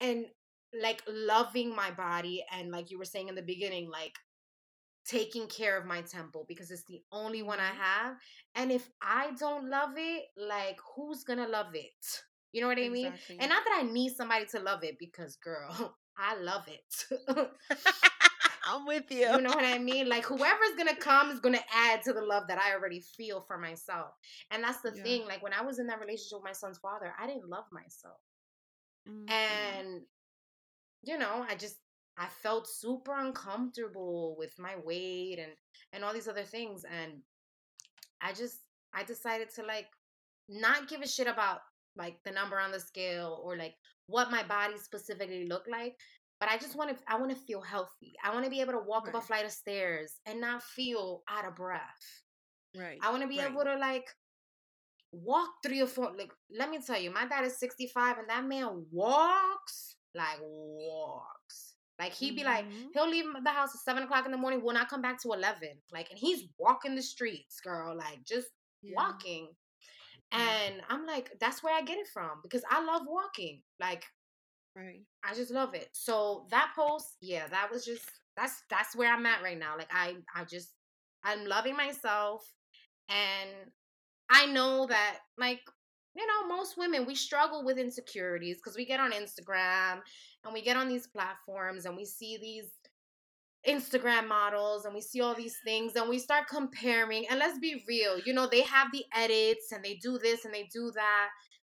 and 0.00 0.26
like 0.78 1.02
loving 1.08 1.74
my 1.74 1.90
body 1.92 2.44
and 2.52 2.70
like 2.70 2.90
you 2.90 2.98
were 2.98 3.04
saying 3.06 3.28
in 3.28 3.34
the 3.34 3.42
beginning, 3.42 3.88
like 3.88 4.18
taking 5.06 5.46
care 5.46 5.76
of 5.78 5.86
my 5.86 6.02
temple 6.02 6.44
because 6.48 6.70
it's 6.70 6.84
the 6.84 7.02
only 7.12 7.42
one 7.42 7.58
I 7.60 7.70
Mhm. 7.70 7.78
have. 7.78 8.16
And 8.54 8.70
if 8.72 8.88
I 9.02 9.32
don't 9.38 9.68
love 9.70 9.92
it, 9.96 10.24
like 10.36 10.78
who's 10.96 11.24
gonna 11.24 11.48
love 11.48 11.74
it? 11.74 12.22
You 12.52 12.60
know 12.62 12.68
what 12.68 12.78
I 12.78 12.88
mean? 12.88 13.14
And 13.38 13.48
not 13.50 13.64
that 13.64 13.80
I 13.82 13.90
need 13.90 14.14
somebody 14.14 14.46
to 14.46 14.60
love 14.60 14.84
it 14.84 14.98
because 14.98 15.36
girl, 15.36 15.96
I 16.18 16.36
love 16.36 16.66
it. 16.68 17.18
I'm 18.64 18.86
with 18.86 19.10
you. 19.10 19.28
you 19.30 19.40
know 19.40 19.54
what 19.54 19.64
I 19.64 19.78
mean? 19.78 20.08
Like 20.08 20.24
whoever's 20.24 20.74
gonna 20.76 20.96
come 20.96 21.30
is 21.30 21.40
gonna 21.40 21.64
add 21.72 22.02
to 22.04 22.12
the 22.12 22.22
love 22.22 22.44
that 22.48 22.58
I 22.60 22.72
already 22.74 23.00
feel 23.00 23.40
for 23.42 23.58
myself. 23.58 24.12
And 24.50 24.62
that's 24.62 24.80
the 24.82 24.92
Yeah. 24.92 25.04
thing. 25.04 25.26
Like 25.26 25.42
when 25.42 25.52
I 25.52 25.62
was 25.62 25.78
in 25.78 25.86
that 25.88 26.00
relationship 26.00 26.38
with 26.38 26.44
my 26.44 26.52
son's 26.52 26.78
father, 26.78 27.14
I 27.18 27.26
didn't 27.26 27.48
love 27.48 27.64
myself. 27.72 28.18
Mhm. 29.06 29.84
And 29.86 30.06
you 31.02 31.18
know, 31.18 31.44
I 31.48 31.54
just 31.56 31.76
I 32.18 32.26
felt 32.42 32.68
super 32.68 33.16
uncomfortable 33.16 34.36
with 34.38 34.54
my 34.58 34.74
weight 34.84 35.38
and 35.38 35.52
and 35.92 36.04
all 36.04 36.14
these 36.14 36.28
other 36.28 36.44
things 36.44 36.84
and 36.84 37.12
I 38.20 38.32
just 38.32 38.58
I 38.94 39.04
decided 39.04 39.48
to 39.56 39.64
like 39.64 39.86
not 40.48 40.88
give 40.88 41.02
a 41.02 41.08
shit 41.08 41.26
about 41.26 41.60
like 41.96 42.16
the 42.24 42.30
number 42.30 42.58
on 42.58 42.72
the 42.72 42.80
scale 42.80 43.40
or 43.44 43.56
like 43.56 43.74
what 44.06 44.30
my 44.30 44.42
body 44.42 44.76
specifically 44.78 45.46
looked 45.46 45.70
like 45.70 45.96
but 46.40 46.48
I 46.48 46.58
just 46.58 46.76
want 46.76 46.90
to 46.90 46.96
I 47.08 47.18
want 47.18 47.30
to 47.30 47.36
feel 47.36 47.60
healthy. 47.60 48.14
I 48.22 48.32
want 48.32 48.44
to 48.44 48.50
be 48.50 48.60
able 48.60 48.72
to 48.72 48.80
walk 48.80 49.06
right. 49.06 49.14
up 49.14 49.22
a 49.22 49.26
flight 49.26 49.44
of 49.44 49.50
stairs 49.50 50.18
and 50.26 50.40
not 50.40 50.62
feel 50.62 51.22
out 51.28 51.46
of 51.46 51.56
breath. 51.56 51.80
Right. 52.76 52.98
I 53.02 53.10
want 53.10 53.22
to 53.22 53.28
be 53.28 53.38
right. 53.38 53.50
able 53.50 53.64
to 53.64 53.76
like 53.76 54.06
walk 55.12 55.48
three 55.62 55.80
or 55.80 55.86
four 55.86 56.12
like 56.18 56.32
let 56.54 56.70
me 56.70 56.80
tell 56.84 57.00
you, 57.00 57.10
my 57.12 57.26
dad 57.26 57.44
is 57.44 57.58
65 57.58 58.18
and 58.18 58.28
that 58.28 58.44
man 58.44 58.84
walks 58.90 59.96
like 60.14 60.38
walks. 60.42 61.33
Like 61.98 62.12
he'd 62.12 62.36
be 62.36 62.42
mm-hmm. 62.42 62.48
like, 62.50 62.66
he'll 62.92 63.08
leave 63.08 63.24
the 63.42 63.50
house 63.50 63.70
at 63.74 63.80
seven 63.80 64.02
o'clock 64.02 64.26
in 64.26 64.32
the 64.32 64.38
morning, 64.38 64.62
will 64.62 64.74
not 64.74 64.88
come 64.88 65.02
back 65.02 65.20
to 65.22 65.32
eleven. 65.32 65.70
Like, 65.92 66.10
and 66.10 66.18
he's 66.18 66.44
walking 66.58 66.94
the 66.94 67.02
streets, 67.02 67.60
girl, 67.60 67.96
like 67.96 68.24
just 68.26 68.48
yeah. 68.82 68.94
walking. 68.96 69.48
And 70.32 70.82
I'm 70.88 71.06
like, 71.06 71.30
that's 71.40 71.62
where 71.62 71.74
I 71.74 71.82
get 71.82 71.98
it 71.98 72.08
from 72.12 72.40
because 72.42 72.62
I 72.68 72.84
love 72.84 73.02
walking. 73.06 73.62
Like, 73.78 74.04
right. 74.74 75.02
I 75.24 75.34
just 75.34 75.52
love 75.52 75.74
it. 75.74 75.88
So 75.92 76.46
that 76.50 76.72
post, 76.76 77.16
yeah, 77.20 77.46
that 77.48 77.70
was 77.70 77.84
just 77.84 78.10
that's 78.36 78.62
that's 78.68 78.96
where 78.96 79.12
I'm 79.12 79.26
at 79.26 79.42
right 79.42 79.58
now. 79.58 79.76
Like 79.76 79.90
I 79.92 80.16
I 80.34 80.44
just 80.44 80.72
I'm 81.22 81.46
loving 81.46 81.76
myself 81.76 82.42
and 83.08 83.50
I 84.30 84.46
know 84.46 84.86
that 84.86 85.18
like 85.38 85.60
you 86.16 86.26
know, 86.26 86.56
most 86.56 86.76
women, 86.78 87.06
we 87.06 87.14
struggle 87.14 87.64
with 87.64 87.78
insecurities 87.78 88.58
because 88.58 88.76
we 88.76 88.84
get 88.84 89.00
on 89.00 89.12
Instagram 89.12 90.00
and 90.44 90.52
we 90.52 90.62
get 90.62 90.76
on 90.76 90.88
these 90.88 91.06
platforms 91.06 91.86
and 91.86 91.96
we 91.96 92.04
see 92.04 92.38
these 92.40 92.70
Instagram 93.68 94.28
models 94.28 94.84
and 94.84 94.94
we 94.94 95.00
see 95.00 95.20
all 95.20 95.34
these 95.34 95.56
things 95.64 95.96
and 95.96 96.08
we 96.08 96.18
start 96.18 96.46
comparing. 96.48 97.26
And 97.28 97.38
let's 97.38 97.58
be 97.58 97.82
real, 97.88 98.18
you 98.20 98.32
know, 98.32 98.46
they 98.46 98.62
have 98.62 98.88
the 98.92 99.04
edits 99.14 99.72
and 99.72 99.84
they 99.84 99.94
do 99.94 100.18
this 100.18 100.44
and 100.44 100.54
they 100.54 100.68
do 100.72 100.92
that. 100.94 101.28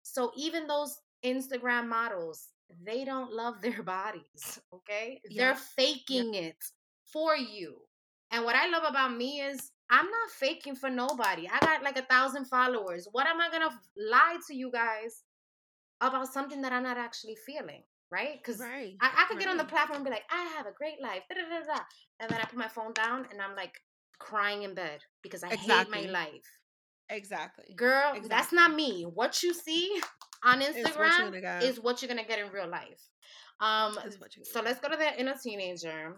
So 0.04 0.32
even 0.36 0.68
those 0.68 0.98
Instagram 1.24 1.88
models, 1.88 2.50
they 2.86 3.06
don't 3.06 3.32
love 3.32 3.62
their 3.62 3.84
bodies, 3.84 4.60
okay? 4.74 5.22
Yeah. 5.30 5.44
They're 5.46 5.56
faking 5.56 6.34
yeah. 6.34 6.42
it 6.42 6.58
for 7.06 7.36
you. 7.36 7.76
And 8.32 8.44
what 8.44 8.56
I 8.56 8.68
love 8.68 8.84
about 8.86 9.16
me 9.16 9.40
is 9.40 9.72
I'm 9.90 10.06
not 10.06 10.30
faking 10.32 10.76
for 10.76 10.90
nobody. 10.90 11.48
I 11.52 11.60
got 11.60 11.84
like 11.84 11.98
a 11.98 12.04
thousand 12.04 12.46
followers. 12.46 13.08
What 13.12 13.28
am 13.28 13.40
I 13.40 13.50
gonna 13.52 13.72
lie 13.98 14.38
to 14.48 14.56
you 14.56 14.72
guys 14.72 15.24
about 16.02 16.28
something 16.32 16.62
that 16.62 16.72
I'm 16.74 16.84
not 16.84 16.98
actually 16.98 17.36
feeling? 17.46 17.84
Right? 18.12 18.38
Because 18.38 18.60
right, 18.60 18.96
I, 19.02 19.08
I 19.08 19.26
could 19.28 19.38
right. 19.38 19.46
get 19.46 19.50
on 19.50 19.58
the 19.58 19.66
platform 19.66 19.98
and 19.98 20.06
be 20.06 20.12
like, 20.12 20.26
I 20.30 20.44
have 20.58 20.68
a 20.68 20.72
great 20.72 21.02
life, 21.02 21.24
da, 21.28 21.36
da, 21.36 21.66
da, 21.66 21.82
and 22.20 22.30
then 22.30 22.40
I 22.40 22.46
put 22.46 22.58
my 22.58 22.68
phone 22.68 22.94
down 22.94 23.26
and 23.32 23.42
I'm 23.42 23.56
like 23.56 23.82
crying 24.20 24.64
in 24.64 24.74
bed 24.74 25.00
because 25.22 25.44
I 25.44 25.50
exactly. 25.50 25.98
hate 25.98 26.08
my 26.08 26.12
life. 26.12 26.62
Exactly. 27.10 27.74
Girl, 27.76 28.10
exactly. 28.10 28.30
that's 28.30 28.54
not 28.54 28.74
me. 28.74 29.04
What 29.04 29.44
you 29.44 29.54
see 29.54 30.00
on 30.44 30.62
Instagram 30.62 31.44
what 31.44 31.64
is 31.64 31.80
what 31.80 32.02
you're 32.02 32.10
gonna 32.10 32.26
get 32.26 32.40
in 32.40 32.52
real 32.52 32.68
life. 32.68 33.10
Um 33.60 33.98
so 34.44 34.62
let's 34.62 34.80
go 34.80 34.90
to 34.90 34.98
the 34.98 35.20
inner 35.20 35.36
teenager. 35.42 36.16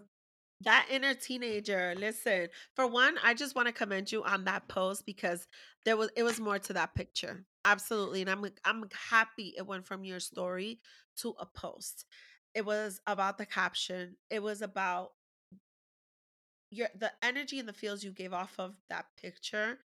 That 0.62 0.86
inner 0.90 1.14
teenager, 1.14 1.94
listen. 1.96 2.48
For 2.74 2.86
one, 2.86 3.16
I 3.22 3.34
just 3.34 3.54
want 3.54 3.66
to 3.68 3.72
commend 3.72 4.10
you 4.10 4.24
on 4.24 4.44
that 4.44 4.66
post 4.68 5.06
because 5.06 5.46
there 5.84 5.96
was 5.96 6.10
it 6.16 6.24
was 6.24 6.40
more 6.40 6.58
to 6.58 6.72
that 6.72 6.94
picture. 6.96 7.44
Absolutely. 7.64 8.22
And 8.22 8.30
I'm 8.30 8.44
I'm 8.64 8.84
happy 9.10 9.54
it 9.56 9.66
went 9.66 9.86
from 9.86 10.04
your 10.04 10.18
story 10.18 10.80
to 11.18 11.34
a 11.38 11.46
post. 11.46 12.06
It 12.54 12.64
was 12.66 13.00
about 13.06 13.38
the 13.38 13.46
caption. 13.46 14.16
It 14.30 14.42
was 14.42 14.60
about 14.60 15.12
your 16.70 16.88
the 16.98 17.10
energy 17.22 17.58
and 17.58 17.68
the 17.68 17.72
feels 17.72 18.04
you 18.04 18.10
gave 18.12 18.32
off 18.32 18.54
of 18.58 18.74
that 18.90 19.06
picture 19.20 19.78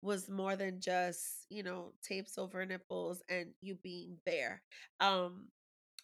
was 0.00 0.28
more 0.28 0.54
than 0.54 0.80
just, 0.80 1.46
you 1.50 1.62
know, 1.64 1.92
tapes 2.02 2.38
over 2.38 2.64
nipples 2.64 3.22
and 3.28 3.48
you 3.60 3.74
being 3.74 4.16
bare. 4.24 4.62
Um 5.00 5.48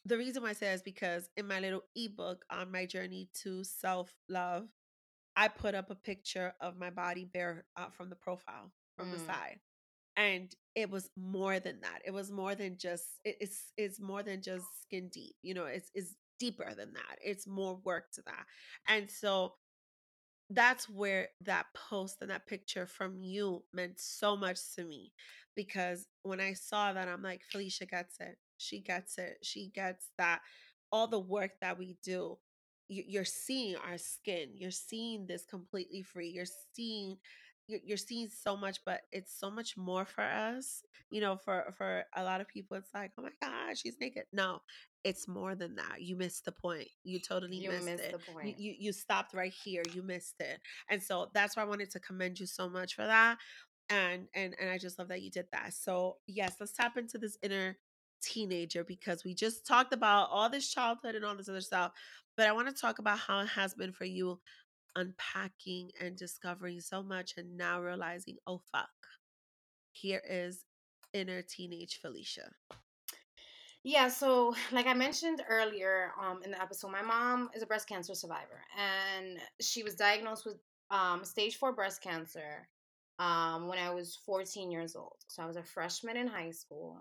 the 0.05 0.19
reason 0.19 0.43
why 0.43 0.51
I 0.51 0.55
say 0.55 0.73
is 0.73 0.83
because 0.83 1.29
in 1.37 1.47
my 1.49 1.61
little 1.61 1.83
ebook 1.97 2.45
on 2.51 2.71
my 2.71 2.87
journey 2.87 3.29
to 3.43 3.64
self 3.64 4.12
love, 4.29 4.69
I 5.37 5.49
put 5.49 5.75
up 5.75 5.90
a 5.90 5.95
picture 5.95 6.55
of 6.61 6.79
my 6.79 6.90
body 6.90 7.25
bare 7.25 7.64
uh, 7.77 7.90
from 7.90 8.11
the 8.11 8.17
profile 8.17 8.71
from 8.97 9.09
mm. 9.09 9.12
the 9.12 9.19
side, 9.21 9.61
and 10.17 10.55
it 10.75 10.90
was 10.90 11.11
more 11.17 11.59
than 11.59 11.81
that. 11.81 12.01
It 12.05 12.12
was 12.12 12.31
more 12.31 12.55
than 12.55 12.77
just 12.79 13.05
it, 13.25 13.37
it's 13.40 13.73
it's 13.77 14.01
more 14.01 14.23
than 14.23 14.43
just 14.43 14.64
skin 14.83 15.09
deep. 15.09 15.37
You 15.43 15.55
know, 15.55 15.64
it's 15.64 15.90
it's 15.95 16.14
deeper 16.38 16.75
than 16.75 16.93
that. 16.93 17.19
It's 17.25 17.47
more 17.47 17.81
work 17.85 18.12
to 18.12 18.23
that, 18.23 18.45
and 18.88 19.11
so 19.11 19.55
that's 20.51 20.88
where 20.88 21.29
that 21.40 21.67
post 21.75 22.19
and 22.21 22.31
that 22.31 22.47
picture 22.47 22.87
from 22.87 23.17
you 23.19 23.64
meant 23.73 23.99
so 23.99 24.37
much 24.37 24.59
to 24.77 24.85
me 24.85 25.12
because 25.57 26.07
when 26.23 26.40
I 26.40 26.53
saw 26.53 26.93
that, 26.93 27.09
I'm 27.09 27.23
like, 27.23 27.43
Phylicia 27.53 27.88
gets 27.88 28.17
it. 28.21 28.37
She 28.59 28.81
gets 28.81 29.19
it. 29.19 29.38
She 29.43 29.71
gets 29.75 30.11
that 30.19 30.40
all 30.93 31.07
the 31.07 31.21
work 31.21 31.53
that 31.61 31.79
we 31.79 31.97
do. 32.03 32.38
You're 32.88 33.25
seeing 33.25 33.77
our 33.77 33.99
skin. 33.99 34.51
You're 34.55 34.71
seeing 34.71 35.27
this 35.27 35.45
completely 35.47 36.03
free. 36.03 36.29
You're 36.29 36.45
seeing 36.75 37.17
you're 37.67 37.97
seeing 37.97 38.29
so 38.29 38.57
much 38.57 38.79
but 38.85 39.01
it's 39.11 39.38
so 39.38 39.51
much 39.51 39.77
more 39.77 40.05
for 40.05 40.23
us 40.23 40.83
you 41.11 41.21
know 41.21 41.37
for 41.37 41.73
for 41.77 42.05
a 42.17 42.23
lot 42.23 42.40
of 42.40 42.49
people 42.49 42.77
it's 42.77 42.90
like 42.95 43.11
oh 43.19 43.23
my 43.23 43.31
god 43.40 43.77
she's 43.77 43.97
naked 44.01 44.25
no 44.33 44.61
it's 45.03 45.27
more 45.27 45.55
than 45.55 45.75
that 45.75 46.01
you 46.01 46.17
missed 46.17 46.45
the 46.45 46.53
point 46.53 46.87
you 47.05 47.19
totally 47.19 47.57
you 47.57 47.71
missed, 47.71 47.87
missed, 47.87 48.05
it 48.05 48.17
you, 48.45 48.55
you 48.59 48.75
you 48.79 48.93
stopped 48.93 49.35
right 49.35 49.55
here 49.64 49.83
you 49.93 50.03
missed 50.03 50.35
it 50.40 50.61
and 50.90 51.03
so 51.03 51.31
that's 51.33 51.57
why 51.57 51.62
i 51.62 51.67
wanted 51.67 51.90
to 51.90 52.01
commend 52.01 52.38
you 52.38 52.47
so 52.47 52.69
much 52.69 52.95
for 52.95 53.07
that 53.07 53.38
and 53.88 54.27
and 54.35 54.55
and 54.61 54.71
i 54.71 54.77
just 54.77 54.99
love 54.99 55.09
that 55.09 55.23
you 55.23 55.31
did 55.31 55.47
that 55.53 55.73
so 55.73 56.17
yes 56.27 56.57
let's 56.61 56.73
tap 56.73 56.97
into 56.97 57.17
this 57.17 57.38
inner 57.43 57.77
teenager 58.25 58.85
because 58.85 59.25
we 59.25 59.35
just 59.35 59.67
talked 59.67 59.93
about 59.93 60.29
all 60.31 60.49
this 60.49 60.71
childhood 60.71 61.15
and 61.15 61.25
all 61.25 61.37
this 61.37 61.49
other 61.49 61.61
stuff. 61.61 61.93
But 62.37 62.47
I 62.47 62.53
want 62.53 62.69
to 62.69 62.81
talk 62.81 62.99
about 62.99 63.19
how 63.19 63.41
it 63.41 63.49
has 63.49 63.75
been 63.75 63.93
for 63.93 64.05
you 64.05 64.41
unpacking 64.97 65.91
and 66.01 66.17
discovering 66.17 66.81
so 66.81 67.03
much 67.03 67.35
and 67.37 67.57
now 67.57 67.81
realizing, 67.81 68.37
oh, 68.47 68.61
fuck, 68.73 68.89
here 69.93 70.23
is 70.29 70.65
inner 71.13 71.43
teenage 71.43 72.01
Phylicia. 72.05 72.49
Yeah, 73.85 74.09
so 74.09 74.55
like 74.73 74.87
I 74.87 74.95
mentioned 74.95 75.43
earlier 75.49 76.13
um, 76.21 76.41
in 76.43 76.51
the 76.51 76.61
episode, 76.61 76.91
my 76.91 77.03
mom 77.03 77.51
is 77.55 77.63
a 77.63 77.67
breast 77.67 77.87
cancer 77.87 78.15
survivor 78.15 78.63
and 78.79 79.39
she 79.61 79.83
was 79.83 79.95
diagnosed 79.95 80.47
with 80.47 80.57
um, 80.91 81.23
stage 81.25 81.57
four 81.57 81.73
breast 81.73 82.03
cancer 82.03 82.67
um, 83.19 83.69
when 83.69 83.79
I 83.79 83.91
was 83.91 84.19
14 84.25 84.71
years 84.71 84.97
old. 84.97 85.17
So 85.29 85.43
I 85.43 85.47
was 85.47 85.57
a 85.57 85.63
freshman 85.63 86.17
in 86.17 86.27
high 86.27 86.51
school 86.51 86.99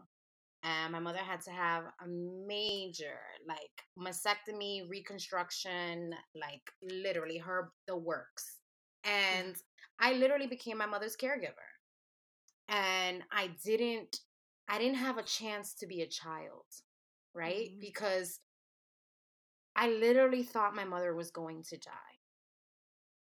and 0.63 0.93
my 0.93 0.99
mother 0.99 1.19
had 1.19 1.41
to 1.41 1.51
have 1.51 1.83
a 1.83 2.07
major 2.07 3.19
like 3.47 3.83
mastectomy 3.99 4.89
reconstruction 4.89 6.13
like 6.35 6.61
literally 6.81 7.37
her 7.37 7.71
the 7.87 7.95
works 7.95 8.59
and 9.03 9.55
i 9.99 10.13
literally 10.13 10.47
became 10.47 10.77
my 10.77 10.85
mother's 10.85 11.17
caregiver 11.17 11.69
and 12.69 13.21
i 13.31 13.49
didn't 13.63 14.19
i 14.69 14.77
didn't 14.77 14.95
have 14.95 15.17
a 15.17 15.23
chance 15.23 15.73
to 15.73 15.85
be 15.85 16.01
a 16.01 16.07
child 16.07 16.65
right? 17.35 17.69
Mm-hmm. 17.69 17.79
because 17.81 18.39
i 19.75 19.89
literally 19.89 20.43
thought 20.43 20.75
my 20.75 20.85
mother 20.85 21.13
was 21.13 21.31
going 21.31 21.63
to 21.63 21.77
die 21.77 21.91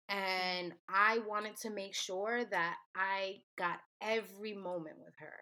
and 0.09 0.73
i 0.89 1.19
wanted 1.27 1.55
to 1.55 1.69
make 1.69 1.95
sure 1.95 2.43
that 2.45 2.75
i 2.95 3.37
got 3.57 3.79
every 4.01 4.53
moment 4.53 4.97
with 5.03 5.13
her 5.17 5.33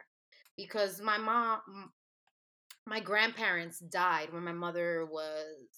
because 0.57 1.01
my 1.01 1.17
mom 1.17 1.61
my 2.87 2.99
grandparents 2.99 3.79
died 3.79 4.31
when 4.31 4.43
my 4.43 4.51
mother 4.51 5.05
was 5.05 5.69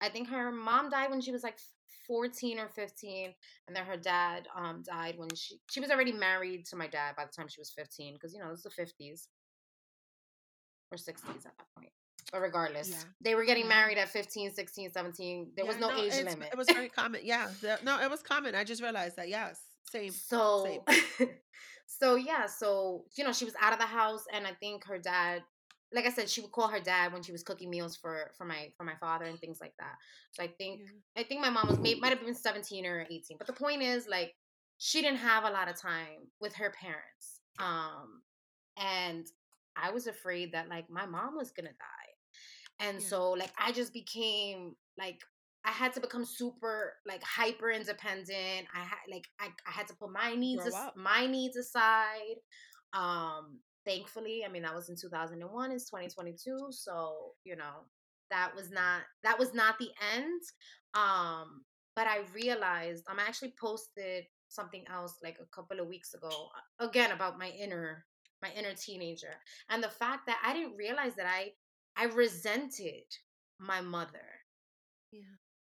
I 0.00 0.08
think 0.08 0.28
her 0.28 0.50
mom 0.50 0.90
died 0.90 1.10
when 1.10 1.20
she 1.20 1.32
was 1.32 1.42
like 1.42 1.58
14 2.06 2.58
or 2.58 2.68
15 2.68 3.34
and 3.66 3.76
then 3.76 3.84
her 3.84 3.96
dad 3.96 4.46
um 4.56 4.82
died 4.84 5.14
when 5.16 5.28
she 5.34 5.58
she 5.70 5.80
was 5.80 5.90
already 5.90 6.12
married 6.12 6.66
to 6.66 6.76
my 6.76 6.86
dad 6.86 7.16
by 7.16 7.24
the 7.24 7.30
time 7.30 7.48
she 7.48 7.60
was 7.60 7.70
15 7.70 8.14
because 8.14 8.34
you 8.34 8.40
know 8.40 8.46
it 8.46 8.50
was 8.50 8.62
the 8.62 8.70
50s 8.70 9.28
or 10.92 10.98
60s 10.98 11.28
at 11.28 11.42
that 11.44 11.66
point 11.76 11.90
but 12.30 12.40
regardless 12.40 12.90
yeah. 12.90 12.96
they 13.22 13.34
were 13.34 13.44
getting 13.44 13.66
married 13.66 13.96
at 13.96 14.08
15 14.08 14.52
16 14.52 14.92
17 14.92 15.52
there 15.56 15.64
yeah, 15.64 15.68
was 15.68 15.80
no, 15.80 15.88
no 15.88 15.96
age 15.96 16.12
limit 16.24 16.48
it 16.52 16.58
was 16.58 16.68
very 16.68 16.88
common 16.88 17.20
yeah 17.24 17.48
no 17.82 18.00
it 18.00 18.10
was 18.10 18.22
common 18.22 18.54
i 18.54 18.64
just 18.64 18.82
realized 18.82 19.16
that 19.16 19.28
yes 19.28 19.60
same 19.90 20.10
so 20.10 20.80
same. 21.18 21.28
So 21.86 22.16
yeah, 22.16 22.46
so 22.46 23.04
you 23.16 23.24
know, 23.24 23.32
she 23.32 23.44
was 23.44 23.54
out 23.60 23.72
of 23.72 23.78
the 23.78 23.86
house 23.86 24.24
and 24.32 24.46
I 24.46 24.52
think 24.52 24.84
her 24.84 24.98
dad 24.98 25.42
like 25.94 26.06
I 26.06 26.10
said, 26.10 26.28
she 26.28 26.40
would 26.40 26.50
call 26.50 26.68
her 26.68 26.80
dad 26.80 27.12
when 27.12 27.22
she 27.22 27.30
was 27.30 27.44
cooking 27.44 27.70
meals 27.70 27.96
for 27.96 28.32
for 28.36 28.44
my 28.44 28.70
for 28.76 28.84
my 28.84 28.96
father 29.00 29.26
and 29.26 29.38
things 29.38 29.58
like 29.60 29.74
that. 29.78 29.94
So 30.32 30.42
I 30.42 30.48
think 30.48 30.80
yeah. 30.80 31.22
I 31.22 31.24
think 31.24 31.40
my 31.40 31.50
mom 31.50 31.68
was 31.68 31.78
maybe 31.78 32.00
might 32.00 32.10
have 32.10 32.24
been 32.24 32.34
17 32.34 32.84
or 32.84 33.06
18. 33.08 33.38
But 33.38 33.46
the 33.46 33.52
point 33.52 33.82
is 33.82 34.08
like 34.08 34.34
she 34.78 35.00
didn't 35.02 35.18
have 35.18 35.44
a 35.44 35.50
lot 35.50 35.68
of 35.68 35.80
time 35.80 36.28
with 36.40 36.54
her 36.56 36.72
parents. 36.80 37.40
Um 37.58 38.22
and 38.76 39.26
I 39.76 39.90
was 39.90 40.06
afraid 40.06 40.52
that 40.52 40.68
like 40.68 40.90
my 40.90 41.06
mom 41.06 41.36
was 41.36 41.52
going 41.52 41.66
to 41.66 41.72
die. 41.72 42.86
And 42.88 43.00
yeah. 43.00 43.06
so 43.06 43.30
like 43.30 43.52
I 43.56 43.70
just 43.70 43.92
became 43.92 44.74
like 44.98 45.20
I 45.64 45.70
had 45.70 45.92
to 45.94 46.00
become 46.00 46.24
super 46.24 46.94
like 47.06 47.22
hyper 47.22 47.70
independent. 47.70 48.66
I 48.74 48.80
had 48.80 48.98
like 49.10 49.26
I, 49.40 49.48
I 49.66 49.70
had 49.70 49.86
to 49.88 49.94
put 49.94 50.12
my 50.12 50.34
needs 50.34 50.66
as, 50.66 50.74
my 50.96 51.26
needs 51.26 51.56
aside. 51.56 52.36
Um 52.92 53.58
thankfully, 53.86 54.44
I 54.46 54.50
mean 54.50 54.62
that 54.62 54.74
was 54.74 54.88
in 54.88 54.96
2001, 54.96 55.72
it's 55.72 55.90
2022, 55.90 56.68
so 56.70 57.32
you 57.44 57.56
know, 57.56 57.86
that 58.30 58.52
was 58.54 58.70
not 58.70 59.02
that 59.22 59.38
was 59.38 59.54
not 59.54 59.78
the 59.78 59.90
end. 60.14 60.40
Um 60.94 61.62
but 61.96 62.06
I 62.06 62.22
realized 62.34 63.04
I'm 63.08 63.18
actually 63.18 63.54
posted 63.60 64.24
something 64.48 64.84
else 64.92 65.16
like 65.22 65.38
a 65.40 65.46
couple 65.54 65.80
of 65.80 65.88
weeks 65.88 66.14
ago 66.14 66.48
again 66.78 67.10
about 67.10 67.38
my 67.38 67.48
inner 67.48 68.04
my 68.42 68.50
inner 68.56 68.74
teenager 68.74 69.34
and 69.70 69.82
the 69.82 69.88
fact 69.88 70.26
that 70.26 70.40
I 70.44 70.52
didn't 70.52 70.76
realize 70.76 71.14
that 71.16 71.26
I 71.26 71.52
I 71.96 72.06
resented 72.06 73.04
my 73.58 73.80
mother. 73.80 74.26
Yeah. 75.12 75.20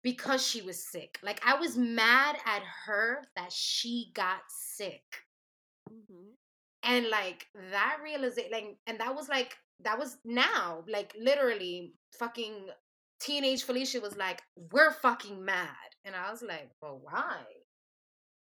Because 0.05 0.47
she 0.47 0.63
was 0.63 0.87
sick. 0.87 1.19
Like 1.23 1.41
I 1.45 1.57
was 1.57 1.77
mad 1.77 2.37
at 2.47 2.63
her 2.87 3.25
that 3.35 3.51
she 3.51 4.13
got 4.15 4.43
sick. 4.49 5.03
Mm-hmm. 5.91 6.31
And 6.85 7.09
like 7.09 7.47
that 7.73 7.97
realization 8.05 8.51
like 8.53 8.77
and 8.87 9.01
that 9.01 9.17
was 9.17 9.29
like 9.29 9.57
that 9.81 9.99
was 9.99 10.19
now 10.25 10.85
like 10.87 11.13
literally 11.19 11.95
fucking 12.19 12.69
teenage 13.21 13.67
Phylicia 13.67 14.01
was 14.03 14.17
like, 14.17 14.43
"We're 14.73 14.93
fucking 14.93 15.45
mad," 15.45 15.91
and 16.05 16.15
I 16.15 16.31
was 16.31 16.43
like, 16.43 16.71
"Well, 16.81 17.01
why?" 17.03 17.39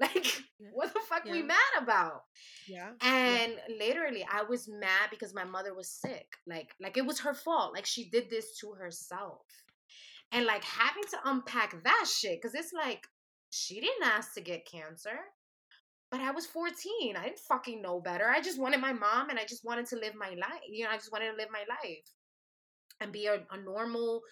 Like, 0.01 0.25
yeah. 0.59 0.69
what 0.73 0.95
the 0.95 1.01
fuck 1.01 1.27
yeah. 1.27 1.33
we 1.33 1.43
mad 1.43 1.59
about? 1.77 2.23
Yeah. 2.67 2.93
And 3.03 3.53
yeah. 3.53 3.87
literally, 3.87 4.27
I 4.33 4.45
was 4.45 4.67
mad 4.67 5.11
because 5.11 5.35
my 5.35 5.45
mother 5.45 5.75
was 5.75 5.91
sick. 5.91 6.25
Like, 6.47 6.71
like 6.81 6.97
it 6.97 7.05
was 7.05 7.21
her 7.21 7.35
fault. 7.35 7.75
Like 7.75 7.85
she 7.85 8.09
did 8.09 8.31
this 8.31 8.57
to 8.61 8.71
herself. 8.71 9.43
And 10.33 10.47
like 10.47 10.65
having 10.65 11.03
to 11.11 11.19
unpack 11.25 11.83
that 11.83 12.07
shit, 12.09 12.41
because 12.41 12.55
it's 12.55 12.73
like 12.73 13.07
she 13.51 13.81
didn't 13.81 14.05
ask 14.05 14.35
to 14.35 14.41
get 14.41 14.67
cancer. 14.71 15.19
But 16.11 16.21
I 16.21 16.31
was 16.33 16.47
14. 16.47 17.17
I 17.17 17.25
didn't 17.25 17.39
fucking 17.39 17.83
know 17.83 18.01
better. 18.01 18.29
I 18.29 18.41
just 18.41 18.61
wanted 18.61 18.81
my 18.81 18.93
mom 18.93 19.31
and 19.31 19.39
I 19.39 19.45
just 19.45 19.65
wanted 19.65 19.87
to 19.87 19.97
live 19.97 20.15
my 20.17 20.31
life. 20.31 20.63
You 20.69 20.85
know, 20.85 20.91
I 20.91 20.97
just 20.97 21.13
wanted 21.13 21.31
to 21.31 21.37
live 21.37 21.49
my 21.53 21.65
life 21.69 22.05
and 23.01 23.13
be 23.13 23.27
a, 23.27 23.35
a 23.51 23.61
normal 23.65 24.23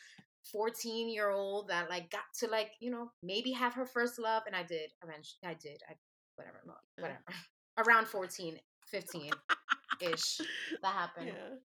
14 0.53 1.09
year 1.09 1.30
old 1.30 1.68
that 1.68 1.90
like 1.90 2.11
got 2.11 2.22
to 2.38 2.46
like 2.46 2.70
you 2.80 2.90
know 2.90 3.11
maybe 3.22 3.53
have 3.53 3.74
her 3.74 3.84
first 3.84 4.18
love 4.18 4.42
and 4.46 4.55
i 4.55 4.62
did 4.62 4.90
eventually 5.03 5.40
i 5.44 5.55
did 5.55 5.80
i 5.88 5.94
whatever 6.36 6.61
whatever 6.96 7.18
around 7.78 8.07
14 8.07 8.57
15 8.86 9.30
ish 10.01 10.38
that 10.82 10.92
happened 10.92 11.26
yeah. 11.28 11.57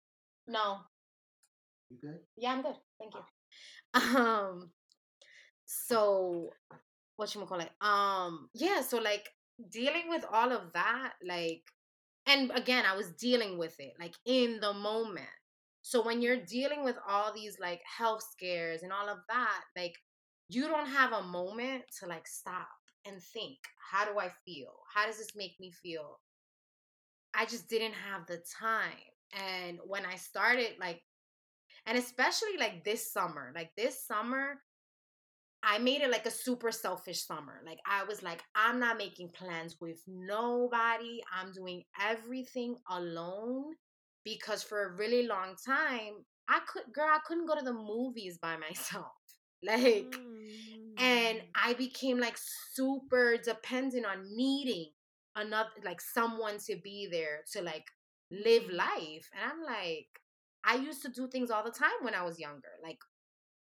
no 0.49 0.78
you 1.91 1.99
good 2.01 2.18
yeah 2.37 2.53
i'm 2.53 2.62
good 2.62 2.74
thank 2.99 3.14
you 3.14 3.20
um 3.94 4.70
so 5.64 6.50
what 7.16 7.34
you 7.34 7.40
call 7.42 7.61
it 7.61 7.70
um 7.80 8.48
yeah 8.55 8.80
so 8.80 8.98
like 8.98 9.28
dealing 9.70 10.09
with 10.09 10.24
all 10.32 10.53
of 10.53 10.72
that 10.74 11.12
like 11.26 11.62
and 12.26 12.50
again 12.55 12.84
i 12.90 12.96
was 12.96 13.11
dealing 13.12 13.59
with 13.59 13.74
it 13.78 13.92
like 14.00 14.14
in 14.26 14.59
the 14.61 14.72
moment 14.72 15.28
so 15.82 16.00
when 16.00 16.22
you're 16.22 16.36
dealing 16.36 16.84
with 16.84 16.96
all 17.09 17.32
these 17.34 17.59
like 17.61 17.82
health 17.84 18.22
scares 18.30 18.82
and 18.82 18.92
all 18.92 19.09
of 19.09 19.18
that, 19.28 19.62
like 19.76 19.94
you 20.48 20.68
don't 20.68 20.86
have 20.86 21.12
a 21.12 21.24
moment 21.24 21.82
to 22.00 22.07
like 22.07 22.26
stop 22.26 22.68
and 23.05 23.20
think, 23.20 23.59
how 23.90 24.05
do 24.05 24.18
I 24.18 24.30
feel? 24.44 24.70
How 24.94 25.07
does 25.07 25.18
this 25.18 25.34
make 25.36 25.57
me 25.59 25.72
feel? 25.72 26.20
I 27.34 27.46
just 27.46 27.68
didn't 27.68 27.94
have 27.94 28.26
the 28.26 28.40
time. 28.61 28.92
And 29.32 29.78
when 29.84 30.07
I 30.07 30.14
started 30.16 30.74
like 30.78 31.03
and 31.87 31.99
especially 31.99 32.57
like 32.59 32.85
this 32.85 33.12
summer, 33.12 33.53
like 33.55 33.70
this 33.76 34.07
summer, 34.07 34.61
I 35.64 35.78
made 35.78 36.03
it 36.03 36.11
like 36.11 36.26
a 36.26 36.30
super 36.30 36.72
selfish 36.72 37.24
summer. 37.24 37.61
Like 37.64 37.78
I 37.87 38.05
was 38.05 38.22
like, 38.22 38.43
I'm 38.55 38.80
not 38.80 38.99
making 38.99 39.30
plans 39.30 39.76
with 39.80 40.03
nobody. 40.07 41.22
I'm 41.33 41.53
doing 41.53 41.85
everything 42.01 42.76
alone 42.91 43.74
because 44.24 44.62
for 44.62 44.87
a 44.87 44.97
really 44.97 45.26
long 45.26 45.55
time 45.64 46.14
I 46.49 46.61
could 46.66 46.93
girl 46.93 47.09
I 47.09 47.18
couldn't 47.26 47.47
go 47.47 47.57
to 47.57 47.64
the 47.64 47.72
movies 47.72 48.39
by 48.39 48.57
myself. 48.68 49.12
Like 49.64 50.11
mm. 50.11 50.99
and 50.99 51.41
I 51.55 51.74
became 51.74 52.18
like 52.18 52.37
super 52.72 53.37
dependent 53.37 54.05
on 54.05 54.24
needing 54.37 54.91
another 55.37 55.70
like 55.85 56.01
someone 56.01 56.59
to 56.66 56.76
be 56.83 57.09
there 57.11 57.45
to 57.53 57.62
like 57.62 57.87
live 58.33 58.68
life. 58.68 59.30
And 59.33 59.53
I'm 59.53 59.62
like 59.64 60.09
I 60.64 60.76
used 60.76 61.02
to 61.02 61.08
do 61.08 61.28
things 61.28 61.50
all 61.50 61.64
the 61.64 61.70
time 61.70 62.02
when 62.02 62.14
I 62.14 62.22
was 62.22 62.38
younger. 62.38 62.72
Like 62.82 62.98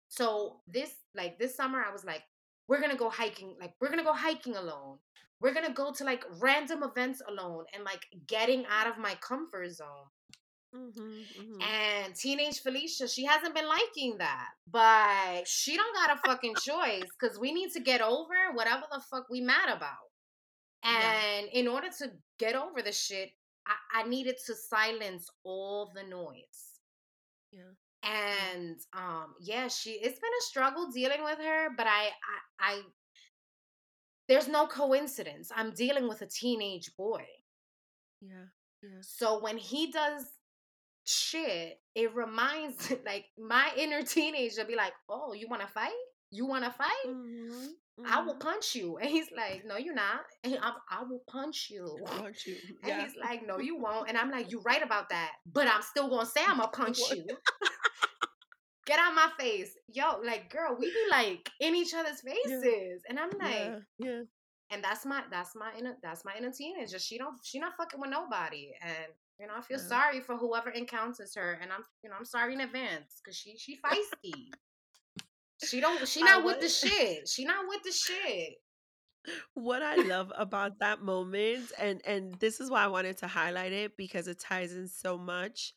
so 0.07 0.61
this 0.67 0.93
like 1.15 1.39
this 1.39 1.55
summer 1.55 1.83
I 1.87 1.91
was 1.91 2.03
like 2.03 2.23
we're 2.67 2.81
to 2.87 2.95
go 2.95 3.09
hiking 3.09 3.55
like 3.59 3.73
we're 3.79 3.95
to 3.95 4.03
go 4.03 4.13
hiking 4.13 4.55
alone. 4.55 4.97
We're 5.39 5.53
to 5.53 5.73
go 5.73 5.91
to 5.91 6.03
like 6.03 6.23
random 6.39 6.83
events 6.83 7.21
alone 7.27 7.65
and 7.73 7.83
like 7.83 8.05
getting 8.27 8.65
out 8.69 8.87
of 8.87 8.99
my 8.99 9.15
comfort 9.15 9.71
zone 9.71 10.07
Mm-hmm, 10.75 11.01
mm-hmm. 11.01 11.61
And 11.61 12.15
teenage 12.15 12.63
Phylicia, 12.63 13.13
she 13.13 13.25
hasn't 13.25 13.53
been 13.53 13.67
liking 13.67 14.17
that, 14.19 14.49
but 14.71 15.45
she 15.45 15.75
don't 15.75 15.95
got 15.95 16.17
a 16.17 16.27
fucking 16.27 16.55
choice 16.63 17.03
because 17.19 17.37
we 17.37 17.51
need 17.51 17.71
to 17.73 17.81
get 17.81 18.01
over 18.01 18.33
whatever 18.53 18.83
the 18.91 19.01
fuck 19.09 19.25
we 19.29 19.41
mad 19.41 19.69
about. 19.69 20.07
And 20.83 21.47
yeah. 21.51 21.59
in 21.59 21.67
order 21.67 21.87
to 21.99 22.11
get 22.39 22.55
over 22.55 22.81
the 22.81 22.91
shit, 22.91 23.31
I, 23.67 24.01
I 24.01 24.07
needed 24.07 24.37
to 24.47 24.55
silence 24.55 25.29
all 25.43 25.91
the 25.93 26.03
noise. 26.03 26.70
Yeah. 27.52 27.74
And 28.04 28.78
um, 28.93 29.36
yeah, 29.39 29.68
she 29.68 29.91
it's 29.91 30.20
been 30.20 30.32
a 30.39 30.43
struggle 30.43 30.89
dealing 30.91 31.24
with 31.24 31.38
her, 31.38 31.70
but 31.76 31.86
I, 31.88 32.10
I, 32.60 32.74
I 32.74 32.82
there's 34.28 34.47
no 34.47 34.66
coincidence. 34.66 35.52
I'm 35.56 35.72
dealing 35.72 36.08
with 36.08 36.22
a 36.22 36.26
teenage 36.26 36.95
boy. 36.97 37.26
Yeah. 38.22 38.47
Yeah. 38.82 39.02
So 39.02 39.39
when 39.41 39.58
he 39.58 39.91
does 39.91 40.26
shit, 41.06 41.80
it 41.93 42.16
reminds 42.16 42.91
like 43.06 43.26
my 43.38 43.70
inner 43.78 44.02
teenager 44.02 44.66
be 44.66 44.76
like, 44.76 44.93
"Oh, 45.10 45.34
you 45.34 45.47
want 45.47 45.62
to 45.62 45.68
fight? 45.68 45.91
You 46.32 46.45
want 46.45 46.64
to 46.64 46.72
fight? 46.72 47.06
Mm-hmm. 47.08 47.68
Mm-hmm. 48.04 48.14
I 48.14 48.22
will 48.22 48.34
mm-hmm. 48.34 48.47
punch 48.47 48.76
you." 48.76 48.97
And 49.02 49.10
he's 49.10 49.28
like, 49.36 49.64
"No, 49.66 49.78
you're 49.78 49.95
not. 49.95 50.22
And 50.43 50.58
I'm, 50.62 50.74
I 50.89 51.04
will 51.04 51.24
punch 51.28 51.68
you." 51.70 51.97
Punch 52.06 52.45
you. 52.45 52.56
Yeah. 52.86 52.93
And 52.93 53.02
he's 53.04 53.16
like, 53.22 53.45
"No, 53.45 53.60
you 53.60 53.78
won't." 53.78 54.10
And 54.10 54.18
I'm 54.18 54.32
like, 54.32 54.52
"You're 54.52 54.62
right 54.62 54.84
about 54.84 55.10
that, 55.10 55.32
but 55.45 55.68
I'm 55.68 55.82
still 55.82 56.10
gonna 56.10 56.26
say 56.26 56.41
I'm 56.47 56.58
gonna 56.58 56.68
punch 56.74 56.99
you." 57.12 57.26
Get 58.88 58.99
out 58.99 59.14
my 59.14 59.30
face, 59.39 59.74
yo! 59.88 60.20
Like, 60.26 60.49
girl, 60.52 60.76
we 60.78 60.88
be 60.88 61.06
like 61.12 61.49
in 61.60 61.76
each 61.76 61.93
other's 61.93 62.22
faces, 62.22 62.64
yeah. 62.64 63.10
and 63.10 63.20
I'm 63.20 63.30
like, 63.39 63.82
yeah. 63.99 64.10
yeah. 64.10 64.22
And 64.72 64.84
that's 64.84 65.06
my 65.06 65.22
that's 65.30 65.56
my 65.56 65.72
inner 65.78 65.95
that's 66.02 66.26
my 66.26 66.34
inner 66.38 66.52
teenager. 66.52 66.97
She 66.97 67.18
don't 67.18 67.36
she 67.43 67.60
not 67.60 67.74
fucking 67.78 67.99
with 67.99 68.10
nobody, 68.10 68.72
and 68.82 69.14
you 69.41 69.47
know, 69.47 69.54
I 69.58 69.62
feel 69.62 69.80
yeah. 69.80 69.88
sorry 69.88 70.20
for 70.22 70.38
whoever 70.38 70.70
encounters 70.70 71.34
her, 71.36 71.58
and 71.60 71.74
I'm, 71.74 71.82
you 72.04 72.12
know, 72.12 72.16
I'm 72.16 72.26
sorry 72.26 72.54
in 72.54 72.62
advance 72.62 73.20
because 73.24 73.36
she 73.36 73.58
she 73.58 73.80
feisty. 73.84 74.52
She 75.64 75.80
don't. 75.80 76.07
She 76.07 76.24
not 76.24 76.43
with 76.43 76.59
the 76.59 76.70
shit. 76.70 77.28
She 77.28 77.45
not 77.45 77.66
with 77.68 77.84
the 77.84 77.91
shit. 77.91 78.53
What 79.53 79.84
I 79.84 79.95
love 79.95 80.32
about 80.36 80.80
that 80.80 81.01
moment, 81.01 81.72
and 81.80 82.01
and 82.05 82.34
this 82.39 82.59
is 82.59 82.70
why 82.72 82.84
I 82.84 82.88
wanted 82.88 83.18
to 83.20 83.28
highlight 83.28 83.72
it 83.72 83.95
because 83.95 84.28
it 84.28 84.39
ties 84.39 84.74
in 84.74 84.88
so 84.88 85.18
much. 85.18 85.74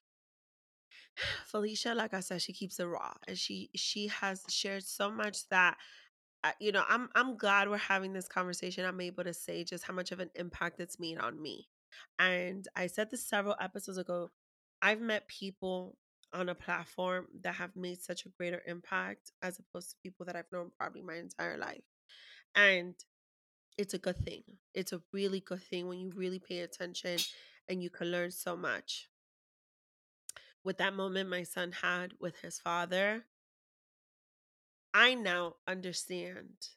Phylicia, 1.52 1.94
like 1.94 2.14
I 2.14 2.20
said, 2.20 2.42
she 2.42 2.52
keeps 2.52 2.80
it 2.80 2.84
raw, 2.84 3.12
and 3.28 3.38
she 3.38 3.70
she 3.74 4.08
has 4.08 4.42
shared 4.48 4.84
so 4.84 5.10
much 5.10 5.48
that 5.50 5.76
uh, 6.42 6.52
you 6.60 6.72
know 6.72 6.84
i'm 6.88 7.08
i'm 7.14 7.38
glad 7.38 7.70
we're 7.70 7.78
having 7.78 8.12
this 8.12 8.28
conversation 8.28 8.84
i'm 8.84 9.00
able 9.00 9.24
to 9.24 9.32
say 9.32 9.64
just 9.64 9.84
how 9.84 9.94
much 9.94 10.12
of 10.12 10.20
an 10.20 10.28
impact 10.34 10.78
it's 10.78 11.00
made 11.00 11.16
on 11.16 11.40
me 11.40 11.68
and 12.18 12.66
I 12.76 12.86
said 12.86 13.10
this 13.10 13.26
several 13.26 13.56
episodes 13.60 13.98
ago. 13.98 14.30
I've 14.82 15.00
met 15.00 15.28
people 15.28 15.96
on 16.34 16.48
a 16.48 16.54
platform 16.54 17.28
that 17.42 17.54
have 17.54 17.76
made 17.76 18.02
such 18.02 18.26
a 18.26 18.30
greater 18.30 18.60
impact 18.66 19.30
as 19.42 19.58
opposed 19.58 19.90
to 19.90 19.96
people 20.02 20.26
that 20.26 20.36
I've 20.36 20.50
known 20.52 20.70
probably 20.78 21.02
my 21.02 21.14
entire 21.14 21.56
life. 21.56 21.84
And 22.54 22.94
it's 23.78 23.94
a 23.94 23.98
good 23.98 24.18
thing. 24.18 24.42
It's 24.74 24.92
a 24.92 25.02
really 25.12 25.40
good 25.40 25.62
thing 25.62 25.88
when 25.88 25.98
you 25.98 26.12
really 26.14 26.38
pay 26.38 26.60
attention 26.60 27.18
and 27.68 27.82
you 27.82 27.90
can 27.90 28.10
learn 28.10 28.30
so 28.30 28.56
much. 28.56 29.08
With 30.64 30.78
that 30.78 30.94
moment 30.94 31.30
my 31.30 31.42
son 31.42 31.72
had 31.82 32.12
with 32.20 32.38
his 32.40 32.58
father, 32.58 33.24
I 34.92 35.14
now 35.14 35.54
understand 35.66 36.68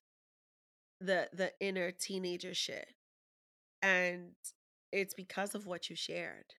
the 0.99 1.29
the 1.31 1.53
inner 1.59 1.91
teenager 1.91 2.53
shit. 2.53 2.93
And 3.81 4.31
it's 4.91 5.13
because 5.13 5.53
of 5.55 5.67
what 5.67 5.89
you 5.89 5.95
shared 5.95 6.55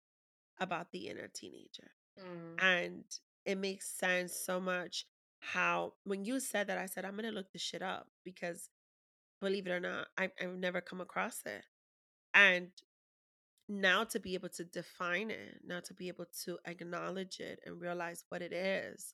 about 0.59 0.91
the 0.91 1.07
inner 1.07 1.27
teenager. 1.27 1.91
Mm. 2.19 2.63
And 2.63 3.03
it 3.45 3.57
makes 3.57 3.89
sense 3.89 4.33
so 4.33 4.59
much 4.59 5.05
how 5.39 5.93
when 6.03 6.25
you 6.25 6.39
said 6.39 6.67
that, 6.67 6.77
I 6.77 6.85
said, 6.85 7.05
I'm 7.05 7.15
gonna 7.15 7.31
look 7.31 7.51
this 7.51 7.61
shit 7.61 7.81
up 7.81 8.07
because 8.23 8.69
believe 9.41 9.67
it 9.67 9.71
or 9.71 9.79
not, 9.79 10.07
I, 10.17 10.29
I've 10.41 10.57
never 10.57 10.81
come 10.81 11.01
across 11.01 11.41
it. 11.45 11.63
And 12.33 12.69
now 13.69 14.03
to 14.05 14.19
be 14.19 14.33
able 14.33 14.49
to 14.49 14.63
define 14.63 15.29
it, 15.29 15.59
now 15.65 15.79
to 15.81 15.93
be 15.93 16.07
able 16.07 16.25
to 16.45 16.57
acknowledge 16.65 17.39
it 17.39 17.59
and 17.65 17.81
realize 17.81 18.23
what 18.29 18.41
it 18.41 18.53
is, 18.53 19.13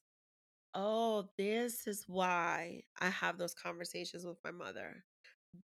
oh, 0.76 1.30
this 1.38 1.88
is 1.88 2.06
why 2.08 2.84
I 3.00 3.10
have 3.10 3.38
those 3.38 3.54
conversations 3.54 4.26
with 4.26 4.38
my 4.44 4.52
mother. 4.52 5.04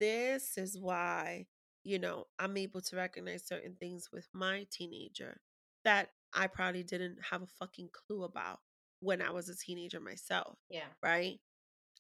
This 0.00 0.58
is 0.58 0.78
why, 0.78 1.46
you 1.84 1.98
know, 1.98 2.26
I'm 2.38 2.56
able 2.56 2.80
to 2.82 2.96
recognize 2.96 3.46
certain 3.46 3.76
things 3.78 4.08
with 4.12 4.28
my 4.32 4.66
teenager 4.70 5.40
that 5.84 6.10
I 6.34 6.46
probably 6.46 6.82
didn't 6.82 7.18
have 7.30 7.42
a 7.42 7.46
fucking 7.46 7.90
clue 7.92 8.24
about 8.24 8.60
when 9.00 9.22
I 9.22 9.30
was 9.30 9.48
a 9.48 9.56
teenager 9.56 10.00
myself. 10.00 10.58
Yeah. 10.68 10.88
Right. 11.02 11.40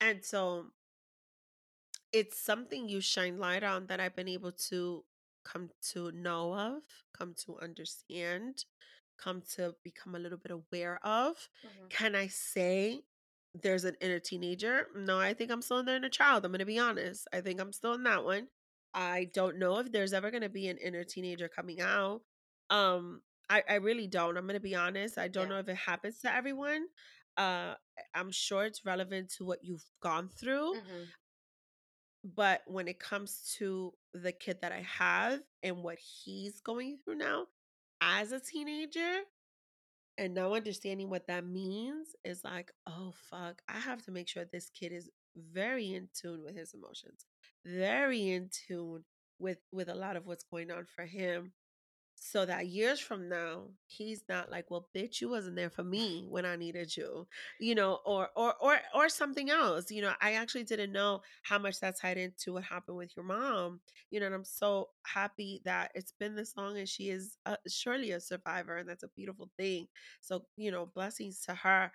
And 0.00 0.24
so 0.24 0.66
it's 2.12 2.38
something 2.40 2.88
you 2.88 3.00
shine 3.00 3.38
light 3.38 3.62
on 3.62 3.86
that 3.86 4.00
I've 4.00 4.16
been 4.16 4.28
able 4.28 4.52
to 4.70 5.04
come 5.44 5.70
to 5.92 6.10
know 6.12 6.54
of, 6.54 6.82
come 7.16 7.34
to 7.46 7.58
understand, 7.60 8.64
come 9.18 9.42
to 9.56 9.74
become 9.84 10.14
a 10.14 10.18
little 10.18 10.38
bit 10.38 10.52
aware 10.52 10.98
of. 11.04 11.48
Mhm. 11.64 11.90
Can 11.90 12.14
I 12.14 12.28
say 12.28 13.02
there's 13.54 13.84
an 13.84 13.96
inner 14.00 14.20
teenager? 14.20 14.88
No, 14.94 15.18
I 15.18 15.34
think 15.34 15.50
I'm 15.50 15.62
still 15.62 15.78
in 15.78 15.86
the 15.86 15.96
inner 15.96 16.08
child. 16.08 16.44
I'm 16.44 16.52
going 16.52 16.60
to 16.60 16.64
be 16.66 16.78
honest. 16.78 17.26
I 17.32 17.40
think 17.40 17.60
I'm 17.60 17.72
still 17.72 17.94
in 17.94 18.02
that 18.04 18.24
one. 18.24 18.48
I 18.94 19.24
don't 19.26 19.58
know 19.58 19.78
if 19.78 19.92
there's 19.92 20.12
ever 20.12 20.30
going 20.30 20.42
to 20.42 20.48
be 20.48 20.68
an 20.68 20.78
inner 20.78 21.04
teenager 21.04 21.48
coming 21.48 21.80
out. 21.80 22.22
Um, 22.70 23.22
I, 23.50 23.62
I 23.68 23.74
really 23.76 24.06
don't. 24.06 24.36
I'm 24.36 24.44
going 24.44 24.54
to 24.54 24.60
be 24.60 24.74
honest. 24.74 25.18
I 25.18 25.28
don't 25.28 25.44
Yeah. 25.48 25.54
know 25.54 25.58
if 25.60 25.68
it 25.68 25.76
happens 25.76 26.20
to 26.20 26.32
everyone. 26.34 26.86
Uh, 27.36 27.74
I'm 28.14 28.30
sure 28.32 28.64
it's 28.64 28.84
relevant 28.84 29.30
to 29.38 29.44
what 29.44 29.64
you've 29.64 29.84
gone 30.00 30.28
through. 30.28 30.74
Mhm. 30.74 31.12
But 32.24 32.62
when 32.66 32.88
it 32.88 32.98
comes 32.98 33.54
to 33.58 33.94
the 34.12 34.32
kid 34.32 34.58
that 34.62 34.72
I 34.72 34.80
have 34.82 35.40
and 35.62 35.82
what 35.82 35.98
he's 35.98 36.60
going 36.60 36.98
through 37.04 37.16
now 37.16 37.46
as 38.00 38.32
a 38.32 38.40
teenager, 38.40 39.20
and 40.18 40.34
now 40.34 40.54
understanding 40.54 41.08
what 41.10 41.28
that 41.28 41.46
means 41.46 42.08
is 42.24 42.42
like, 42.44 42.72
oh 42.86 43.12
fuck, 43.30 43.62
I 43.68 43.78
have 43.78 44.02
to 44.04 44.10
make 44.10 44.28
sure 44.28 44.44
this 44.44 44.68
kid 44.70 44.92
is 44.92 45.08
very 45.36 45.94
in 45.94 46.08
tune 46.12 46.42
with 46.44 46.56
his 46.56 46.74
emotions, 46.74 47.26
very 47.64 48.30
in 48.30 48.50
tune 48.50 49.04
with 49.38 49.58
with 49.70 49.88
a 49.88 49.94
lot 49.94 50.16
of 50.16 50.26
what's 50.26 50.44
going 50.44 50.70
on 50.72 50.86
for 50.86 51.06
him 51.06 51.52
so 52.20 52.44
that 52.44 52.66
years 52.66 52.98
from 53.00 53.28
now 53.28 53.62
he's 53.86 54.22
not 54.28 54.50
like 54.50 54.70
well 54.70 54.88
bitch 54.94 55.20
you 55.20 55.28
wasn't 55.28 55.54
there 55.54 55.70
for 55.70 55.84
me 55.84 56.26
when 56.28 56.44
i 56.44 56.56
needed 56.56 56.94
you 56.96 57.26
you 57.60 57.74
know 57.74 57.98
or 58.04 58.28
or 58.36 58.54
or 58.60 58.78
or 58.94 59.08
something 59.08 59.50
else 59.50 59.90
you 59.90 60.02
know 60.02 60.12
i 60.20 60.32
actually 60.32 60.64
didn't 60.64 60.92
know 60.92 61.20
how 61.42 61.58
much 61.58 61.80
that 61.80 61.98
tied 61.98 62.18
into 62.18 62.52
what 62.52 62.64
happened 62.64 62.96
with 62.96 63.16
your 63.16 63.24
mom 63.24 63.80
you 64.10 64.20
know 64.20 64.26
and 64.26 64.34
i'm 64.34 64.44
so 64.44 64.88
happy 65.06 65.60
that 65.64 65.90
it's 65.94 66.12
been 66.12 66.34
this 66.34 66.56
long 66.56 66.76
and 66.78 66.88
she 66.88 67.10
is 67.10 67.36
uh, 67.46 67.56
surely 67.68 68.10
a 68.12 68.20
survivor 68.20 68.76
and 68.76 68.88
that's 68.88 69.02
a 69.02 69.08
beautiful 69.16 69.48
thing. 69.56 69.86
So 70.20 70.44
you 70.56 70.70
know 70.70 70.86
blessings 70.86 71.40
to 71.46 71.54
her 71.54 71.90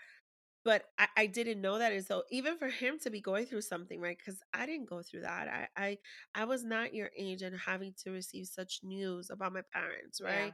but 0.64 0.84
I, 0.98 1.08
I 1.18 1.26
didn't 1.28 1.62
know 1.62 1.78
that 1.80 1.92
and 1.94 2.06
so 2.06 2.24
even 2.32 2.58
for 2.58 2.68
him 2.70 2.98
to 3.04 3.10
be 3.10 3.22
going 3.22 3.46
through 3.46 3.62
something 3.62 4.00
right 4.00 4.18
because 4.18 4.42
i 4.54 4.66
didn't 4.66 4.90
go 4.90 5.02
through 5.02 5.22
that 5.22 5.48
I, 5.48 5.68
I 5.82 5.98
i 6.36 6.46
was 6.46 6.64
not 6.64 6.94
your 6.94 7.10
age 7.18 7.42
and 7.42 7.58
having 7.58 7.94
to 8.04 8.12
receive 8.12 8.48
such 8.48 8.80
news 8.84 9.30
about 9.30 9.54
my 9.54 9.62
parents 9.74 10.20
Yeah. 10.22 10.30
right 10.30 10.54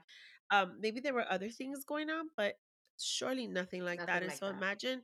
um 0.51 0.77
maybe 0.79 0.99
there 0.99 1.13
were 1.13 1.25
other 1.29 1.49
things 1.49 1.83
going 1.85 2.09
on 2.09 2.25
but 2.35 2.55
surely 2.97 3.47
nothing 3.47 3.83
like 3.85 4.05
that 4.07 4.21
and 4.23 4.27
like 4.31 4.39
so 4.39 4.47
that. 4.47 4.55
imagine 4.55 5.01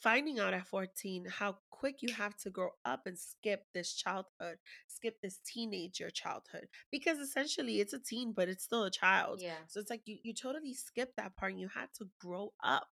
finding 0.00 0.38
out 0.38 0.54
at 0.54 0.66
14 0.66 1.26
how 1.28 1.56
quick 1.70 1.96
you 2.00 2.10
have 2.12 2.36
to 2.38 2.50
grow 2.50 2.70
up 2.84 3.02
and 3.06 3.18
skip 3.18 3.64
this 3.74 3.92
childhood 3.92 4.56
skip 4.88 5.20
this 5.22 5.38
teenager 5.44 6.10
childhood 6.10 6.68
because 6.90 7.18
essentially 7.18 7.80
it's 7.80 7.92
a 7.92 7.98
teen 7.98 8.32
but 8.32 8.48
it's 8.48 8.64
still 8.64 8.84
a 8.84 8.90
child 8.90 9.40
Yeah. 9.42 9.56
so 9.66 9.80
it's 9.80 9.90
like 9.90 10.02
you, 10.06 10.18
you 10.22 10.32
totally 10.34 10.72
skipped 10.74 11.16
that 11.16 11.36
part 11.36 11.52
and 11.52 11.60
you 11.60 11.68
had 11.68 11.88
to 11.98 12.08
grow 12.20 12.52
up 12.62 12.88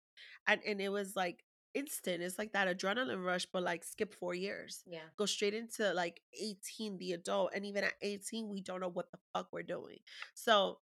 and 0.46 0.60
and 0.66 0.80
it 0.80 0.90
was 0.90 1.16
like 1.16 1.44
instant 1.74 2.22
it's 2.22 2.38
like 2.38 2.52
that 2.52 2.68
adrenaline 2.68 3.22
rush 3.24 3.46
but 3.52 3.62
like 3.62 3.84
skip 3.84 4.14
four 4.14 4.34
years 4.34 4.82
Yeah. 4.86 5.00
go 5.18 5.26
straight 5.26 5.52
into 5.54 5.92
like 5.92 6.22
18 6.40 6.96
the 6.96 7.12
adult 7.12 7.50
and 7.54 7.66
even 7.66 7.84
at 7.84 7.92
18 8.00 8.48
we 8.48 8.62
don't 8.62 8.80
know 8.80 8.88
what 8.88 9.10
the 9.10 9.18
fuck 9.34 9.48
we're 9.52 9.62
doing 9.62 9.98
so 10.34 10.78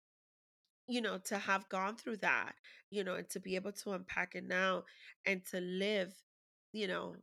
you 0.86 1.00
know 1.00 1.18
to 1.18 1.38
have 1.38 1.68
gone 1.68 1.96
through 1.96 2.18
that 2.18 2.54
you 2.90 3.02
know 3.04 3.14
and 3.14 3.28
to 3.30 3.40
be 3.40 3.56
able 3.56 3.72
to 3.72 3.92
unpack 3.92 4.34
it 4.34 4.46
now 4.46 4.84
and 5.26 5.44
to 5.46 5.60
live 5.60 6.12
you 6.72 6.86
know 6.86 7.14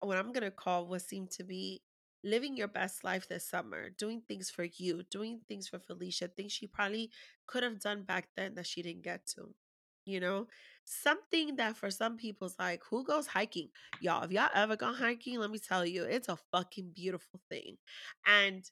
what 0.00 0.18
i'm 0.18 0.32
going 0.32 0.42
to 0.44 0.50
call 0.50 0.86
what 0.86 1.02
seemed 1.02 1.30
to 1.30 1.44
be 1.44 1.82
living 2.24 2.56
your 2.56 2.68
best 2.68 3.04
life 3.04 3.28
this 3.28 3.48
summer 3.48 3.90
doing 3.90 4.20
things 4.26 4.50
for 4.50 4.64
you 4.78 5.02
doing 5.10 5.40
things 5.48 5.68
for 5.68 5.78
phylicia 5.78 6.28
things 6.34 6.52
she 6.52 6.66
probably 6.66 7.10
could 7.46 7.62
have 7.62 7.80
done 7.80 8.02
back 8.02 8.28
then 8.36 8.54
that 8.54 8.66
she 8.66 8.82
didn't 8.82 9.02
get 9.02 9.26
to 9.26 9.54
you 10.04 10.18
know 10.20 10.46
something 10.86 11.56
that 11.56 11.76
for 11.76 11.90
some 11.90 12.16
people's 12.16 12.56
like 12.58 12.82
who 12.90 13.04
goes 13.04 13.26
hiking 13.26 13.68
y'all 14.00 14.22
if 14.24 14.30
y'all 14.32 14.48
ever 14.54 14.76
gone 14.76 14.94
hiking 14.94 15.38
let 15.38 15.50
me 15.50 15.58
tell 15.58 15.84
you 15.84 16.04
it's 16.04 16.28
a 16.28 16.38
fucking 16.52 16.92
beautiful 16.94 17.40
thing 17.50 17.76
and 18.26 18.70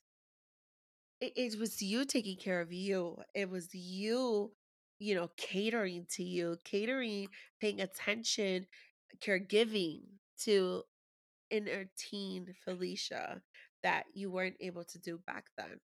it, 1.21 1.33
it 1.37 1.59
was 1.59 1.81
you 1.83 2.05
taking 2.05 2.37
care 2.37 2.61
of 2.61 2.73
you. 2.73 3.17
It 3.35 3.49
was 3.51 3.75
you, 3.75 4.53
you 4.99 5.15
know, 5.15 5.31
catering 5.37 6.07
to 6.13 6.23
you, 6.23 6.59
catering, 6.65 7.29
paying 7.61 7.81
attention, 7.81 8.67
caregiving 9.21 10.03
to 10.43 10.83
inner 11.51 11.87
teen 11.97 12.55
Phylicia 12.67 13.41
that 13.83 14.05
you 14.15 14.31
weren't 14.31 14.57
able 14.61 14.85
to 14.85 14.99
do 14.99 15.19
back 15.27 15.47
then. 15.57 15.81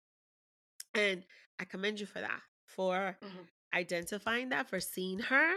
And 0.95 1.24
I 1.59 1.64
commend 1.64 2.01
you 2.01 2.07
for 2.07 2.20
that, 2.20 2.43
for 2.66 3.18
Mhm. 3.22 3.49
identifying 3.74 4.49
that, 4.51 4.68
for 4.68 4.81
seeing 4.81 5.18
her, 5.20 5.55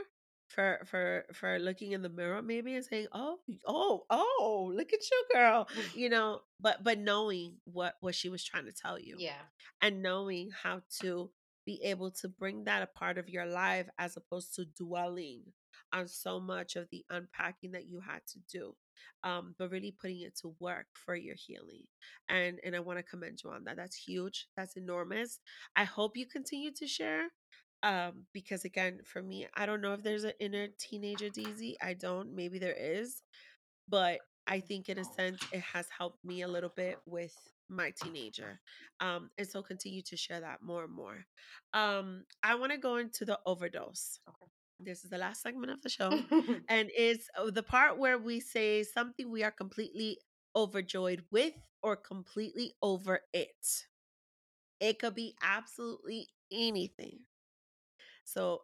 for 0.49 0.79
for 0.85 1.25
for 1.33 1.59
looking 1.59 1.91
in 1.93 2.01
the 2.01 2.09
mirror 2.09 2.41
maybe 2.41 2.75
and 2.75 2.85
saying, 2.85 3.07
"Oh, 3.11 3.39
oh, 3.67 4.03
oh, 4.09 4.71
look 4.75 4.93
at 4.93 4.99
you, 5.11 5.25
girl," 5.33 5.67
you 5.95 6.09
know. 6.09 6.41
But 6.59 6.83
but 6.83 6.99
knowing 6.99 7.55
what 7.65 7.95
what 8.01 8.15
she 8.15 8.29
was 8.29 8.43
trying 8.43 8.65
to 8.65 8.71
tell 8.73 8.99
you 8.99 9.15
Yeah. 9.19 9.41
and 9.81 10.01
knowing 10.01 10.49
how 10.51 10.81
to 11.01 11.31
be 11.65 11.81
able 11.83 12.11
to 12.11 12.27
bring 12.27 12.65
that 12.65 12.83
a 12.83 12.87
part 12.87 13.17
of 13.17 13.29
your 13.29 13.45
life 13.45 13.87
as 13.97 14.17
opposed 14.17 14.53
to 14.55 14.65
dwelling 14.65 15.43
on 15.93 16.07
so 16.07 16.39
much 16.39 16.75
of 16.75 16.89
the 16.91 17.05
unpacking 17.09 17.71
that 17.71 17.87
you 17.87 18.01
had 18.01 18.19
to 18.27 18.39
do 18.51 18.75
um, 19.23 19.55
but 19.57 19.71
really 19.71 19.95
putting 19.99 20.19
it 20.21 20.35
to 20.41 20.53
work 20.59 20.87
for 20.93 21.15
your 21.15 21.35
healing 21.37 21.83
and 22.27 22.59
and 22.65 22.75
i 22.75 22.79
want 22.79 22.99
to 22.99 23.03
commend 23.03 23.39
you 23.43 23.49
on 23.49 23.63
that 23.63 23.77
that's 23.77 23.95
huge 23.95 24.47
that's 24.57 24.75
enormous 24.75 25.39
i 25.75 25.83
hope 25.85 26.17
you 26.17 26.25
continue 26.25 26.71
to 26.71 26.85
share 26.87 27.27
um 27.83 28.25
because 28.33 28.65
again 28.65 28.99
for 29.03 29.21
me 29.21 29.47
i 29.55 29.65
don't 29.65 29.81
know 29.81 29.93
if 29.93 30.03
there's 30.03 30.23
an 30.23 30.33
inner 30.39 30.67
teenager 30.79 31.29
dz 31.29 31.75
i 31.81 31.93
don't 31.93 32.33
maybe 32.33 32.57
there 32.59 32.75
is 32.77 33.21
but 33.89 34.19
I 34.47 34.59
think 34.59 34.89
in 34.89 34.97
a 34.97 35.03
sense 35.03 35.41
it 35.51 35.61
has 35.61 35.87
helped 35.97 36.23
me 36.23 36.41
a 36.41 36.47
little 36.47 36.71
bit 36.75 36.99
with 37.05 37.35
my 37.69 37.91
teenager. 37.91 38.59
Um, 38.99 39.29
and 39.37 39.47
so 39.47 39.61
continue 39.61 40.01
to 40.03 40.17
share 40.17 40.41
that 40.41 40.61
more 40.61 40.83
and 40.83 40.93
more. 40.93 41.25
Um, 41.73 42.25
I 42.43 42.55
want 42.55 42.71
to 42.71 42.77
go 42.77 42.97
into 42.97 43.25
the 43.25 43.39
overdose. 43.45 44.19
Okay. 44.27 44.51
This 44.79 45.03
is 45.03 45.09
the 45.09 45.17
last 45.17 45.41
segment 45.41 45.71
of 45.71 45.81
the 45.81 45.89
show, 45.89 46.09
and 46.67 46.89
it's 46.97 47.29
uh, 47.37 47.51
the 47.51 47.63
part 47.63 47.97
where 47.97 48.17
we 48.17 48.41
say 48.41 48.83
something 48.83 49.31
we 49.31 49.43
are 49.43 49.51
completely 49.51 50.17
overjoyed 50.55 51.23
with 51.31 51.53
or 51.81 51.95
completely 51.95 52.73
over 52.81 53.21
it. 53.33 53.85
It 54.81 54.99
could 54.99 55.15
be 55.15 55.35
absolutely 55.41 56.27
anything. 56.51 57.19
So, 58.23 58.61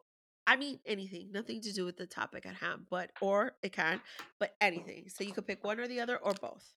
I 0.47 0.55
mean 0.55 0.79
anything, 0.85 1.31
nothing 1.31 1.61
to 1.61 1.71
do 1.71 1.85
with 1.85 1.97
the 1.97 2.07
topic 2.07 2.45
at 2.47 2.55
hand, 2.55 2.85
but 2.89 3.11
or 3.21 3.53
it 3.61 3.71
can, 3.71 4.01
but 4.39 4.55
anything. 4.59 5.07
So 5.07 5.23
you 5.23 5.31
could 5.31 5.45
pick 5.45 5.63
one 5.63 5.79
or 5.79 5.87
the 5.87 5.99
other 5.99 6.17
or 6.17 6.33
both. 6.33 6.73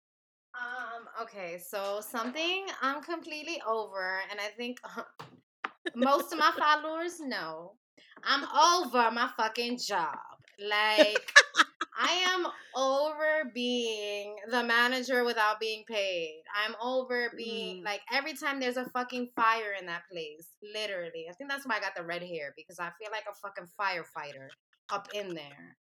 Um, 0.55 1.09
okay, 1.23 1.59
so 1.59 2.03
something 2.03 2.67
I'm 2.83 3.03
completely 3.03 3.63
over, 3.67 4.21
and 4.31 4.39
I 4.39 4.49
think 4.57 4.79
most 5.95 6.33
of 6.33 6.39
my 6.39 6.53
followers 6.59 7.19
know 7.21 7.73
I'm 8.23 8.45
over 8.45 9.11
my 9.11 9.31
fucking 9.37 9.79
job. 9.79 10.19
Like, 10.61 11.33
I 11.99 12.13
am 12.29 12.47
over 12.75 13.51
being 13.55 14.37
the 14.51 14.63
manager 14.63 15.25
without 15.25 15.61
being 15.61 15.85
paid. 15.87 16.43
I'm 16.55 16.75
over 16.83 17.33
being 17.37 17.83
Mm. 17.83 17.85
like 17.85 18.01
every 18.11 18.35
time 18.35 18.61
there's 18.61 18.77
a 18.77 18.89
fucking 18.91 19.31
fire 19.37 19.73
in 19.79 19.87
that 19.87 20.09
place, 20.11 20.49
literally. 20.63 21.27
I 21.29 21.35
think 21.35 21.51
that's 21.51 21.67
why 21.67 21.77
I 21.77 21.81
got 21.81 21.95
the 21.95 22.05
red 22.05 22.23
hair 22.23 22.55
because 22.57 22.79
I 22.79 22.91
feel 22.99 23.11
like 23.11 23.25
a 23.31 23.35
fucking 23.35 23.69
firefighter 23.79 24.49
up 24.91 25.09
in 25.15 25.35
there. 25.35 25.77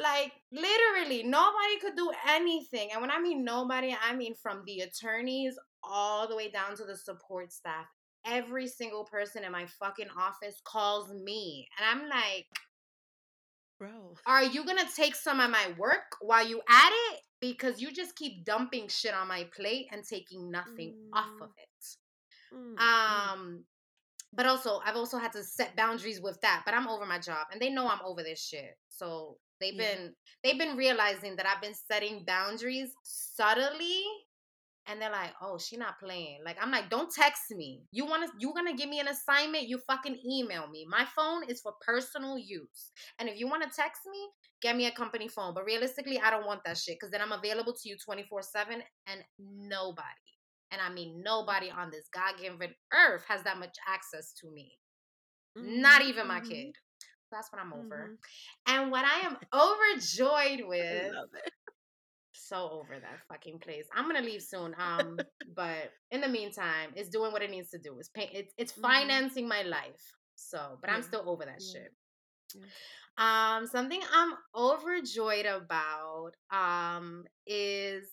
Like 0.00 0.32
literally, 0.52 1.22
nobody 1.24 1.78
could 1.80 1.96
do 1.96 2.10
anything. 2.28 2.90
And 2.92 3.00
when 3.02 3.10
I 3.10 3.20
mean 3.20 3.44
nobody, 3.44 3.96
I 4.02 4.14
mean 4.14 4.34
from 4.34 4.62
the 4.66 4.80
attorneys 4.80 5.58
all 5.82 6.26
the 6.28 6.36
way 6.36 6.50
down 6.50 6.76
to 6.76 6.84
the 6.84 6.96
support 6.96 7.52
staff. 7.52 7.86
Every 8.26 8.66
single 8.66 9.04
person 9.04 9.44
in 9.44 9.52
my 9.52 9.66
fucking 9.66 10.08
office 10.18 10.60
calls 10.64 11.12
me. 11.12 11.68
And 11.78 11.86
I'm 12.02 12.08
like, 12.08 12.46
Bro. 13.80 14.14
are 14.26 14.44
you 14.44 14.64
gonna 14.64 14.88
take 14.94 15.16
some 15.16 15.40
of 15.40 15.50
my 15.50 15.74
work 15.76 16.16
while 16.20 16.46
you 16.46 16.60
at 16.68 16.90
it? 17.10 17.20
Because 17.40 17.80
you 17.80 17.90
just 17.90 18.14
keep 18.14 18.44
dumping 18.44 18.86
shit 18.88 19.14
on 19.14 19.26
my 19.26 19.48
plate 19.56 19.86
and 19.90 20.04
taking 20.04 20.50
nothing 20.50 20.94
off 21.12 21.30
of 21.40 21.48
it. 21.56 22.54
Mm, 22.54 22.76
mm. 22.76 22.80
Um, 22.80 23.64
but 24.32 24.46
also 24.46 24.80
I've 24.84 24.96
also 24.96 25.18
had 25.18 25.32
to 25.32 25.42
set 25.42 25.74
boundaries 25.74 26.20
with 26.20 26.40
that. 26.42 26.62
But 26.64 26.74
I'm 26.74 26.86
over 26.86 27.06
my 27.06 27.18
job, 27.18 27.46
and 27.50 27.60
they 27.60 27.70
know 27.70 27.88
I'm 27.88 28.04
over 28.04 28.22
this 28.22 28.44
shit. 28.44 28.76
So 28.90 29.38
They've 29.60 29.74
Yeah. 29.74 29.94
been 29.94 30.16
they've 30.42 30.58
been 30.58 30.76
realizing 30.76 31.36
that 31.36 31.46
I've 31.46 31.60
been 31.60 31.74
setting 31.74 32.24
boundaries 32.24 32.92
subtly 33.02 34.02
and 34.90 35.00
they're 35.00 35.10
like, 35.12 35.34
"Oh, 35.42 35.58
she 35.58 35.76
not 35.78 35.98
playing." 36.00 36.40
Like 36.44 36.58
I'm 36.60 36.70
like, 36.72 36.90
"Don't 36.90 37.12
text 37.12 37.50
me. 37.52 37.84
You 37.92 38.06
want 38.06 38.26
to 38.26 38.32
you 38.40 38.52
going 38.54 38.66
to 38.66 38.74
give 38.74 38.90
me 38.90 39.00
an 39.00 39.08
assignment, 39.08 39.68
you 39.68 39.78
fucking 39.78 40.20
email 40.26 40.68
me. 40.68 40.86
My 40.88 41.06
phone 41.16 41.44
is 41.48 41.60
for 41.62 41.74
personal 41.86 42.38
use. 42.38 42.92
And 43.18 43.28
if 43.28 43.38
you 43.38 43.48
want 43.48 43.62
to 43.64 43.70
text 43.70 44.02
me, 44.10 44.30
get 44.62 44.76
me 44.76 44.86
a 44.86 44.92
company 44.92 45.28
phone. 45.28 45.54
But 45.54 45.64
realistically, 45.64 46.20
I 46.20 46.30
don't 46.30 46.46
want 46.46 46.64
that 46.64 46.78
shit 46.78 47.00
cuz 47.00 47.10
then 47.10 47.22
I'm 47.22 47.32
available 47.32 47.74
to 47.74 47.88
you 47.88 47.96
24/7 48.04 48.82
and 49.06 49.24
nobody, 49.38 50.30
and 50.72 50.80
I 50.82 50.90
mean 50.90 51.22
nobody 51.22 51.70
on 51.70 51.90
this 51.90 52.08
god-given 52.12 52.74
earth 52.92 53.24
has 53.28 53.44
that 53.44 53.58
much 53.58 53.76
access 53.86 54.32
to 54.40 54.50
me. 54.50 54.78
Not 55.60 56.02
Mhm, 56.02 56.02
even 56.02 56.26
my 56.28 56.40
mhm, 56.40 56.40
kid. 56.40 56.76
That's 57.32 57.52
what 57.52 57.62
I'm 57.62 57.72
over. 57.74 58.10
mhm. 58.10 58.18
And 58.66 58.90
what 58.90 59.04
I 59.04 59.20
am 59.20 59.38
overjoyed 59.54 60.62
I 60.78 60.84
with, 60.84 61.16
it. 61.34 61.52
So 62.50 62.70
over 62.72 62.98
that 63.00 63.20
fucking 63.28 63.60
place. 63.60 63.86
I'm 63.94 64.06
gonna 64.06 64.22
leave 64.22 64.42
soon. 64.42 64.74
Um, 64.78 65.26
but 65.54 65.92
in 66.10 66.20
the 66.20 66.28
meantime, 66.28 66.90
it's 66.96 67.10
doing 67.10 67.32
what 67.32 67.42
it 67.42 67.50
needs 67.50 67.70
to 67.70 67.78
do. 67.78 67.98
It's 67.98 68.08
pay, 68.10 68.30
it's 68.32 68.54
it's 68.58 68.72
Mhm. 68.72 68.82
financing 68.82 69.48
my 69.48 69.62
life. 69.62 70.04
So, 70.36 70.78
but 70.80 70.90
I'm 70.90 71.02
still 71.02 71.24
over 71.28 71.44
that 71.44 71.60
Yeah. 71.60 71.80
shit. 71.82 71.92
Yeah. 72.54 72.66
Um, 73.18 73.66
something 73.66 74.00
I'm 74.12 74.34
overjoyed 74.54 75.46
about 75.46 76.32
um 76.50 77.24
is 77.46 78.08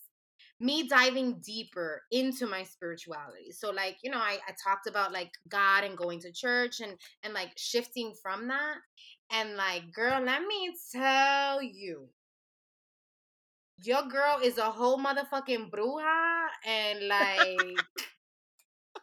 me 0.59 0.87
diving 0.87 1.39
deeper 1.45 2.01
into 2.11 2.47
my 2.47 2.63
spirituality. 2.63 3.51
So 3.51 3.71
like, 3.71 3.97
you 4.03 4.11
know, 4.11 4.19
I, 4.19 4.39
I 4.47 4.53
talked 4.63 4.87
about 4.87 5.11
like 5.11 5.31
God 5.49 5.83
and 5.83 5.97
going 5.97 6.19
to 6.21 6.31
church 6.33 6.79
and 6.81 6.99
and 7.23 7.33
like 7.33 7.51
shifting 7.57 8.13
from 8.21 8.47
that. 8.49 8.77
And 9.31 9.55
like, 9.55 9.91
girl, 9.93 10.21
let 10.23 10.41
me 10.43 10.73
tell 10.93 11.61
you, 11.61 12.09
your 13.83 14.03
girl 14.03 14.39
is 14.43 14.57
a 14.57 14.71
whole 14.71 14.97
motherfucking 14.97 15.69
bruja 15.69 16.47
and 16.65 17.07
like 17.07 17.77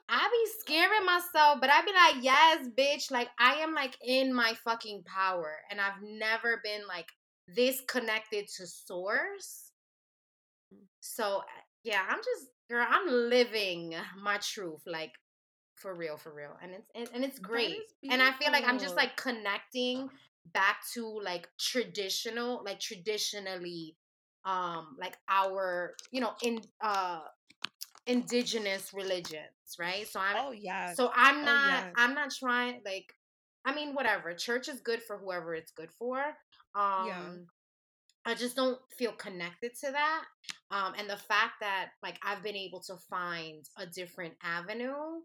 I 0.08 0.28
be 0.30 0.50
scaring 0.60 1.06
myself, 1.06 1.60
but 1.60 1.70
I 1.70 1.82
be 1.82 1.92
like, 1.92 2.24
yes, 2.24 2.68
bitch. 2.76 3.10
Like 3.10 3.28
I 3.38 3.54
am 3.56 3.74
like 3.74 3.96
in 4.04 4.34
my 4.34 4.54
fucking 4.64 5.04
power. 5.04 5.56
And 5.70 5.80
I've 5.80 6.02
never 6.02 6.60
been 6.62 6.86
like 6.86 7.06
this 7.48 7.80
connected 7.88 8.48
to 8.56 8.66
source. 8.66 9.70
So 11.00 11.42
yeah, 11.84 12.02
I'm 12.08 12.18
just 12.18 12.50
girl, 12.68 12.86
I'm 12.88 13.08
living 13.08 13.94
my 14.22 14.38
truth, 14.38 14.82
like 14.86 15.12
for 15.76 15.94
real, 15.94 16.16
for 16.16 16.34
real. 16.34 16.56
And 16.62 16.72
it's 16.94 17.10
and 17.12 17.24
it's 17.24 17.38
great. 17.38 17.76
And 18.10 18.22
I 18.22 18.32
feel 18.32 18.52
like 18.52 18.64
I'm 18.66 18.78
just 18.78 18.96
like 18.96 19.16
connecting 19.16 20.08
back 20.52 20.78
to 20.94 21.20
like 21.22 21.48
traditional, 21.58 22.62
like 22.64 22.80
traditionally 22.80 23.96
um 24.44 24.96
like 24.98 25.16
our, 25.28 25.94
you 26.10 26.20
know, 26.20 26.32
in 26.42 26.60
uh 26.80 27.20
indigenous 28.06 28.92
religions, 28.92 29.76
right? 29.78 30.06
So 30.08 30.20
I'm 30.20 30.36
Oh 30.36 30.52
yes. 30.52 30.96
so 30.96 31.10
I'm 31.14 31.42
Oh 31.42 31.44
not 31.44 31.62
yes. 31.66 31.94
I'm 31.96 32.14
not 32.14 32.30
trying 32.38 32.80
like 32.84 33.12
I 33.64 33.74
mean 33.74 33.94
whatever. 33.94 34.34
Church 34.34 34.68
is 34.68 34.80
good 34.80 35.02
for 35.02 35.18
whoever 35.18 35.54
it's 35.54 35.72
good 35.72 35.90
for. 35.98 36.18
Yeah. 36.18 37.20
Um 37.20 37.46
I 38.26 38.34
just 38.34 38.56
don't 38.56 38.78
feel 38.98 39.12
connected 39.12 39.72
to 39.84 39.92
that. 39.92 40.24
Um 40.70 40.94
and 40.98 41.08
the 41.08 41.16
fact 41.16 41.54
that 41.60 41.90
like 42.02 42.18
I've 42.22 42.42
been 42.42 42.56
able 42.56 42.80
to 42.82 42.96
find 43.10 43.64
a 43.78 43.86
different 43.86 44.34
avenue, 44.42 45.22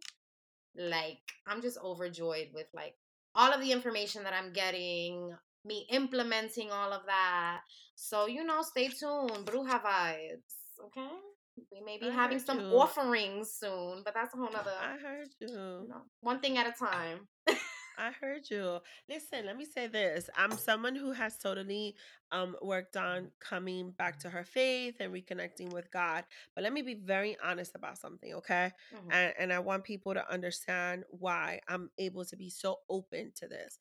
like 0.76 1.20
I'm 1.48 1.62
just 1.62 1.78
overjoyed 1.84 2.50
with 2.54 2.68
like 2.74 2.96
all 3.36 3.52
of 3.54 3.62
the 3.62 3.72
information 3.72 4.24
that 4.24 4.34
I'm 4.34 4.54
getting, 4.54 5.32
me 5.66 5.86
implementing 5.90 6.72
all 6.72 6.92
of 6.94 7.02
that. 7.06 7.62
So, 7.96 8.28
you 8.28 8.44
know, 8.44 8.62
stay 8.62 8.88
tuned. 8.88 9.46
Bruja 9.46 9.82
vibes. 9.82 10.56
Okay? 10.86 11.10
We 11.72 11.82
may 11.86 11.98
be 12.00 12.08
I 12.08 12.12
having 12.12 12.40
some 12.40 12.60
you. 12.60 12.78
offerings 12.78 13.52
soon, 13.60 14.02
but 14.06 14.14
that's 14.14 14.34
a 14.34 14.38
whole 14.38 14.52
nother, 14.52 14.72
I 14.82 14.98
heard 14.98 15.28
you 15.42 15.48
you. 15.48 15.88
know, 15.90 16.02
one 16.22 16.40
thing 16.40 16.58
at 16.58 16.68
a 16.68 16.72
time. 16.72 17.28
I 17.98 18.12
heard 18.22 18.50
you. 18.50 18.80
Listen, 19.10 19.46
let 19.46 19.58
me 19.58 19.66
say 19.66 19.88
this. 19.88 20.30
I'm 20.38 20.54
someone 20.54 20.96
who 20.96 21.12
has 21.12 21.38
totally 21.38 21.96
um 22.32 22.56
worked 22.62 22.96
on 22.96 23.30
coming 23.42 23.92
back 23.92 24.20
to 24.20 24.30
her 24.30 24.46
faith 24.46 24.96
and 25.02 25.14
reconnecting 25.14 25.74
with 25.74 25.92
God. 25.92 26.24
But 26.56 26.64
let 26.64 26.72
me 26.72 26.82
be 26.82 26.94
very 26.94 27.36
honest 27.44 27.76
about 27.76 27.98
something, 27.98 28.34
okay? 28.36 28.72
Mhm, 28.96 29.12
And 29.12 29.34
and 29.38 29.54
I 29.54 29.60
want 29.60 29.84
people 29.84 30.14
to 30.14 30.32
understand 30.32 31.04
why 31.10 31.60
I'm 31.68 31.90
able 31.98 32.24
to 32.24 32.38
be 32.38 32.50
so 32.50 32.80
open 32.90 33.34
to 33.36 33.48
this. 33.50 33.80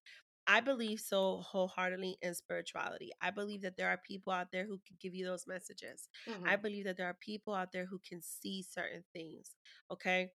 I 0.48 0.60
believe 0.60 1.00
so 1.00 1.38
wholeheartedly 1.46 2.18
in 2.22 2.34
spirituality. 2.34 3.12
I 3.22 3.30
believe 3.30 3.62
that 3.62 3.76
there 3.76 3.90
are 3.90 3.98
people 3.98 4.32
out 4.32 4.52
there 4.52 4.66
who 4.66 4.78
can 4.86 4.96
give 5.00 5.14
you 5.14 5.26
those 5.26 5.46
messages. 5.46 6.08
I 6.44 6.56
mhm, 6.56 6.56
believe 6.56 6.86
that 6.86 6.96
there 6.98 7.06
are 7.08 7.18
people 7.20 7.54
out 7.54 7.72
there 7.72 7.86
who 7.86 8.00
can 8.08 8.22
see 8.22 8.62
certain 8.62 9.04
things, 9.14 9.56
okay? 9.92 10.32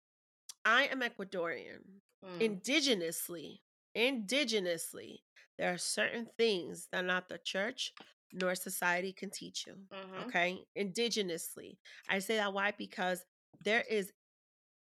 I 0.65 0.85
am 0.87 1.01
Ecuadorian. 1.03 1.83
mm, 2.23 2.43
Indigenously, 2.43 3.61
indigenously, 3.97 5.19
there 5.59 5.73
are 5.73 5.79
certain 5.79 6.29
things 6.39 6.89
that 6.93 7.05
not 7.05 7.29
the 7.29 7.39
church 7.39 7.93
nor 8.33 8.55
society 8.55 9.13
can 9.13 9.31
teach 9.31 9.67
you. 9.67 9.77
mhm, 9.91 10.33
Okay? 10.33 10.65
Indigenously. 10.77 11.79
I 12.09 12.19
say 12.21 12.37
that 12.37 12.53
why? 12.55 12.73
Because 12.77 13.25
there 13.65 13.85
is 13.89 14.13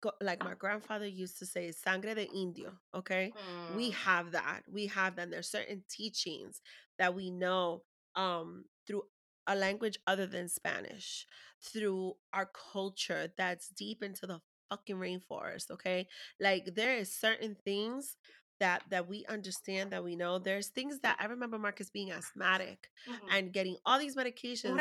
go- 0.01 0.11
like 0.21 0.43
my 0.43 0.55
grandfather 0.55 1.05
used 1.05 1.39
to 1.39 1.45
say, 1.45 1.71
sangre 1.71 2.15
de 2.15 2.27
indio. 2.33 2.71
Okay. 2.95 3.31
We 3.75 3.91
mm, 3.91 3.93
have 3.93 4.31
that. 4.31 4.61
We 4.71 4.87
have 4.87 5.15
that. 5.15 5.23
And 5.23 5.33
there's 5.33 5.49
certain 5.49 5.83
teachings 5.89 6.61
that 6.99 7.13
we 7.13 7.31
know 7.31 7.83
um, 8.15 8.65
through 8.87 9.03
a 9.47 9.55
language 9.55 9.97
other 10.07 10.27
than 10.27 10.49
Spanish, 10.49 11.25
through 11.61 12.13
our 12.33 12.49
culture 12.73 13.31
that's 13.37 13.69
deep 13.69 14.03
into 14.03 14.27
the 14.27 14.39
fucking 14.69 14.97
rainforest. 14.97 15.71
Okay. 15.71 16.07
Like 16.39 16.75
there 16.75 16.97
is 16.97 17.13
certain 17.13 17.55
things 17.63 18.17
that 18.59 18.83
that 18.91 19.07
we 19.07 19.25
understand 19.27 19.91
that 19.91 20.03
we 20.03 20.15
know 20.15 20.37
there's 20.37 20.67
things 20.67 20.99
that 20.99 21.17
i 21.19 21.25
remember 21.25 21.57
marcus 21.57 21.89
being 21.89 22.11
asthmatic 22.11 22.89
mhm. 23.09 23.35
and 23.35 23.51
getting 23.51 23.75
all 23.87 23.97
these 23.97 24.15
medications 24.15 24.75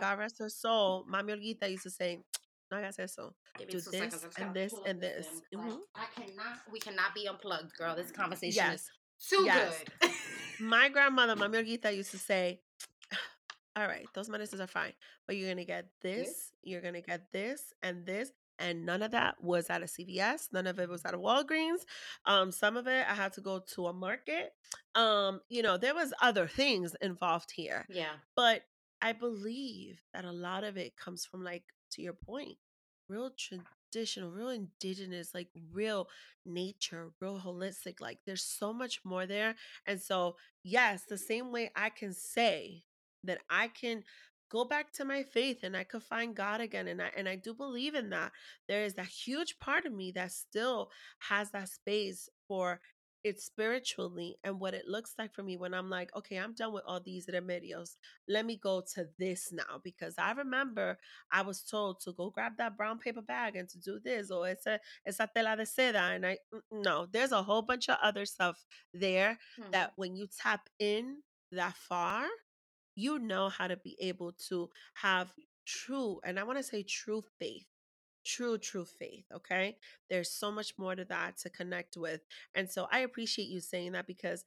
god 0.00 0.18
rest 0.18 0.38
her 0.38 0.48
soul 0.48 1.04
mami 1.12 1.36
olguita 1.36 1.70
used 1.70 1.82
to 1.82 1.90
say 1.90 2.18
no 2.70 2.76
hagas 2.78 2.98
eso 2.98 3.34
Give 3.58 3.68
me 3.68 3.72
do 3.74 3.80
this 3.80 4.24
and 4.38 4.54
this 4.54 4.74
and 4.86 5.00
this. 5.00 5.26
'cause 5.26 5.42
Mhm. 5.54 5.78
I, 5.94 6.02
I 6.02 6.06
cannot. 6.06 6.58
We 6.70 6.80
cannot 6.80 7.14
be 7.14 7.26
unplugged, 7.28 7.74
girl. 7.76 7.94
This 7.96 8.12
conversation 8.12 8.72
is 8.72 8.88
Yes, 8.88 9.28
too 9.28 9.44
yes. 9.44 9.84
good. 10.00 10.12
My 10.60 10.88
grandmother, 10.94 11.34
Mami 11.36 11.56
Olguita, 11.64 11.94
used 11.94 12.10
to 12.12 12.18
say, 12.18 12.60
"All 13.76 13.86
right, 13.86 14.06
those 14.14 14.28
medicines 14.28 14.60
are 14.60 14.66
fine, 14.66 14.92
but 15.26 15.36
you're 15.36 15.48
gonna 15.48 15.64
get 15.64 15.86
this. 16.00 16.26
this, 16.28 16.52
you're 16.62 16.80
gonna 16.80 17.00
get 17.02 17.30
this, 17.32 17.72
and 17.82 18.04
this." 18.06 18.32
And 18.60 18.84
none 18.84 19.02
of 19.02 19.12
that 19.12 19.40
was 19.40 19.70
at 19.70 19.82
a 19.82 19.86
CVS. 19.86 20.48
None 20.52 20.66
of 20.66 20.80
it 20.80 20.88
was 20.88 21.04
at 21.04 21.14
a 21.14 21.18
Walgreens. 21.18 21.82
Um, 22.24 22.50
some 22.50 22.76
of 22.76 22.88
it 22.88 23.06
I 23.08 23.14
had 23.14 23.32
to 23.34 23.40
go 23.40 23.60
to 23.60 23.86
a 23.86 23.92
market. 23.92 24.52
Um, 24.96 25.40
you 25.48 25.62
know, 25.62 25.76
there 25.76 25.94
was 25.94 26.12
other 26.20 26.48
things 26.48 26.96
involved 27.00 27.52
here, 27.52 27.86
Yeah. 27.88 28.16
but 28.34 28.64
I 29.00 29.12
believe 29.12 30.02
that 30.12 30.24
a 30.24 30.32
lot 30.32 30.64
of 30.64 30.76
it 30.76 30.96
comes 30.96 31.24
from 31.24 31.44
like 31.44 31.62
to 31.92 32.02
your 32.02 32.12
point, 32.12 32.56
real 33.08 33.30
traditional, 33.30 34.30
real 34.30 34.50
indigenous, 34.50 35.34
like 35.34 35.48
real 35.72 36.08
nature, 36.44 37.10
real 37.20 37.40
holistic. 37.40 38.00
Like 38.00 38.18
there's 38.26 38.44
so 38.44 38.72
much 38.72 39.00
more 39.04 39.26
there. 39.26 39.54
And 39.86 40.00
so, 40.00 40.36
yes, 40.62 41.04
the 41.04 41.18
same 41.18 41.52
way 41.52 41.70
I 41.74 41.90
can 41.90 42.12
say 42.12 42.84
that 43.24 43.38
I 43.50 43.68
can 43.68 44.04
go 44.50 44.64
back 44.64 44.92
to 44.94 45.04
my 45.04 45.22
faith 45.22 45.58
and 45.62 45.76
I 45.76 45.84
could 45.84 46.02
find 46.02 46.34
God 46.34 46.60
again 46.60 46.88
and 46.88 47.02
I 47.02 47.10
and 47.16 47.28
I 47.28 47.36
do 47.36 47.52
believe 47.54 47.94
in 47.94 48.10
that. 48.10 48.32
There 48.68 48.84
is 48.84 48.94
that 48.94 49.06
huge 49.06 49.58
part 49.58 49.84
of 49.84 49.92
me 49.92 50.12
that 50.12 50.32
still 50.32 50.90
has 51.18 51.50
that 51.50 51.68
space 51.68 52.28
for 52.46 52.80
it 53.24 53.40
spiritually 53.40 54.36
and 54.44 54.60
what 54.60 54.74
it 54.74 54.86
looks 54.86 55.14
like 55.18 55.34
for 55.34 55.42
me 55.42 55.56
when 55.56 55.74
I'm 55.74 55.90
like, 55.90 56.10
okay, 56.16 56.36
I'm 56.36 56.54
done 56.54 56.72
with 56.72 56.84
all 56.86 57.00
these 57.00 57.26
remedios. 57.26 57.96
Let 58.28 58.44
me 58.46 58.56
go 58.56 58.82
to 58.94 59.06
this 59.18 59.52
now 59.52 59.80
because 59.82 60.14
I 60.18 60.32
remember 60.32 60.98
I 61.30 61.42
was 61.42 61.62
told 61.62 62.00
to 62.00 62.12
go 62.12 62.30
grab 62.30 62.52
that 62.58 62.76
brown 62.76 62.98
paper 62.98 63.22
bag 63.22 63.56
and 63.56 63.68
to 63.70 63.78
do 63.78 63.98
this 64.02 64.30
or 64.30 64.48
it's 64.48 64.66
a 64.66 64.78
it's 65.04 65.20
a 65.20 65.28
tela 65.34 65.56
de 65.56 65.64
seda 65.64 66.14
and 66.14 66.26
I 66.26 66.38
mm, 66.54 66.60
no, 66.72 67.06
there's 67.10 67.32
a 67.32 67.42
whole 67.42 67.62
bunch 67.62 67.88
of 67.88 67.96
other 68.02 68.24
stuff 68.26 68.64
there 68.92 69.38
Mhm. 69.58 69.70
that 69.72 69.92
when 69.96 70.16
you 70.16 70.26
tap 70.26 70.68
in 70.78 71.22
that 71.52 71.74
far, 71.76 72.26
you 72.94 73.18
know 73.18 73.48
how 73.48 73.66
to 73.68 73.76
be 73.76 73.96
able 74.00 74.32
to 74.48 74.70
have 74.94 75.32
true, 75.66 76.20
and 76.24 76.38
I 76.38 76.44
want 76.44 76.58
to 76.58 76.62
say 76.64 76.82
true 76.82 77.22
faith. 77.38 77.66
True, 78.28 78.58
true 78.58 78.84
faith. 78.84 79.24
Okay. 79.34 79.78
There's 80.10 80.30
so 80.30 80.52
much 80.52 80.74
more 80.78 80.94
to 80.94 81.04
that 81.06 81.38
to 81.38 81.50
connect 81.50 81.96
with. 81.96 82.20
And 82.54 82.70
so 82.70 82.86
I 82.92 83.00
appreciate 83.00 83.48
you 83.48 83.60
saying 83.60 83.92
that 83.92 84.06
because 84.06 84.44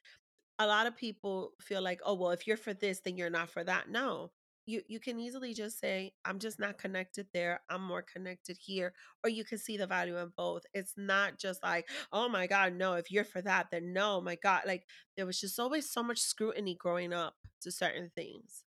a 0.59 0.67
lot 0.67 0.87
of 0.87 0.97
people 0.97 1.53
feel 1.61 1.81
like, 1.81 2.01
oh, 2.05 2.15
well, 2.15 2.31
if 2.31 2.47
you're 2.47 2.57
for 2.57 2.73
this, 2.73 3.01
then 3.01 3.17
you're 3.17 3.29
not 3.31 3.49
for 3.49 3.63
that. 3.63 3.89
No, 3.89 4.31
you 4.67 4.81
you 4.87 4.99
can 4.99 5.19
easily 5.19 5.53
just 5.55 5.79
say 5.79 6.13
i'm 6.23 6.39
just 6.39 6.59
not 6.59 6.77
connected 6.77 7.27
there 7.33 7.61
i'm 7.69 7.81
more 7.83 8.03
connected 8.03 8.57
here 8.59 8.93
or 9.23 9.29
you 9.29 9.43
can 9.43 9.57
see 9.57 9.77
the 9.77 9.87
value 9.87 10.17
in 10.19 10.31
both 10.37 10.63
it's 10.73 10.93
not 10.97 11.39
just 11.39 11.63
like 11.63 11.89
oh 12.13 12.29
my 12.29 12.47
god 12.47 12.73
no 12.73 12.93
if 12.93 13.11
you're 13.11 13.23
for 13.23 13.41
that 13.41 13.67
then 13.71 13.91
no 13.91 14.21
my 14.21 14.35
god 14.43 14.61
like 14.67 14.85
there 15.17 15.25
was 15.25 15.39
just 15.41 15.59
always 15.59 15.89
so 15.89 16.03
much 16.03 16.19
scrutiny 16.19 16.75
growing 16.75 17.11
up 17.11 17.35
to 17.61 17.71
certain 17.71 18.11
things 18.15 18.63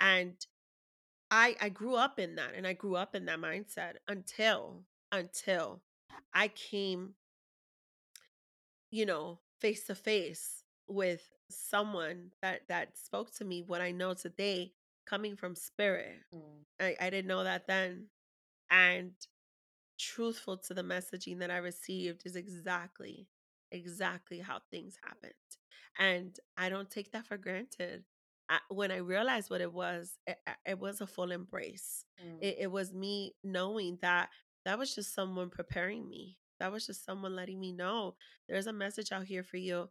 and 0.00 0.34
i 1.36 1.54
i 1.60 1.68
grew 1.68 1.94
up 1.94 2.18
in 2.18 2.36
that 2.36 2.54
and 2.56 2.66
i 2.66 2.72
grew 2.72 2.96
up 2.96 3.14
in 3.14 3.26
that 3.26 3.40
mindset 3.40 3.94
until 4.08 4.84
until 5.12 5.82
i 6.34 6.48
came 6.48 7.14
you 8.90 9.04
know 9.06 9.38
face 9.60 9.84
to 9.84 9.94
face 9.94 10.64
with 10.88 11.22
someone 11.50 12.30
that 12.42 12.62
that 12.68 12.96
spoke 12.96 13.32
to 13.34 13.44
me 13.44 13.62
what 13.66 13.80
i 13.80 13.90
know 13.90 14.14
today 14.14 14.72
coming 15.06 15.36
from 15.36 15.54
spirit 15.54 16.16
Mm. 16.34 16.64
I, 16.80 16.96
I 17.00 17.10
didn't 17.10 17.28
know 17.28 17.44
that 17.44 17.66
then. 17.66 18.08
And 18.70 19.12
truthful 19.98 20.58
to 20.58 20.74
the 20.74 20.82
messaging 20.82 21.38
that 21.38 21.50
I 21.50 21.58
received 21.58 22.22
is 22.24 22.36
exactly, 22.36 23.28
exactly 23.70 24.40
how 24.40 24.60
things 24.70 24.96
happened. 25.02 25.32
And 25.98 26.38
I 26.56 26.68
don't 26.68 26.90
take 26.90 27.12
that 27.12 27.26
for 27.26 27.38
granted. 27.38 28.04
I, 28.48 28.58
when 28.68 28.92
I 28.92 28.98
realized 28.98 29.50
what 29.50 29.60
it 29.60 29.72
was, 29.72 30.18
it, 30.26 30.38
it 30.66 30.78
was 30.78 31.00
a 31.00 31.06
full 31.06 31.32
embrace. 31.32 32.04
Mm. 32.24 32.38
It, 32.40 32.56
it 32.60 32.70
was 32.70 32.92
me 32.92 33.34
knowing 33.42 33.98
that 34.02 34.28
that 34.64 34.78
was 34.78 34.94
just 34.94 35.14
someone 35.14 35.50
preparing 35.50 36.08
me. 36.08 36.38
That 36.60 36.72
was 36.72 36.86
just 36.86 37.04
someone 37.04 37.36
letting 37.36 37.60
me 37.60 37.72
know 37.72 38.16
there's 38.48 38.66
a 38.66 38.72
message 38.72 39.12
out 39.12 39.24
here 39.24 39.42
for 39.42 39.58
you. 39.58 39.88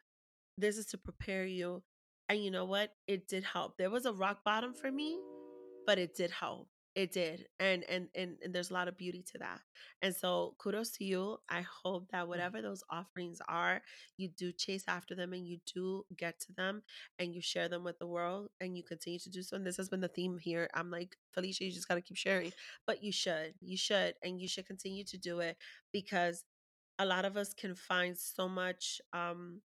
This 0.57 0.77
is 0.77 0.87
to 0.87 0.97
prepare 0.97 1.45
you. 1.45 1.83
And 2.27 2.43
you 2.43 2.49
know 2.49 2.65
what? 2.65 2.91
It 3.07 3.27
did 3.27 3.43
help. 3.43 3.77
There 3.77 3.89
was 3.91 4.05
a 4.05 4.13
rock 4.13 4.39
bottom 4.43 4.73
for 4.73 4.91
me 4.91 5.17
but 5.85 5.99
it 5.99 6.15
did 6.15 6.31
help 6.31 6.67
it 6.95 7.11
did 7.11 7.45
and, 7.59 7.83
and 7.89 8.07
and 8.15 8.37
and 8.43 8.53
there's 8.55 8.69
a 8.71 8.73
lot 8.73 8.87
of 8.87 8.97
beauty 8.97 9.21
to 9.31 9.37
that 9.37 9.59
and 10.01 10.15
so 10.15 10.55
kudos 10.59 10.91
to 10.91 11.03
you 11.03 11.37
i 11.49 11.61
hope 11.83 12.07
that 12.11 12.25
Mm. 12.25 12.27
whatever 12.29 12.61
those 12.61 12.83
offerings 12.89 13.39
are 13.49 13.81
you 14.17 14.29
do 14.29 14.51
chase 14.51 14.83
after 14.87 15.13
them 15.15 15.33
and 15.33 15.45
you 15.47 15.59
do 15.73 16.05
get 16.17 16.39
to 16.39 16.53
them 16.53 16.81
and 17.19 17.33
you 17.35 17.41
share 17.41 17.67
them 17.67 17.83
with 17.83 17.99
the 17.99 18.07
world 18.07 18.47
and 18.61 18.77
you 18.77 18.83
continue 18.83 19.19
to 19.19 19.29
do 19.29 19.41
so 19.43 19.55
and 19.57 19.65
this 19.65 19.77
has 19.77 19.89
been 19.89 19.99
the 20.01 20.07
theme 20.07 20.37
here 20.37 20.69
i'm 20.73 20.89
like 20.89 21.17
phylicia 21.35 21.61
you 21.61 21.71
just 21.71 21.87
got 21.87 21.95
to 21.95 22.01
keep 22.01 22.17
sharing 22.17 22.51
but 22.87 23.03
you 23.03 23.11
should 23.11 23.53
you 23.61 23.77
should 23.77 24.13
and 24.23 24.39
you 24.39 24.47
should 24.47 24.65
continue 24.65 25.03
to 25.03 25.17
do 25.17 25.39
it 25.39 25.57
because 25.91 26.45
a 26.99 27.05
lot 27.05 27.25
of 27.25 27.37
us 27.37 27.53
can 27.53 27.75
find 27.75 28.17
so 28.17 28.47
much 28.47 29.01
um 29.13 29.61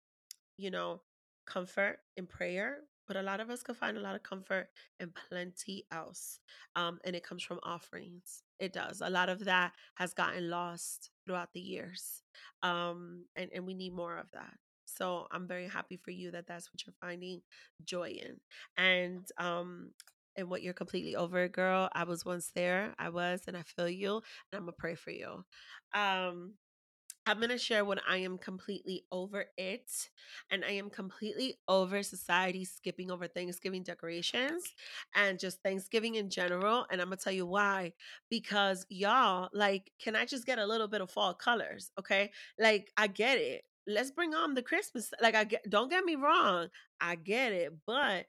you 0.57 0.71
know, 0.71 1.01
comfort 1.47 1.99
in 2.17 2.27
prayer, 2.27 2.79
but 3.09 3.17
a 3.17 3.23
lot 3.23 3.41
of 3.41 3.51
us 3.51 3.63
can 3.63 3.75
find 3.75 3.97
a 3.97 4.01
lot 4.01 4.15
of 4.15 4.23
comfort 4.23 4.69
in 5.01 5.11
plenty 5.29 5.85
else. 5.91 6.39
Um, 6.77 6.99
and 7.05 7.17
it 7.17 7.25
comes 7.25 7.43
from 7.43 7.59
offerings. 7.63 8.43
It 8.61 8.73
does. 8.73 9.01
A 9.05 9.11
lot 9.11 9.29
of 9.31 9.45
that 9.47 9.73
has 9.95 10.15
gotten 10.15 10.51
lost 10.51 11.11
throughout 11.27 11.49
the 11.55 11.61
years. 11.61 12.23
Um, 12.63 13.25
and, 13.35 13.51
and 13.55 13.67
we 13.67 13.75
need 13.75 13.95
more 13.95 14.17
of 14.19 14.31
that. 14.33 14.55
So 14.85 15.27
I'm 15.33 15.49
very 15.49 15.67
happy 15.67 15.97
for 15.97 16.11
you 16.11 16.31
that 16.33 16.47
that's 16.47 16.73
what 16.73 16.87
you're 16.87 16.95
finding 17.01 17.41
joy 17.85 18.11
in. 18.11 18.37
And, 18.77 19.27
um, 19.39 19.91
and 20.37 20.49
what 20.49 20.63
you're 20.63 20.73
completely 20.73 21.17
over 21.17 21.49
girl. 21.49 21.89
I 21.93 22.05
was 22.05 22.25
once 22.25 22.53
there. 22.55 22.95
I 22.99 23.09
was, 23.09 23.43
and 23.49 23.57
I 23.57 23.63
feel 23.63 23.89
you, 23.89 24.17
and 24.17 24.23
I'm 24.55 24.61
gonna 24.61 24.73
pray 24.79 24.95
for 24.95 25.11
you. 25.11 25.45
Um, 25.95 26.55
I'm 27.29 27.37
going 27.37 27.51
to 27.51 27.59
share 27.59 27.85
when 27.85 28.01
I 28.09 28.17
am 28.19 28.39
completely 28.39 29.05
over 29.13 29.45
it. 29.59 29.91
And 30.51 30.65
I 30.65 30.71
am 30.73 30.89
completely 30.89 31.57
over 31.69 32.03
society 32.03 32.65
skipping 32.65 33.11
over 33.11 33.27
Thanksgiving 33.27 33.83
decorations 33.83 34.65
and 35.15 35.39
just 35.39 35.63
Thanksgiving 35.63 36.15
in 36.15 36.31
general. 36.31 36.87
And 36.91 37.03
I'm 37.03 37.09
going 37.09 37.19
to 37.19 37.25
tell 37.25 37.33
you 37.33 37.47
why. 37.47 37.93
Because 38.31 38.87
y'all, 38.89 39.51
like, 39.53 39.93
can 40.03 40.17
I 40.17 40.25
just 40.25 40.47
get 40.47 40.59
a 40.59 40.67
little 40.67 40.89
bit 40.89 41.03
of 41.03 41.11
fall 41.11 41.35
colors? 41.35 41.91
Okay. 41.99 42.31
Like, 42.59 42.91
I 42.97 43.09
get 43.09 43.37
it. 43.37 43.63
Let's 43.87 44.11
bring 44.11 44.35
on 44.35 44.55
the 44.55 44.63
Christmas. 44.63 45.11
Like, 45.21 45.35
I 45.35 45.45
get, 45.45 45.69
don't 45.69 45.91
get 45.91 46.05
me 46.05 46.17
wrong. 46.17 46.69
I 46.99 47.17
get 47.17 47.53
it. 47.53 47.75
But 47.87 48.27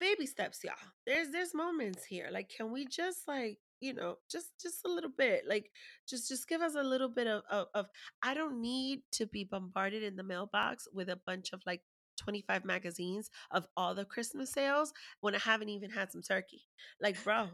baby 0.00 0.26
steps 0.26 0.62
y'all 0.62 0.74
there's 1.06 1.30
there's 1.30 1.52
moments 1.54 2.04
here 2.04 2.28
like 2.30 2.48
can 2.48 2.70
we 2.70 2.86
just 2.86 3.26
like 3.26 3.58
you 3.80 3.92
know 3.92 4.16
just 4.30 4.50
just 4.60 4.84
a 4.84 4.88
little 4.88 5.10
bit 5.16 5.44
like 5.48 5.70
just 6.08 6.28
just 6.28 6.48
give 6.48 6.60
us 6.60 6.74
a 6.74 6.82
little 6.82 7.08
bit 7.08 7.26
of, 7.26 7.42
of 7.50 7.66
of 7.74 7.86
i 8.22 8.34
don't 8.34 8.60
need 8.60 9.00
to 9.12 9.26
be 9.26 9.44
bombarded 9.44 10.02
in 10.02 10.16
the 10.16 10.22
mailbox 10.22 10.88
with 10.92 11.08
a 11.08 11.18
bunch 11.26 11.52
of 11.52 11.60
like 11.66 11.82
25 12.18 12.64
magazines 12.64 13.30
of 13.50 13.66
all 13.76 13.94
the 13.94 14.04
christmas 14.04 14.52
sales 14.52 14.92
when 15.20 15.34
i 15.34 15.38
haven't 15.38 15.68
even 15.68 15.90
had 15.90 16.10
some 16.10 16.22
turkey 16.22 16.62
like 17.00 17.22
bro 17.22 17.48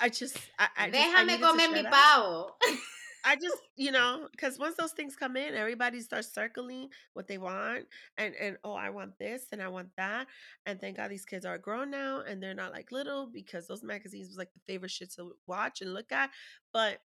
i 0.00 0.08
just 0.08 0.38
i, 0.58 0.68
I 0.76 0.90
just 0.90 0.98
i 0.98 1.24
Déjame 1.24 1.36
to 1.36 1.38
comer 1.38 1.68
mi 1.72 1.82
pavo. 1.82 2.56
I 3.24 3.36
just, 3.36 3.56
you 3.76 3.92
know, 3.92 4.28
because 4.30 4.58
once 4.58 4.76
those 4.76 4.92
things 4.92 5.16
come 5.16 5.36
in, 5.36 5.54
everybody 5.54 6.00
starts 6.00 6.32
circling 6.32 6.88
what 7.14 7.28
they 7.28 7.38
want, 7.38 7.86
and 8.18 8.34
and 8.40 8.56
oh, 8.64 8.72
I 8.72 8.90
want 8.90 9.18
this 9.18 9.46
and 9.52 9.62
I 9.62 9.68
want 9.68 9.88
that, 9.96 10.26
and 10.66 10.80
thank 10.80 10.96
God 10.96 11.10
these 11.10 11.24
kids 11.26 11.44
are 11.44 11.58
grown 11.58 11.90
now 11.90 12.22
and 12.26 12.42
they're 12.42 12.54
not 12.54 12.72
like 12.72 12.92
little 12.92 13.26
because 13.32 13.66
those 13.66 13.82
magazines 13.82 14.28
was 14.28 14.38
like 14.38 14.52
the 14.52 14.60
favorite 14.66 14.90
shit 14.90 15.12
to 15.14 15.32
watch 15.46 15.80
and 15.80 15.92
look 15.94 16.12
at, 16.12 16.30
but 16.72 16.98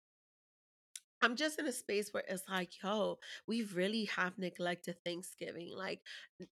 I'm 1.24 1.36
just 1.36 1.58
in 1.58 1.66
a 1.66 1.72
space 1.72 2.10
where 2.12 2.22
it's 2.28 2.42
like, 2.50 2.70
yo, 2.82 3.18
we 3.48 3.62
really 3.62 4.04
have 4.14 4.36
neglected 4.36 4.96
Thanksgiving. 5.06 5.70
Like, 5.74 6.02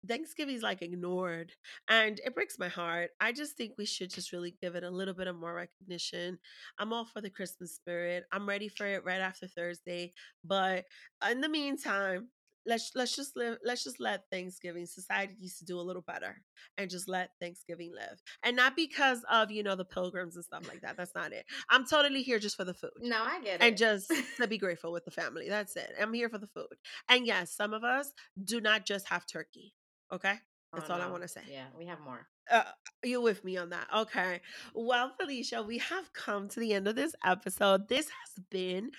Thanksgiving 0.08 0.54
is 0.54 0.62
like 0.62 0.80
ignored, 0.80 1.52
and 1.88 2.18
it 2.24 2.34
breaks 2.34 2.58
my 2.58 2.68
heart. 2.68 3.10
I 3.20 3.32
just 3.32 3.54
think 3.56 3.72
we 3.76 3.84
should 3.84 4.08
just 4.08 4.32
really 4.32 4.56
give 4.62 4.74
it 4.74 4.82
a 4.82 4.90
little 4.90 5.12
bit 5.12 5.26
of 5.26 5.36
more 5.36 5.54
recognition. 5.54 6.38
I'm 6.78 6.92
all 6.92 7.04
for 7.04 7.20
the 7.20 7.28
Christmas 7.28 7.74
spirit. 7.74 8.24
I'm 8.32 8.48
ready 8.48 8.68
for 8.68 8.86
it 8.86 9.04
right 9.04 9.20
after 9.20 9.46
Thursday, 9.46 10.12
but 10.42 10.86
in 11.30 11.42
the 11.42 11.50
meantime, 11.50 12.28
let's 12.66 12.92
let's 12.94 13.14
just 13.16 13.36
live. 13.36 13.58
Let's 13.64 13.84
just 13.84 14.00
let 14.00 14.24
Thanksgiving 14.30 14.86
society 14.86 15.34
needs 15.40 15.58
to 15.58 15.64
do 15.64 15.78
a 15.78 15.82
little 15.82 16.02
better, 16.02 16.40
and 16.78 16.90
just 16.90 17.08
let 17.08 17.30
Thanksgiving 17.40 17.92
live, 17.94 18.22
and 18.42 18.56
not 18.56 18.76
because 18.76 19.24
of 19.30 19.50
you 19.50 19.62
know 19.62 19.76
the 19.76 19.84
pilgrims 19.84 20.36
and 20.36 20.44
stuff 20.44 20.68
like 20.68 20.82
that. 20.82 20.96
That's 20.96 21.14
not 21.14 21.32
it. 21.32 21.44
I'm 21.70 21.86
totally 21.86 22.22
here 22.22 22.38
just 22.38 22.56
for 22.56 22.64
the 22.64 22.74
food 22.74 22.90
no, 23.00 23.22
I 23.22 23.40
get 23.40 23.60
it. 23.60 23.62
and 23.62 23.76
just 23.76 24.12
to 24.40 24.46
be 24.46 24.58
grateful 24.58 24.92
with 24.92 25.04
the 25.04 25.10
family. 25.10 25.48
That's 25.48 25.76
it. 25.76 25.92
I'm 26.00 26.12
here 26.12 26.28
for 26.28 26.38
the 26.38 26.46
food. 26.46 26.66
And 27.08 27.26
yes, 27.26 27.54
some 27.54 27.72
of 27.72 27.84
us 27.84 28.12
do 28.42 28.60
not 28.60 28.86
just 28.86 29.08
have 29.08 29.26
turkey. 29.26 29.74
Okay. 30.12 30.34
That's 30.72 30.88
oh, 30.88 30.94
all 30.94 31.02
I 31.02 31.08
want 31.08 31.22
to 31.22 31.28
say. 31.28 31.42
Yeah, 31.50 31.66
we 31.76 31.86
have 31.86 32.00
more. 32.00 32.26
Uh, 32.50 32.62
you 33.04 33.20
with 33.20 33.44
me 33.44 33.58
on 33.58 33.70
that? 33.70 33.86
Okay. 33.94 34.40
Well, 34.74 35.12
Phylicia, 35.20 35.66
we 35.66 35.78
have 35.78 36.12
come 36.14 36.48
to 36.48 36.60
the 36.60 36.72
end 36.72 36.88
of 36.88 36.96
this 36.96 37.14
episode. 37.24 37.88
This 37.88 38.06
has 38.06 38.44
been, 38.50 38.90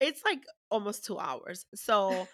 it's 0.00 0.24
like 0.24 0.40
almost 0.70 1.04
two 1.04 1.18
hours. 1.18 1.66
So 1.74 2.26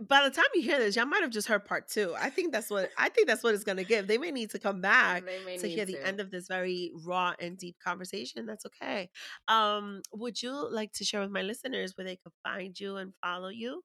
by 0.00 0.24
the 0.28 0.34
time 0.34 0.44
you 0.54 0.62
hear 0.62 0.78
this, 0.78 0.96
y'all 0.96 1.06
might 1.06 1.22
have 1.22 1.30
just 1.30 1.46
heard 1.46 1.64
part 1.64 1.88
two. 1.88 2.14
I 2.18 2.30
think 2.30 2.52
that's 2.52 2.70
what 2.70 2.90
I 2.98 3.08
think 3.08 3.28
that's 3.28 3.42
what 3.42 3.54
it's 3.54 3.64
gonna 3.64 3.84
give. 3.84 4.06
They 4.06 4.18
may 4.18 4.30
need 4.30 4.50
to 4.50 4.58
come 4.58 4.80
back 4.92 5.24
to 5.58 5.68
hear 5.68 5.84
the 5.84 5.94
to. 5.94 6.06
end 6.06 6.20
of 6.20 6.30
this 6.30 6.48
very 6.48 6.92
raw 7.04 7.34
and 7.38 7.56
deep 7.56 7.76
conversation. 7.84 8.46
That's 8.46 8.66
okay. 8.66 9.10
Um, 9.48 10.02
would 10.12 10.42
you 10.42 10.52
like 10.70 10.92
to 10.94 11.04
share 11.04 11.20
with 11.20 11.30
my 11.30 11.42
listeners 11.42 11.96
where 11.96 12.04
they 12.04 12.16
can 12.16 12.32
find 12.42 12.78
you 12.78 12.96
and 12.96 13.12
follow 13.22 13.48
you? 13.48 13.82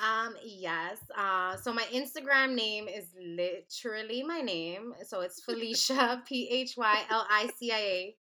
Um, 0.00 0.34
yes. 0.44 0.98
Uh, 1.16 1.56
so 1.56 1.72
my 1.72 1.84
Instagram 1.92 2.54
name 2.54 2.88
is 2.88 3.06
literally 3.16 4.24
my 4.24 4.40
name. 4.40 4.94
So 5.06 5.20
it's 5.20 5.40
Phylicia, 5.48 6.24
P 6.26 6.48
H 6.50 6.74
Y 6.76 7.02
L 7.10 7.26
I 7.30 7.48
C 7.58 7.70
I 7.70 7.76
A 7.76 8.16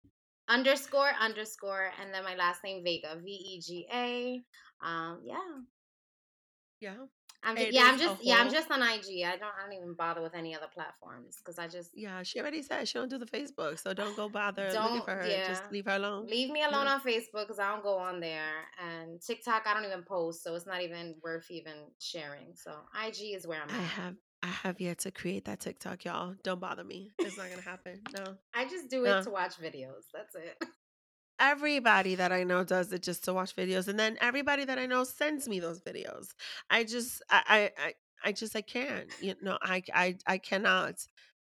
underscore 0.49 1.11
underscore, 1.21 1.91
and 2.01 2.13
then 2.13 2.25
my 2.25 2.35
last 2.35 2.65
name 2.65 2.83
Vega, 2.83 3.17
V 3.23 3.31
E 3.31 3.61
G 3.61 3.87
A. 3.93 4.43
Um, 4.85 5.21
yeah. 5.25 5.37
Yeah. 6.81 6.95
I'm 7.45 7.55
just, 7.57 7.69
It 7.69 7.75
yeah, 7.75 7.83
I'm 7.85 7.99
just 7.99 8.25
yeah, 8.25 8.37
I'm 8.41 8.51
just 8.51 8.69
on 8.71 8.83
IG. 8.83 9.23
I 9.25 9.37
don't 9.37 9.45
I 9.57 9.63
don't 9.65 9.73
even 9.73 9.95
bother 9.95 10.21
with 10.21 10.35
any 10.35 10.57
other 10.57 10.67
platforms 10.75 11.37
because 11.39 11.57
I 11.57 11.69
just 11.69 11.91
Yeah, 11.95 12.23
she 12.25 12.41
already 12.41 12.63
said 12.63 12.89
she 12.89 12.99
don't 12.99 13.09
do 13.09 13.17
the 13.17 13.27
Facebook, 13.27 13.79
so 13.79 13.95
don't 13.95 14.17
go 14.17 14.29
bother 14.29 14.69
Don't- 14.71 15.05
for 15.05 15.13
her. 15.13 15.27
yeah. 15.27 15.47
Just 15.47 15.63
leave 15.71 15.85
her 15.87 15.93
alone. 15.93 16.27
leave 16.27 16.51
me 16.51 16.63
alone 16.65 16.87
Yeah. 16.87 16.95
on 16.95 17.01
Facebook 17.01 17.43
because 17.47 17.61
I 17.61 17.71
don't 17.73 17.85
go 17.85 17.97
on 17.97 18.19
there. 18.19 18.55
And 18.85 19.21
TikTok, 19.23 19.63
I 19.67 19.75
don't 19.75 19.85
even 19.85 20.03
post, 20.03 20.43
so 20.43 20.55
it's 20.57 20.67
not 20.67 20.83
even 20.83 21.15
worth 21.23 21.49
even 21.51 21.75
sharing. 22.01 22.55
So 22.57 22.73
IG 23.07 23.35
is 23.37 23.47
where 23.47 23.63
I'm 23.63 23.71
I 23.71 23.75
at. 23.75 23.83
have 23.85 24.15
I 24.43 24.47
have 24.49 24.81
yet 24.81 24.99
to 25.01 25.11
create 25.13 25.45
that 25.47 25.61
TikTok, 25.61 26.05
y'all. 26.05 26.35
Don't 26.45 26.61
bother 26.61 26.85
me. 26.85 27.11
It's 27.21 27.37
not 27.37 27.51
gonna 27.51 27.63
happen. 27.63 28.01
No. 28.17 28.37
I 28.55 28.65
just 28.65 28.89
do 28.91 29.05
it 29.05 29.23
to 29.25 29.31
watch 29.31 29.55
videos. 29.59 30.05
That's 30.13 30.35
it. 30.35 30.61
Everybody 31.41 32.15
that 32.15 32.33
I 32.33 32.45
know 32.45 32.65
does 32.65 32.93
it 32.93 33.03
just 33.03 33.25
to 33.25 33.35
watch 33.35 33.55
videos, 33.57 33.89
and 33.89 33.99
then 33.99 34.17
everybody 34.21 34.65
that 34.65 34.79
I 34.79 34.87
know 34.87 35.05
sends 35.05 35.49
me 35.49 35.61
those 35.61 35.81
videos. 35.81 36.29
I 36.71 36.85
just, 36.85 37.23
I, 37.31 37.43
I, 37.47 37.85
I, 37.87 37.95
I 38.25 38.33
just, 38.33 38.57
I 38.57 38.63
can't. 38.63 39.11
You 39.21 39.35
know, 39.43 39.59
I, 39.63 39.83
I, 39.95 40.17
I 40.27 40.39
cannot. 40.39 40.95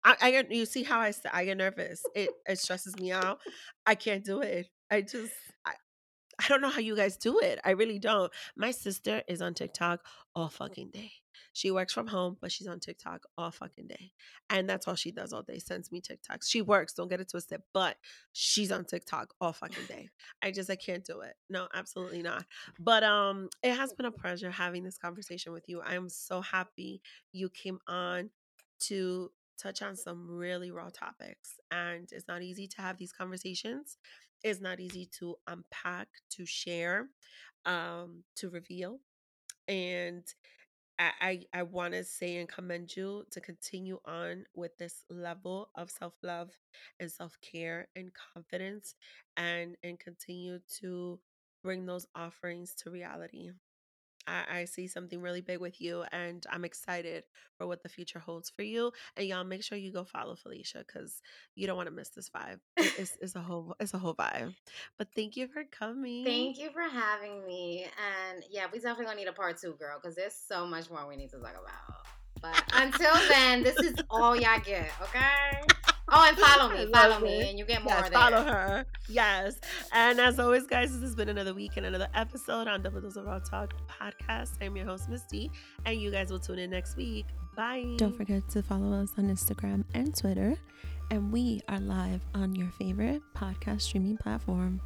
I, 0.05 0.17
I 0.21 0.31
get. 0.31 0.53
You 0.53 0.67
see 0.67 0.83
how 0.83 1.01
I 1.01 1.13
I 1.33 1.45
get 1.45 1.57
nervous. 1.57 2.03
It, 2.15 2.31
it 2.47 2.59
stresses 2.59 2.97
me 2.97 3.13
out. 3.13 3.39
I 3.87 3.95
can't 3.95 4.25
do 4.25 4.41
it. 4.41 4.69
I 4.91 5.01
just, 5.01 5.33
I 6.39 6.49
don't 6.49 6.61
know 6.61 6.69
how 6.69 6.81
you 6.81 6.97
guys 6.97 7.17
do 7.17 7.39
it. 7.41 7.61
I 7.65 7.71
really 7.71 7.99
don't. 7.99 8.31
My 8.57 8.71
sister 8.71 9.23
is 9.27 9.41
on 9.41 9.55
TikTok 9.55 10.05
all 10.35 10.49
fucking 10.49 10.91
day. 10.91 11.13
She 11.53 11.71
works 11.71 11.93
from 11.93 12.07
home, 12.07 12.37
but 12.41 12.53
she's 12.53 12.67
on 12.67 12.81
TikTok 12.81 13.23
all 13.39 13.51
fucking 13.51 13.87
day. 13.87 14.13
And 14.51 14.69
that's 14.69 14.87
all 14.87 14.95
she 14.95 15.11
does 15.11 15.33
all 15.33 15.43
day, 15.43 15.59
sends 15.59 15.91
me 15.91 16.03
TikToks. 16.03 16.47
She 16.47 16.61
works, 16.61 16.93
don't 16.93 17.09
get 17.09 17.21
it 17.21 17.31
twisted, 17.31 17.63
but 17.73 17.97
she's 18.33 18.71
on 18.71 18.85
TikTok 18.85 19.33
all 19.41 19.55
fucking 19.55 19.87
day. 19.89 20.11
I 20.43 20.51
just 20.51 20.71
I 20.71 20.77
can't 20.77 21.05
do 21.05 21.21
it. 21.21 21.35
No, 21.49 21.69
absolutely 21.75 22.23
not. 22.23 22.45
But 22.79 23.03
um 23.05 23.49
it 23.63 23.75
has 23.75 23.95
been 23.95 24.07
a 24.07 24.11
pleasure 24.11 24.51
having 24.51 24.85
this 24.85 24.99
conversation 24.99 25.53
with 25.53 25.65
you. 25.67 25.81
I 25.81 25.95
am 25.95 26.09
so 26.11 26.43
happy 26.43 27.01
you 27.33 27.49
came 27.49 27.79
on 27.89 28.31
to 28.81 29.31
touch 29.57 29.83
on 29.83 29.97
some 29.97 30.29
really 30.29 30.71
raw 30.71 30.91
topics. 30.91 31.61
And 31.71 32.09
it's 32.13 32.29
not 32.29 32.43
easy 32.43 32.67
to 32.69 32.83
have 32.83 32.99
these 32.99 33.13
conversations. 33.13 33.99
It's 34.43 34.61
not 34.61 34.81
easy 34.81 35.09
to 35.19 35.37
unpack, 35.47 36.09
to 36.31 36.47
share, 36.47 37.09
um, 37.65 38.23
to 38.37 38.51
reveal. 38.51 39.01
And 39.69 40.25
I, 40.99 41.13
I, 41.21 41.43
I 41.53 41.63
want 41.63 41.95
to 41.95 42.05
say 42.05 42.37
and 42.37 42.49
commend 42.49 42.97
you 42.97 43.25
to 43.31 43.41
continue 43.41 43.99
on 44.07 44.47
with 44.55 44.77
this 44.79 45.05
level 45.11 45.71
of 45.75 45.91
self 45.91 46.15
love 46.23 46.51
and 47.01 47.11
self 47.11 47.37
care 47.43 47.89
and 47.97 48.11
confidence 48.35 48.95
and 49.37 49.77
and 49.83 49.99
continue 49.99 50.61
to 50.81 51.19
bring 51.63 51.87
those 51.87 52.07
offerings 52.15 52.75
to 52.77 52.91
reality. 52.91 53.51
I, 54.27 54.61
I 54.61 54.65
see 54.65 54.87
something 54.87 55.21
really 55.21 55.41
big 55.41 55.59
with 55.61 55.81
you, 55.81 56.05
and 56.13 56.45
I'm 56.51 56.65
excited 56.65 57.25
for 57.59 57.67
what 57.67 57.83
the 57.83 57.89
future 57.89 58.19
holds 58.19 58.51
for 58.51 58.63
you. 58.63 58.93
And 59.17 59.27
y'all, 59.27 59.45
make 59.45 59.63
sure 59.63 59.79
you 59.79 59.93
go 59.93 60.05
follow 60.05 60.35
Phylicia 60.35 60.85
because 60.87 61.21
you 61.55 61.67
don't 61.67 61.77
want 61.77 61.89
to 61.89 61.95
miss 61.95 62.09
this 62.11 62.31
vibe. 62.31 62.59
It- 62.77 62.95
It's, 62.99 63.17
it's 63.21 63.35
a 63.37 63.41
whole 63.41 63.75
it's 63.79 63.95
a 63.95 63.99
whole 63.99 64.15
vibe. 64.15 64.55
But 64.99 65.09
thank 65.15 65.37
you 65.37 65.49
for 65.49 65.65
coming. 65.65 66.25
Thank 66.25 66.59
you 66.59 66.71
for 66.71 66.83
having 66.83 67.47
me. 67.47 67.85
And 67.85 68.43
yeah, 68.51 68.67
we 68.73 68.79
definitely 68.79 69.05
gonna 69.07 69.17
need 69.17 69.29
a 69.29 69.33
part 69.33 69.61
two, 69.61 69.75
girl, 69.79 69.99
because 70.01 70.17
there's 70.17 70.35
so 70.35 70.67
much 70.67 70.91
more 70.91 71.07
we 71.09 71.17
need 71.17 71.31
to 71.31 71.37
talk 71.39 71.51
about. 71.53 72.07
But 72.43 72.63
until 72.75 73.15
then, 73.29 73.63
this 73.63 73.77
is 73.79 73.95
all 74.11 74.37
y'all 74.37 74.61
get, 74.61 74.91
okay? 75.03 75.63
Oh, 76.09 76.25
and 76.29 76.37
follow 76.39 76.73
me, 76.75 76.87
follow 76.93 77.19
me, 77.21 77.49
and 77.51 77.59
you 77.59 77.65
get 77.65 77.83
more 77.83 77.93
Yes, 77.95 78.03
there. 78.11 78.13
follow 78.19 78.43
her. 78.45 78.87
Yes. 79.09 79.59
And 79.93 80.21
as 80.21 80.39
always, 80.39 80.67
guys, 80.67 80.93
this 80.93 81.03
has 81.03 81.15
been 81.17 81.29
another 81.29 81.53
week 81.55 81.73
and 81.77 81.85
another 81.87 82.09
episode 82.15 82.69
on 82.69 82.83
Double 82.83 83.01
Dose 83.01 83.17
of 83.17 83.25
Raw 83.27 83.41
Talk 83.41 83.75
podcast. 83.89 84.53
I'm 84.61 84.77
your 84.77 84.87
host, 84.87 85.09
Misty, 85.09 85.51
and 85.85 86.01
you 86.01 86.11
guys 86.13 86.31
will 86.31 86.39
tune 86.39 86.59
in 86.61 86.71
next 86.71 86.97
week. 86.97 87.27
Bye. 87.57 87.95
Don't 87.97 88.17
forget 88.17 88.49
to 88.51 88.63
follow 88.63 88.93
us 89.03 89.11
on 89.19 89.29
Instagram 89.31 89.85
and 89.95 90.15
Twitter. 90.17 90.55
And 91.11 91.33
we 91.33 91.61
are 91.69 91.81
live 91.81 92.21
on 92.35 92.55
your 92.55 92.71
favorite 92.79 93.23
podcast 93.35 93.83
streaming 93.83 94.17
platform. 94.17 94.81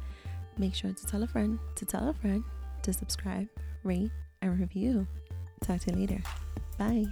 Make 0.57 0.73
sure 0.75 0.91
to 0.91 1.05
tell 1.05 1.21
a 1.23 1.27
friend, 1.27 1.59
to 1.75 1.85
tell 1.85 2.09
a 2.09 2.13
friend, 2.13 2.43
to 2.83 2.93
subscribe, 2.93 3.47
rate, 3.83 4.11
and 4.41 4.59
review. 4.59 5.05
Talk 5.63 5.81
to 5.81 5.91
you 5.91 5.97
later. 5.97 6.23
Bye. 6.77 7.05